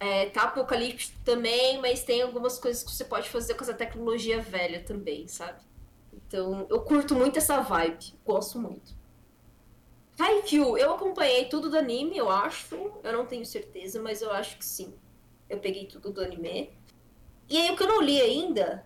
[0.00, 4.40] é, tá apocalíptico também, mas tem algumas coisas que você pode fazer com essa tecnologia
[4.40, 5.60] velha também, sabe?
[6.10, 9.01] Então, eu curto muito essa vibe, gosto muito.
[10.18, 12.76] Haikyuu, eu acompanhei tudo do anime, eu acho.
[13.02, 14.92] Eu não tenho certeza, mas eu acho que sim.
[15.48, 16.70] Eu peguei tudo do anime.
[17.48, 18.84] E aí, o que eu não li ainda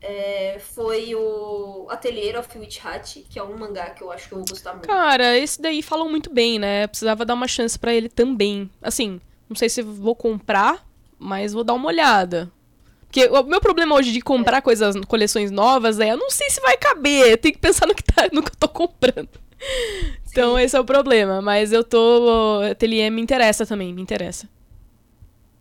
[0.00, 4.34] é, foi o Atelier of Witch Hat, que é um mangá que eu acho que
[4.34, 4.86] eu vou gostar muito.
[4.88, 6.86] Cara, esse daí falam muito bem, né?
[6.86, 8.68] Precisava dar uma chance pra ele também.
[8.80, 10.84] Assim, não sei se vou comprar,
[11.18, 12.50] mas vou dar uma olhada.
[13.02, 16.60] Porque o meu problema hoje de comprar coisas, coleções novas é, eu não sei se
[16.60, 19.28] vai caber, tem que pensar no que, tá, no que eu tô comprando.
[20.32, 24.48] Então esse é o problema, mas eu tô, ateliê me interessa também, me interessa.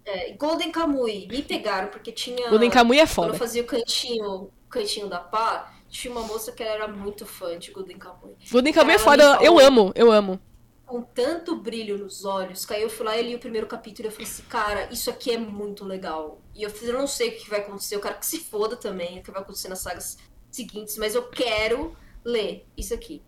[0.06, 2.50] É, Golden Kamui, me pegaram, porque tinha...
[2.50, 3.34] Golden Kamuy é Quando foda.
[3.34, 7.26] eu fazia o cantinho, o cantinho da pá, tinha uma moça que ela era muito
[7.26, 8.36] fã de Golden Kamuy.
[8.50, 10.40] Golden Kamuy é foda, eu amo, eu amo.
[10.86, 14.06] Com tanto brilho nos olhos, que aí eu fui lá e li o primeiro capítulo
[14.06, 16.40] e eu falei assim, cara, isso aqui é muito legal.
[16.56, 18.78] E eu falei, eu não sei o que vai acontecer, eu quero que se foda
[18.78, 20.18] também, o que vai acontecer nas sagas
[20.50, 23.22] seguintes, mas eu quero ler isso aqui.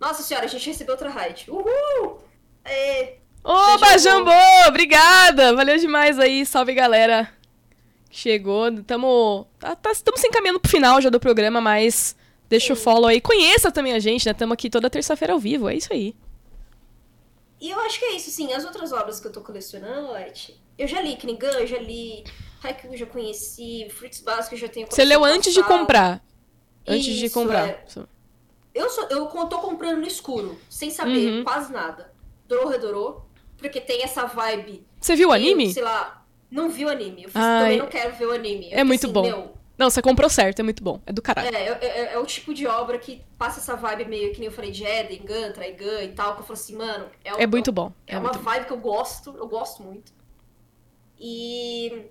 [0.00, 1.46] Nossa senhora, a gente recebeu outra raid.
[1.50, 2.18] Uhul!
[2.64, 4.30] É, Oba, Jambô!
[4.68, 5.54] Obrigada!
[5.54, 7.32] Valeu demais aí, salve galera.
[8.10, 9.46] Chegou, tamo.
[9.58, 12.16] Tá, tá, estamos se encaminhando pro final já do programa, mas
[12.48, 13.20] deixa o follow aí.
[13.20, 14.34] Conheça também a gente, né?
[14.34, 16.14] Tamo aqui toda terça-feira ao vivo, é isso aí.
[17.60, 18.52] E eu acho que é isso, sim.
[18.52, 22.24] As outras obras que eu tô colecionando, Light, eu já li Knigan, eu já li
[22.62, 26.22] Haikyuu, eu já conheci, Fruits Basket eu já tenho Você leu antes de comprar.
[26.86, 27.68] Antes de Isso, comprar.
[27.68, 27.84] é.
[28.78, 31.44] Eu, sou, eu tô comprando no escuro, sem saber Uhum.
[31.44, 32.12] quase nada.
[32.46, 33.26] Dorou, redorou,
[33.56, 34.86] porque tem essa vibe.
[35.00, 35.72] Você viu o anime?
[35.72, 37.24] Sei lá, não vi o anime.
[37.24, 38.68] Eu fiz- também não quero ver o anime.
[38.72, 39.22] É muito assim, bom.
[39.22, 41.00] Meu, Não, você comprou certo, é muito bom.
[41.06, 41.54] É do caralho.
[41.56, 44.46] É, é, é, é o tipo de obra que passa essa vibe meio que nem
[44.46, 47.06] eu falei de Eden, Gun, Trigun e tal, que eu falo assim, mano.
[47.24, 47.92] É, é muito bom.
[48.06, 48.66] É, é uma vibe bom.
[48.66, 50.12] que eu gosto, eu gosto muito.
[51.18, 52.06] E.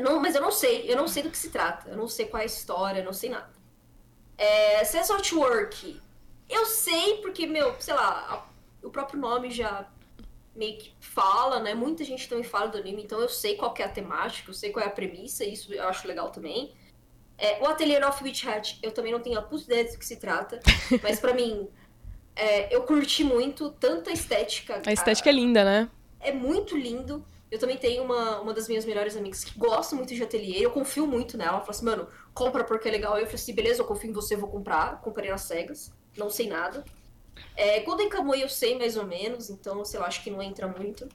[0.00, 1.88] Não, mas eu não sei, eu não sei do que se trata.
[1.90, 3.53] Eu não sei qual é a história, eu não sei nada.
[4.36, 6.00] É, Sense of Work.
[6.48, 8.46] Eu sei porque, meu, sei lá,
[8.82, 9.88] o próprio nome já
[10.54, 11.74] meio que fala, né?
[11.74, 14.70] Muita gente também fala do anime, então eu sei qual é a temática, eu sei
[14.70, 16.72] qual é a premissa, isso eu acho legal também.
[17.36, 20.06] É, o Atelier of Witch Hat, eu também não tenho a puta ideia do que
[20.06, 20.60] se trata,
[21.02, 21.68] mas para mim,
[22.36, 24.80] é, eu curti muito, tanto a estética.
[24.86, 25.88] A estética a, é linda, né?
[26.20, 27.24] É muito lindo.
[27.54, 30.72] Eu também tenho uma, uma das minhas melhores amigas que gosta muito de ateliê, eu
[30.72, 31.52] confio muito nela.
[31.52, 33.12] Ela falou assim, mano, compra porque é legal.
[33.12, 35.00] Eu falei assim, beleza, eu confio em você, vou comprar.
[35.00, 36.84] Comprei nas cegas, não sei nada.
[37.56, 40.66] É, Golden Kamuy eu sei mais ou menos, então, sei lá, acho que não entra
[40.66, 41.08] muito.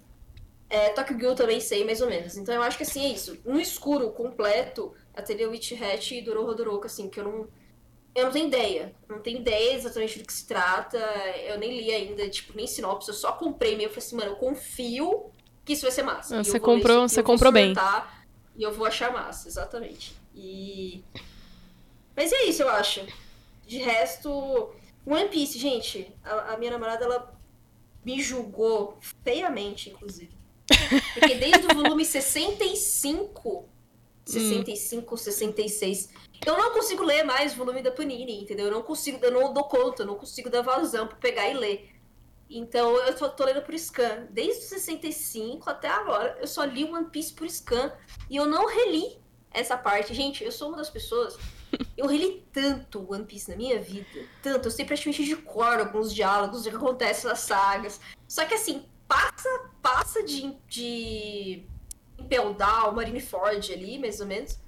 [0.69, 2.37] É, Tokyo Ghoul também sei mais ou menos.
[2.37, 3.37] Então eu acho que assim é isso.
[3.43, 7.47] No escuro completo, Ateliê Witch Hat e Doro Rodoroka, assim, que eu não.
[8.15, 8.95] Eu não tenho ideia.
[9.07, 10.97] Não tenho ideia exatamente do que se trata.
[11.47, 13.09] Eu nem li ainda, tipo, nem sinopse.
[13.09, 13.87] Eu só comprei meio.
[13.87, 15.31] Eu falei assim, mano, eu confio
[15.69, 16.43] que isso vai ser massa.
[16.43, 17.75] você comprou, você comprou bem.
[18.55, 20.15] E eu vou achar massa, exatamente.
[20.33, 21.03] E.
[22.15, 23.05] Mas é isso, eu acho.
[23.67, 24.73] De resto.
[25.05, 27.31] One Piece, gente, a, a minha namorada, ela
[28.03, 30.31] me julgou feiamente, inclusive.
[31.13, 33.69] Porque desde o volume 65,
[34.25, 35.17] 65, hum.
[35.17, 36.09] 66,
[36.47, 38.65] eu não consigo ler mais o volume da Panini, entendeu?
[38.65, 41.53] Eu não consigo, eu não dou conta, eu não consigo dar vazão pra pegar e
[41.53, 41.89] ler.
[42.49, 44.27] Então eu tô, tô lendo por scan.
[44.31, 47.91] Desde o 65 até agora, eu só li One Piece por scan.
[48.29, 49.19] E eu não reli
[49.51, 50.13] essa parte.
[50.13, 51.37] Gente, eu sou uma das pessoas.
[51.95, 54.07] Eu reli tanto One Piece na minha vida.
[54.41, 54.67] Tanto.
[54.67, 58.01] Eu sei praticamente de cor alguns diálogos, o que acontece nas sagas.
[58.27, 61.67] Só que assim, passa, passa de, de
[62.17, 64.59] Down, Marineford ali, mais ou menos.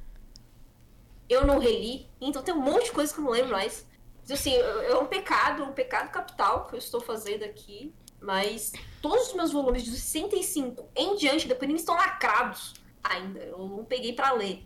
[1.27, 2.07] Eu não reli.
[2.19, 3.89] Então tem um monte de coisa que eu não lembro mais.
[4.29, 7.93] Assim, é um pecado, um pecado capital que eu estou fazendo aqui.
[8.21, 8.71] Mas
[9.01, 13.39] todos os meus volumes de 65 em diante da Panini estão lacrados ainda.
[13.39, 14.63] Eu não peguei para ler,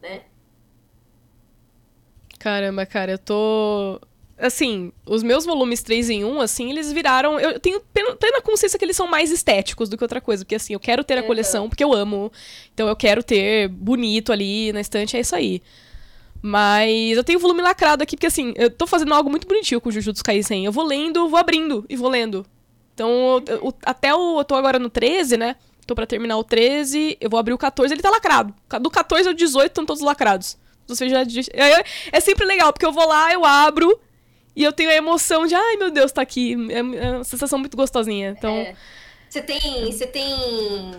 [0.00, 0.24] né?
[2.38, 3.98] Caramba, cara, eu tô.
[4.36, 7.40] Assim, os meus volumes 3 em 1, assim, eles viraram.
[7.40, 10.44] Eu tenho plena consciência que eles são mais estéticos do que outra coisa.
[10.44, 12.30] Porque, assim, eu quero ter a coleção porque eu amo.
[12.72, 15.60] Então eu quero ter bonito ali na estante, é isso aí.
[16.40, 19.80] Mas eu tenho o volume lacrado aqui, porque assim, eu tô fazendo algo muito bonitinho
[19.80, 20.64] com o Jujutsu Kaisen.
[20.64, 22.46] Eu vou lendo, vou abrindo e vou lendo.
[22.94, 24.40] Então, eu, eu, até o.
[24.40, 25.56] Eu tô agora no 13, né?
[25.86, 28.54] Tô pra terminar o 13, eu vou abrir o 14, ele tá lacrado.
[28.80, 30.58] Do 14 ao 18 estão todos lacrados.
[30.86, 33.98] Você já é, é sempre legal, porque eu vou lá, eu abro
[34.54, 36.56] e eu tenho a emoção de, ai meu Deus, tá aqui.
[36.70, 38.34] É, é uma sensação muito gostosinha.
[38.36, 38.50] Então.
[38.50, 38.74] É.
[39.28, 39.92] Você tem.
[39.92, 40.94] Você tem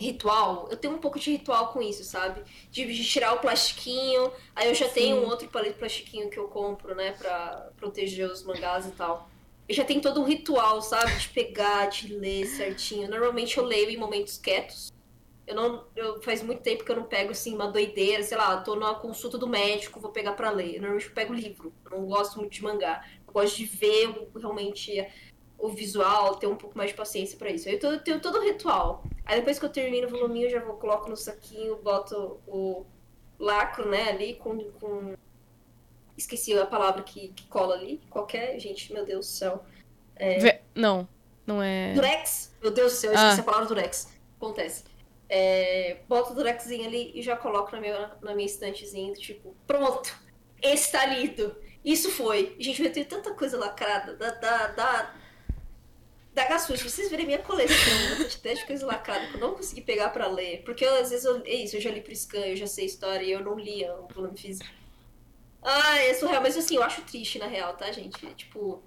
[0.00, 2.42] ritual, eu tenho um pouco de ritual com isso, sabe?
[2.70, 4.94] De, de tirar o plastiquinho, aí eu já Sim.
[4.94, 9.28] tenho um outro palito plastiquinho que eu compro, né, pra proteger os mangás e tal.
[9.68, 11.16] Eu já tenho todo um ritual, sabe?
[11.16, 13.08] De pegar, de ler certinho.
[13.08, 14.92] Normalmente eu leio em momentos quietos,
[15.46, 15.84] eu não.
[15.94, 18.94] Eu, faz muito tempo que eu não pego assim uma doideira, sei lá, tô numa
[18.94, 20.74] consulta do médico, vou pegar para ler.
[20.76, 21.72] Eu, normalmente eu pego livro.
[21.84, 23.04] Eu não gosto muito de mangá.
[23.26, 25.06] Eu gosto de ver realmente
[25.64, 27.66] o visual, ter um pouco mais de paciência para isso.
[27.68, 29.02] Eu, tenho todo o ritual.
[29.24, 32.84] Aí depois que eu termino o voluminho, eu já vou, coloco no saquinho, boto o
[33.38, 34.58] lacro, né, ali com.
[34.72, 35.14] com...
[36.18, 38.00] Esqueci a palavra que, que cola ali.
[38.10, 38.58] Qualquer.
[38.58, 39.64] Gente, meu Deus do céu.
[40.16, 40.60] É...
[40.74, 41.08] Não,
[41.46, 41.94] não é.
[41.94, 42.54] Durex?
[42.62, 43.42] Meu Deus do céu, eu esqueci ah.
[43.42, 44.12] a palavra durex.
[44.36, 44.84] Acontece.
[45.30, 50.14] É, boto o Drexzinho ali e já coloco na minha, na minha estantezinha, tipo, pronto,
[50.62, 51.56] está lido.
[51.82, 52.54] Isso foi.
[52.58, 55.14] Gente, eu tenho tanta coisa lacrada da, da, da,
[56.34, 56.82] da Gassus.
[56.82, 57.74] Vocês verem minha coleção,
[58.28, 60.62] de coisa lacrada que eu não consegui pegar pra ler.
[60.64, 62.84] Porque eu, às vezes eu, é isso, eu já li pro scan, eu já sei
[62.86, 64.68] história e eu não lia o volume físico.
[65.62, 66.42] Ah, é surreal.
[66.42, 68.26] Mas assim, eu acho triste na real, tá, gente?
[68.34, 68.82] Tipo,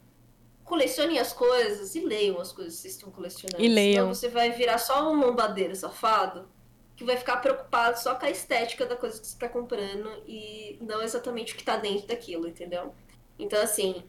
[0.64, 3.64] colecionem as coisas e leiam as coisas que vocês estão colecionando.
[3.64, 4.04] E leiam.
[4.04, 6.48] Senão você vai virar só um lombadeiro safado
[6.96, 10.78] que vai ficar preocupado só com a estética da coisa que você está comprando e
[10.82, 12.94] não exatamente o que está dentro daquilo, entendeu?
[13.38, 14.04] Então, assim,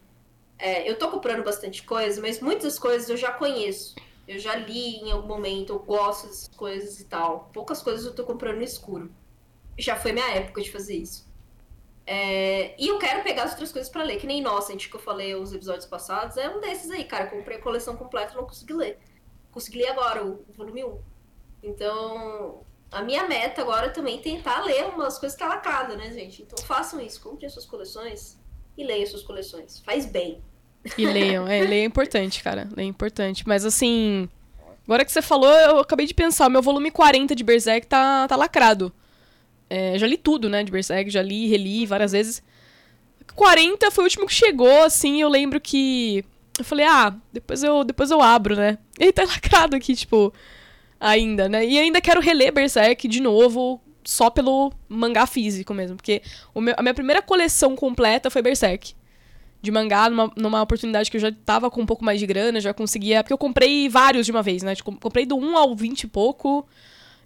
[0.59, 3.95] é, eu tô comprando bastante coisa, mas muitas coisas eu já conheço.
[4.27, 7.49] Eu já li em algum momento, eu gosto dessas coisas e tal.
[7.53, 9.11] Poucas coisas eu tô comprando no escuro.
[9.79, 11.27] Já foi minha época de fazer isso.
[12.05, 15.01] É, e eu quero pegar as outras coisas para ler, que nem Innocent, que eu
[15.01, 17.25] falei os episódios passados, é um desses aí, cara.
[17.25, 18.99] Eu comprei a coleção completa e não consegui ler.
[19.53, 20.99] Consegui ler agora, o, volume 1.
[21.63, 25.45] Então, a minha meta agora é também tentar ler umas coisas que
[25.97, 26.43] né, gente?
[26.43, 28.38] Então façam isso, comprem as suas coleções
[28.79, 29.83] e leiam as suas coleções.
[29.85, 30.39] Faz bem.
[30.97, 32.69] E leiam, é, ler é importante, cara.
[32.75, 33.47] Ler é importante.
[33.47, 34.29] Mas assim,
[34.87, 38.37] agora que você falou, eu acabei de pensar, meu volume 40 de Berserk tá, tá
[38.37, 38.93] lacrado.
[39.69, 42.43] É, já li tudo, né, de Berserk, já li, reli várias vezes.
[43.35, 46.25] 40 foi o último que chegou, assim, eu lembro que.
[46.59, 48.79] Eu falei, ah, depois eu, depois eu abro, né?
[48.99, 50.33] E ele tá lacrado aqui, tipo,
[50.99, 51.65] ainda, né?
[51.65, 55.95] E ainda quero reler Berserk de novo, só pelo mangá físico mesmo.
[55.95, 56.23] Porque
[56.57, 58.95] meu, a minha primeira coleção completa foi Berserk.
[59.61, 62.59] De mangá, numa, numa oportunidade que eu já tava com um pouco mais de grana,
[62.59, 63.23] já conseguia.
[63.23, 64.75] Porque eu comprei vários de uma vez, né?
[64.75, 66.67] Tipo, comprei do 1 ao 20 e pouco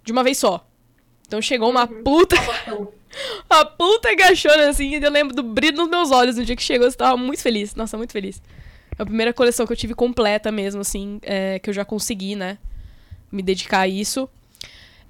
[0.03, 0.67] de uma vez só.
[1.25, 2.03] Então chegou uma uhum.
[2.03, 2.35] puta.
[3.49, 6.63] a puta gachona, assim, e eu lembro do brilho nos meus olhos no dia que
[6.63, 6.85] chegou.
[6.85, 7.75] Eu tava muito feliz.
[7.75, 8.41] Nossa, muito feliz.
[8.99, 12.35] É a primeira coleção que eu tive completa mesmo, assim, é, que eu já consegui,
[12.35, 12.57] né?
[13.31, 14.27] Me dedicar a isso.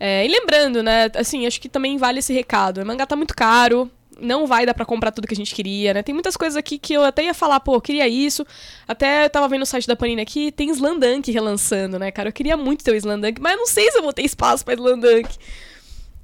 [0.05, 2.81] É, e lembrando, né, assim, acho que também vale esse recado.
[2.81, 3.89] O mangá tá muito caro,
[4.19, 6.03] não vai dar para comprar tudo que a gente queria, né?
[6.03, 8.45] Tem muitas coisas aqui que eu até ia falar, pô, eu queria isso.
[8.85, 12.27] Até eu tava vendo o site da Panini aqui, tem Slandunk relançando, né, cara?
[12.27, 14.65] Eu queria muito ter o Slandunk, mas eu não sei se eu vou ter espaço
[14.65, 15.37] pra Slandunk.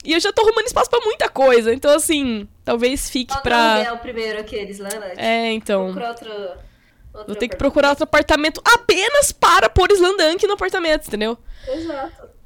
[0.04, 3.80] E eu já tô arrumando espaço para muita coisa, então assim, talvez fique Qual pra...
[3.80, 5.14] é o primeiro aquele, Slandunk?
[5.16, 5.94] É, então...
[5.94, 6.30] Procura outro...
[7.14, 11.38] outro vou ter que procurar outro apartamento apenas para pôr Slandunk no apartamento, entendeu?
[11.66, 12.39] Exato.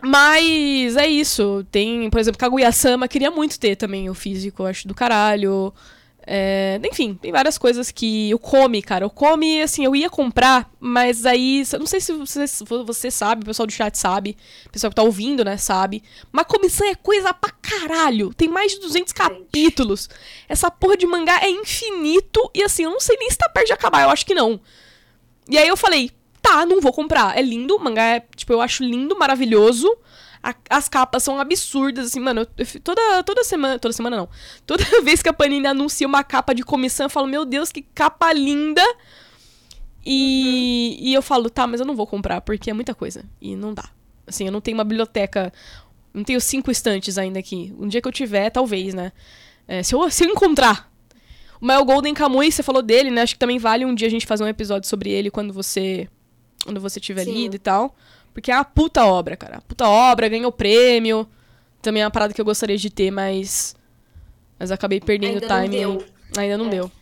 [0.00, 1.66] Mas é isso.
[1.70, 5.72] Tem, por exemplo, Kaguya-sama, queria muito ter também o físico, acho do caralho.
[6.30, 8.34] É, enfim, tem várias coisas que.
[8.34, 9.06] O Come, cara.
[9.06, 11.62] O Come, assim, eu ia comprar, mas aí.
[11.78, 12.44] Não sei se você,
[12.84, 16.02] você sabe, o pessoal do chat sabe, o pessoal que tá ouvindo, né, sabe.
[16.30, 18.34] Mas comissão é coisa pra caralho.
[18.34, 20.10] Tem mais de 200 capítulos.
[20.46, 23.68] Essa porra de mangá é infinito e, assim, eu não sei nem se tá perto
[23.68, 24.60] de acabar, eu acho que não.
[25.48, 26.10] E aí eu falei,
[26.48, 27.36] tá, não vou comprar.
[27.36, 29.94] É lindo, o mangá é, tipo, eu acho lindo, maravilhoso.
[30.42, 32.40] A, as capas são absurdas, assim, mano.
[32.40, 33.78] Eu, eu, toda, toda semana.
[33.78, 34.28] Toda semana não.
[34.66, 37.82] Toda vez que a Panini anuncia uma capa de comissão, eu falo, meu Deus, que
[37.82, 38.82] capa linda!
[40.04, 41.06] E, uhum.
[41.08, 43.24] e eu falo, tá, mas eu não vou comprar, porque é muita coisa.
[43.40, 43.90] E não dá.
[44.26, 45.52] Assim, eu não tenho uma biblioteca.
[46.14, 47.74] Não tenho cinco estantes ainda aqui.
[47.78, 49.12] Um dia que eu tiver, talvez, né?
[49.66, 50.88] É, se, eu, se eu encontrar.
[51.60, 53.22] O Mel Golden Kamuy, você falou dele, né?
[53.22, 56.08] Acho que também vale um dia a gente fazer um episódio sobre ele quando você
[56.68, 57.32] quando você tiver Sim.
[57.32, 57.94] lido e tal.
[58.34, 59.62] Porque é uma puta obra, cara.
[59.62, 61.26] Puta obra, ganhou prêmio.
[61.80, 63.74] Também é uma parada que eu gostaria de ter, mas.
[64.58, 65.82] Mas acabei perdendo o time.
[65.82, 65.98] Não
[66.36, 66.70] Ainda não é.
[66.70, 66.92] deu.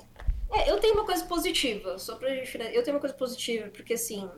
[0.53, 2.57] É, eu tenho uma coisa positiva, só pra gente.
[2.73, 4.31] Eu tenho uma coisa positiva, porque assim.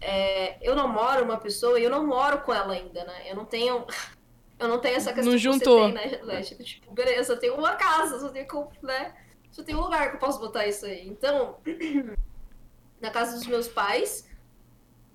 [0.00, 3.24] É, eu não moro uma pessoa e eu não moro com ela ainda, né?
[3.28, 3.84] Eu não tenho.
[4.60, 5.86] Eu não tenho essa questão não juntou.
[5.92, 6.42] que você tem, né?
[6.42, 8.44] Tipo, tipo, beleza, eu tenho uma casa, só tenho,
[8.82, 9.14] né?
[9.52, 11.06] Só tenho um lugar que eu posso botar isso aí.
[11.06, 11.58] Então,
[13.00, 14.27] na casa dos meus pais,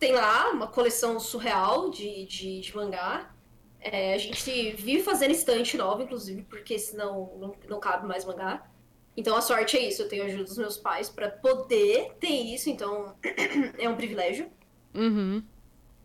[0.04, 3.34] tem lá uma coleção surreal de, de, de mangá.
[3.80, 8.70] É, a gente vive fazendo estante nova, inclusive, porque senão não, não cabe mais mangá.
[9.16, 12.28] Então a sorte é isso, eu tenho a ajuda dos meus pais para poder ter
[12.28, 13.16] isso, então
[13.80, 14.52] é um privilégio.
[14.94, 15.42] Uhum.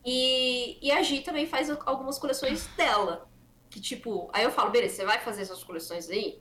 [0.07, 3.29] E, e a Gi também faz algumas coleções dela.
[3.69, 6.39] Que tipo, aí eu falo, beleza, você vai fazer essas coleções aí?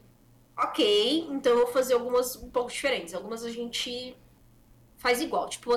[0.56, 3.16] Ok, então eu vou fazer algumas um pouco diferentes.
[3.16, 4.16] Algumas a gente
[4.98, 5.74] faz igual, tipo o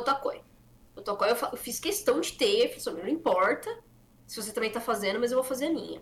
[1.01, 1.31] Otakoi.
[1.31, 3.71] O Tokoi eu, fiz questão de ter, eu falei, não importa
[4.27, 6.01] se você também tá fazendo, mas eu vou fazer a minha.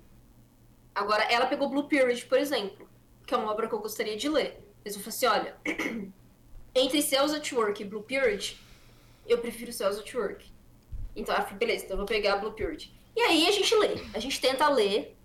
[0.94, 2.88] Agora, ela pegou Blue Period, por exemplo,
[3.26, 4.60] que é uma obra que eu gostaria de ler.
[4.84, 5.56] Mas eu falei assim, olha,
[6.74, 8.58] entre Cells at Work e Blue Period,
[9.26, 10.44] eu prefiro Cells at Work.
[11.14, 12.92] Então ela falou, beleza, então eu vou pegar a Blue Period.
[13.16, 15.16] E aí a gente lê, a gente tenta ler,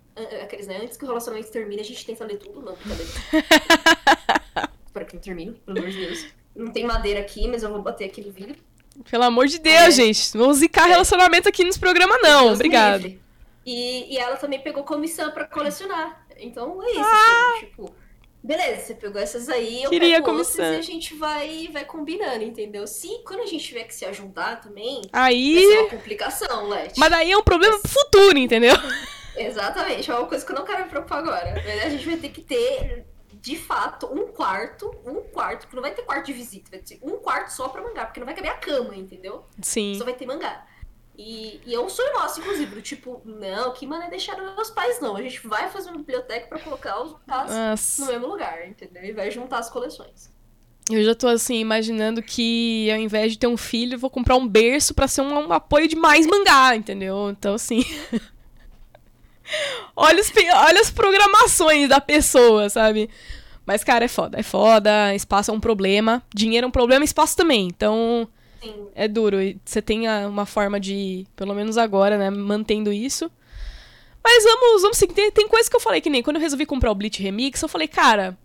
[0.42, 3.10] aqueles, né, antes que o relacionamento termine, a gente tenta ler tudo, não, brincadeira.
[4.86, 6.26] Espero que não termine, pelo amor de Deus.
[6.54, 8.56] Não tem madeira aqui, mas eu vou bater aqui no vidro.
[9.10, 9.90] Pelo amor de Deus, é.
[9.90, 10.36] gente.
[10.36, 10.92] Não zicar é.
[10.92, 12.46] relacionamento aqui nos programas, não.
[12.46, 13.06] Deus Obrigado.
[13.66, 16.24] E, e ela também pegou comissão para colecionar.
[16.38, 17.52] Então é isso, ah.
[17.56, 17.94] assim, tipo.
[18.42, 20.74] Beleza, você pegou essas aí, eu Queria pego comissão.
[20.74, 22.86] e a gente vai, vai combinando, entendeu?
[22.86, 25.54] Se quando a gente tiver que se ajudar também, aí...
[25.54, 27.00] vai ser uma complicação, Leti.
[27.00, 28.74] Mas daí é um problema pro futuro, entendeu?
[29.34, 31.54] Exatamente, é uma coisa que eu não quero me preocupar agora.
[31.86, 33.06] A gente vai ter que ter
[33.44, 36.98] de fato, um quarto, um quarto, que não vai ter quarto de visita, vai ter
[37.02, 39.44] um quarto só pra mangá, porque não vai caber a cama, entendeu?
[39.60, 39.94] Sim.
[39.98, 40.66] Só vai ter mangá.
[41.14, 44.98] E, e é um sonho nosso, inclusive, do tipo, não, que mané deixar meus pais,
[44.98, 45.14] não.
[45.14, 49.04] A gente vai fazer uma biblioteca para colocar os mangás no mesmo lugar, entendeu?
[49.04, 50.32] E vai juntar as coleções.
[50.90, 54.36] Eu já tô assim, imaginando que ao invés de ter um filho, eu vou comprar
[54.36, 57.28] um berço para ser um, um, apoio de mais mangá, entendeu?
[57.28, 57.84] Então, assim.
[59.96, 63.08] olha, os, olha as programações da pessoa, sabe?
[63.66, 64.38] Mas, cara, é foda.
[64.38, 65.14] É foda.
[65.14, 66.22] Espaço é um problema.
[66.34, 67.66] Dinheiro é um problema, espaço também.
[67.66, 68.28] Então.
[68.62, 68.88] Sim.
[68.94, 69.38] É duro.
[69.64, 73.30] Você tem uma forma de, pelo menos agora, né, mantendo isso.
[74.22, 75.12] Mas vamos, vamos seguir.
[75.12, 77.60] Tem, tem coisa que eu falei que nem quando eu resolvi comprar o Bleach Remix,
[77.60, 78.38] eu falei, cara,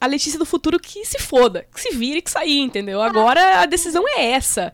[0.00, 3.02] a Letícia do futuro que se foda, que se vire, que sair, entendeu?
[3.02, 4.72] Agora a decisão é essa.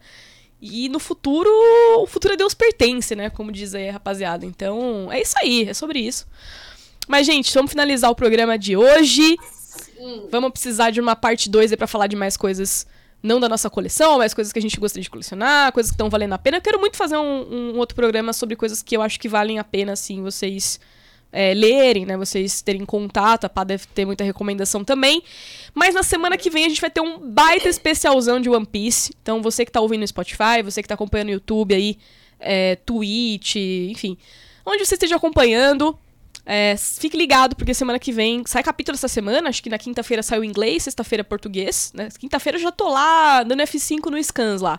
[0.65, 1.51] E no futuro,
[1.99, 3.29] o futuro a Deus pertence, né?
[3.29, 4.47] Como diz aí a rapaziada.
[4.47, 6.25] Então, é isso aí, é sobre isso.
[7.09, 9.37] Mas, gente, vamos finalizar o programa de hoje.
[9.43, 10.29] Sim.
[10.31, 12.87] Vamos precisar de uma parte 2 aí pra falar de mais coisas
[13.21, 16.09] não da nossa coleção, mas coisas que a gente gostaria de colecionar, coisas que estão
[16.09, 16.59] valendo a pena.
[16.59, 19.59] Eu quero muito fazer um, um, outro programa sobre coisas que eu acho que valem
[19.59, 20.79] a pena, assim, vocês
[21.33, 22.17] é, lerem, né?
[22.17, 23.47] Vocês terem contato.
[23.47, 25.23] A Pá deve ter muita recomendação também.
[25.75, 29.15] Mas na semana que vem a gente vai ter um baita especialzão de One Piece.
[29.23, 31.99] Então você que tá ouvindo no Spotify, você que tá acompanhando no YouTube aí,
[32.39, 34.19] é, Twitch, enfim.
[34.65, 35.99] Onde você esteja acompanhando,
[36.45, 39.49] é, fique ligado, porque semana que vem sai capítulo essa semana.
[39.49, 41.93] Acho que na quinta-feira saiu inglês, sexta-feira português.
[41.95, 42.09] Né?
[42.19, 44.79] Quinta-feira eu já tô lá dando F5 no Scans lá.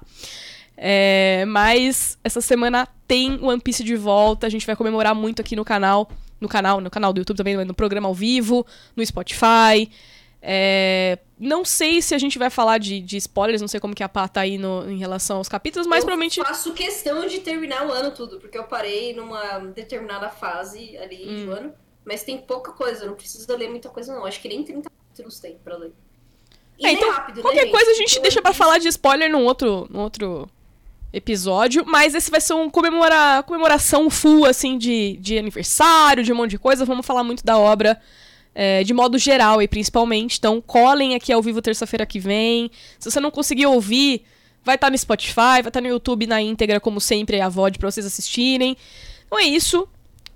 [0.75, 4.47] É, mas essa semana tem One Piece de volta.
[4.47, 6.09] A gente vai comemorar muito aqui no canal.
[6.43, 8.65] No canal, no canal do YouTube também, no programa ao vivo,
[8.97, 9.89] no Spotify.
[10.41, 14.03] É, não sei se a gente vai falar de, de, spoilers, não sei como que
[14.03, 16.41] a Pá tá aí no, em relação aos capítulos, mas eu provavelmente.
[16.41, 21.25] Eu faço questão de terminar o ano tudo, porque eu parei numa determinada fase ali
[21.29, 21.45] hum.
[21.45, 21.73] do ano.
[22.03, 24.25] Mas tem pouca coisa, não precisa ler muita coisa, não.
[24.25, 25.93] Acho que nem 30 capítulos tem pra ler.
[26.77, 28.89] E é, então, é rápido, né, qualquer né, coisa a gente deixa para falar de
[28.89, 30.49] spoiler num outro, num outro
[31.13, 36.35] episódio, mas esse vai ser um comemora, comemoração full, assim, de, de aniversário, de um
[36.35, 36.83] monte de coisa.
[36.83, 38.01] Vamos falar muito da obra
[38.55, 40.37] é, de modo geral e principalmente.
[40.39, 42.71] Então, colhem aqui ao vivo terça-feira que vem.
[42.97, 44.23] Se você não conseguir ouvir,
[44.63, 47.47] vai estar tá no Spotify, vai estar tá no YouTube na íntegra, como sempre, a
[47.47, 48.75] VOD para vocês assistirem.
[49.27, 49.87] Então é isso.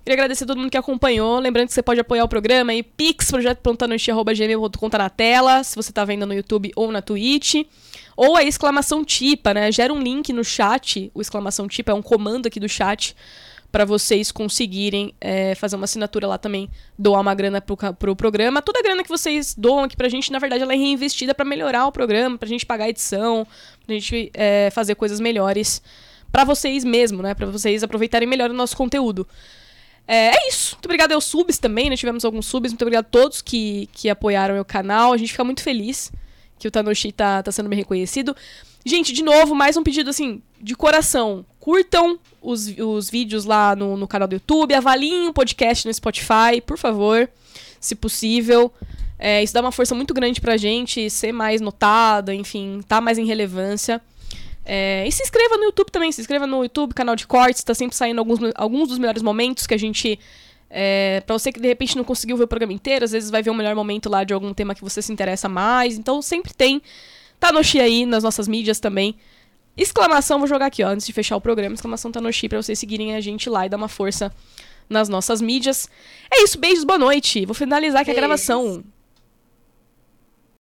[0.06, 1.40] Queria agradecer a todo mundo que acompanhou.
[1.40, 5.92] Lembrando que você pode apoiar o programa aí, pix, projeto tá na tela, se você
[5.92, 7.56] tá vendo no YouTube ou na Twitch.
[8.18, 9.72] Ou a exclamação TIPA, né?
[9.72, 11.12] Gera um link no chat.
[11.14, 13.16] O exclamação TIPA é um comando aqui do chat
[13.72, 16.68] para vocês conseguirem é, fazer uma assinatura lá também,
[16.98, 18.60] doar uma grana pro, pro programa.
[18.60, 21.46] Toda a grana que vocês doam aqui pra gente, na verdade, ela é reinvestida para
[21.46, 23.46] melhorar o programa, pra gente pagar a edição,
[23.86, 25.82] pra gente é, fazer coisas melhores
[26.32, 27.36] para vocês mesmo, né?
[27.36, 29.28] Pra vocês aproveitarem melhor o nosso conteúdo.
[30.08, 30.76] É, é, isso.
[30.76, 31.96] Muito obrigado aos subs também, né?
[31.96, 32.72] Tivemos alguns subs.
[32.72, 35.14] Muito obrigado a todos que, que apoiaram o canal.
[35.14, 36.12] A gente fica muito feliz
[36.58, 38.36] que o Tanoshi tá, tá sendo bem reconhecido.
[38.86, 41.46] Gente, de novo, mais um pedido assim, de coração.
[41.60, 46.62] Curtam os, os vídeos lá no, no canal do YouTube, avaliem o podcast no Spotify,
[46.66, 47.30] por favor,
[47.80, 48.72] se possível.
[49.20, 53.18] É, isso dá uma força muito grande pra gente ser mais notada, enfim, tá mais
[53.18, 54.02] em relevância.
[54.64, 57.74] É, e se inscreva no YouTube também, se inscreva no YouTube, canal de cortes, tá
[57.74, 60.20] sempre saindo alguns, alguns dos melhores momentos que a gente.
[60.70, 63.42] É, pra você que de repente não conseguiu ver o programa inteiro, às vezes vai
[63.42, 65.98] ver o melhor momento lá de algum tema que você se interessa mais.
[65.98, 66.82] Então sempre tem
[67.40, 69.16] Tanoshi aí nas nossas mídias também.
[69.78, 71.76] Exclamação, vou jogar aqui, ó, antes de fechar o programa.
[71.76, 74.34] Exclamação Tanoshi pra vocês seguirem a gente lá e dar uma força
[74.90, 75.90] nas nossas mídias.
[76.32, 77.46] É isso, beijos, boa noite.
[77.46, 78.18] Vou finalizar aqui beijos.
[78.18, 78.84] a gravação.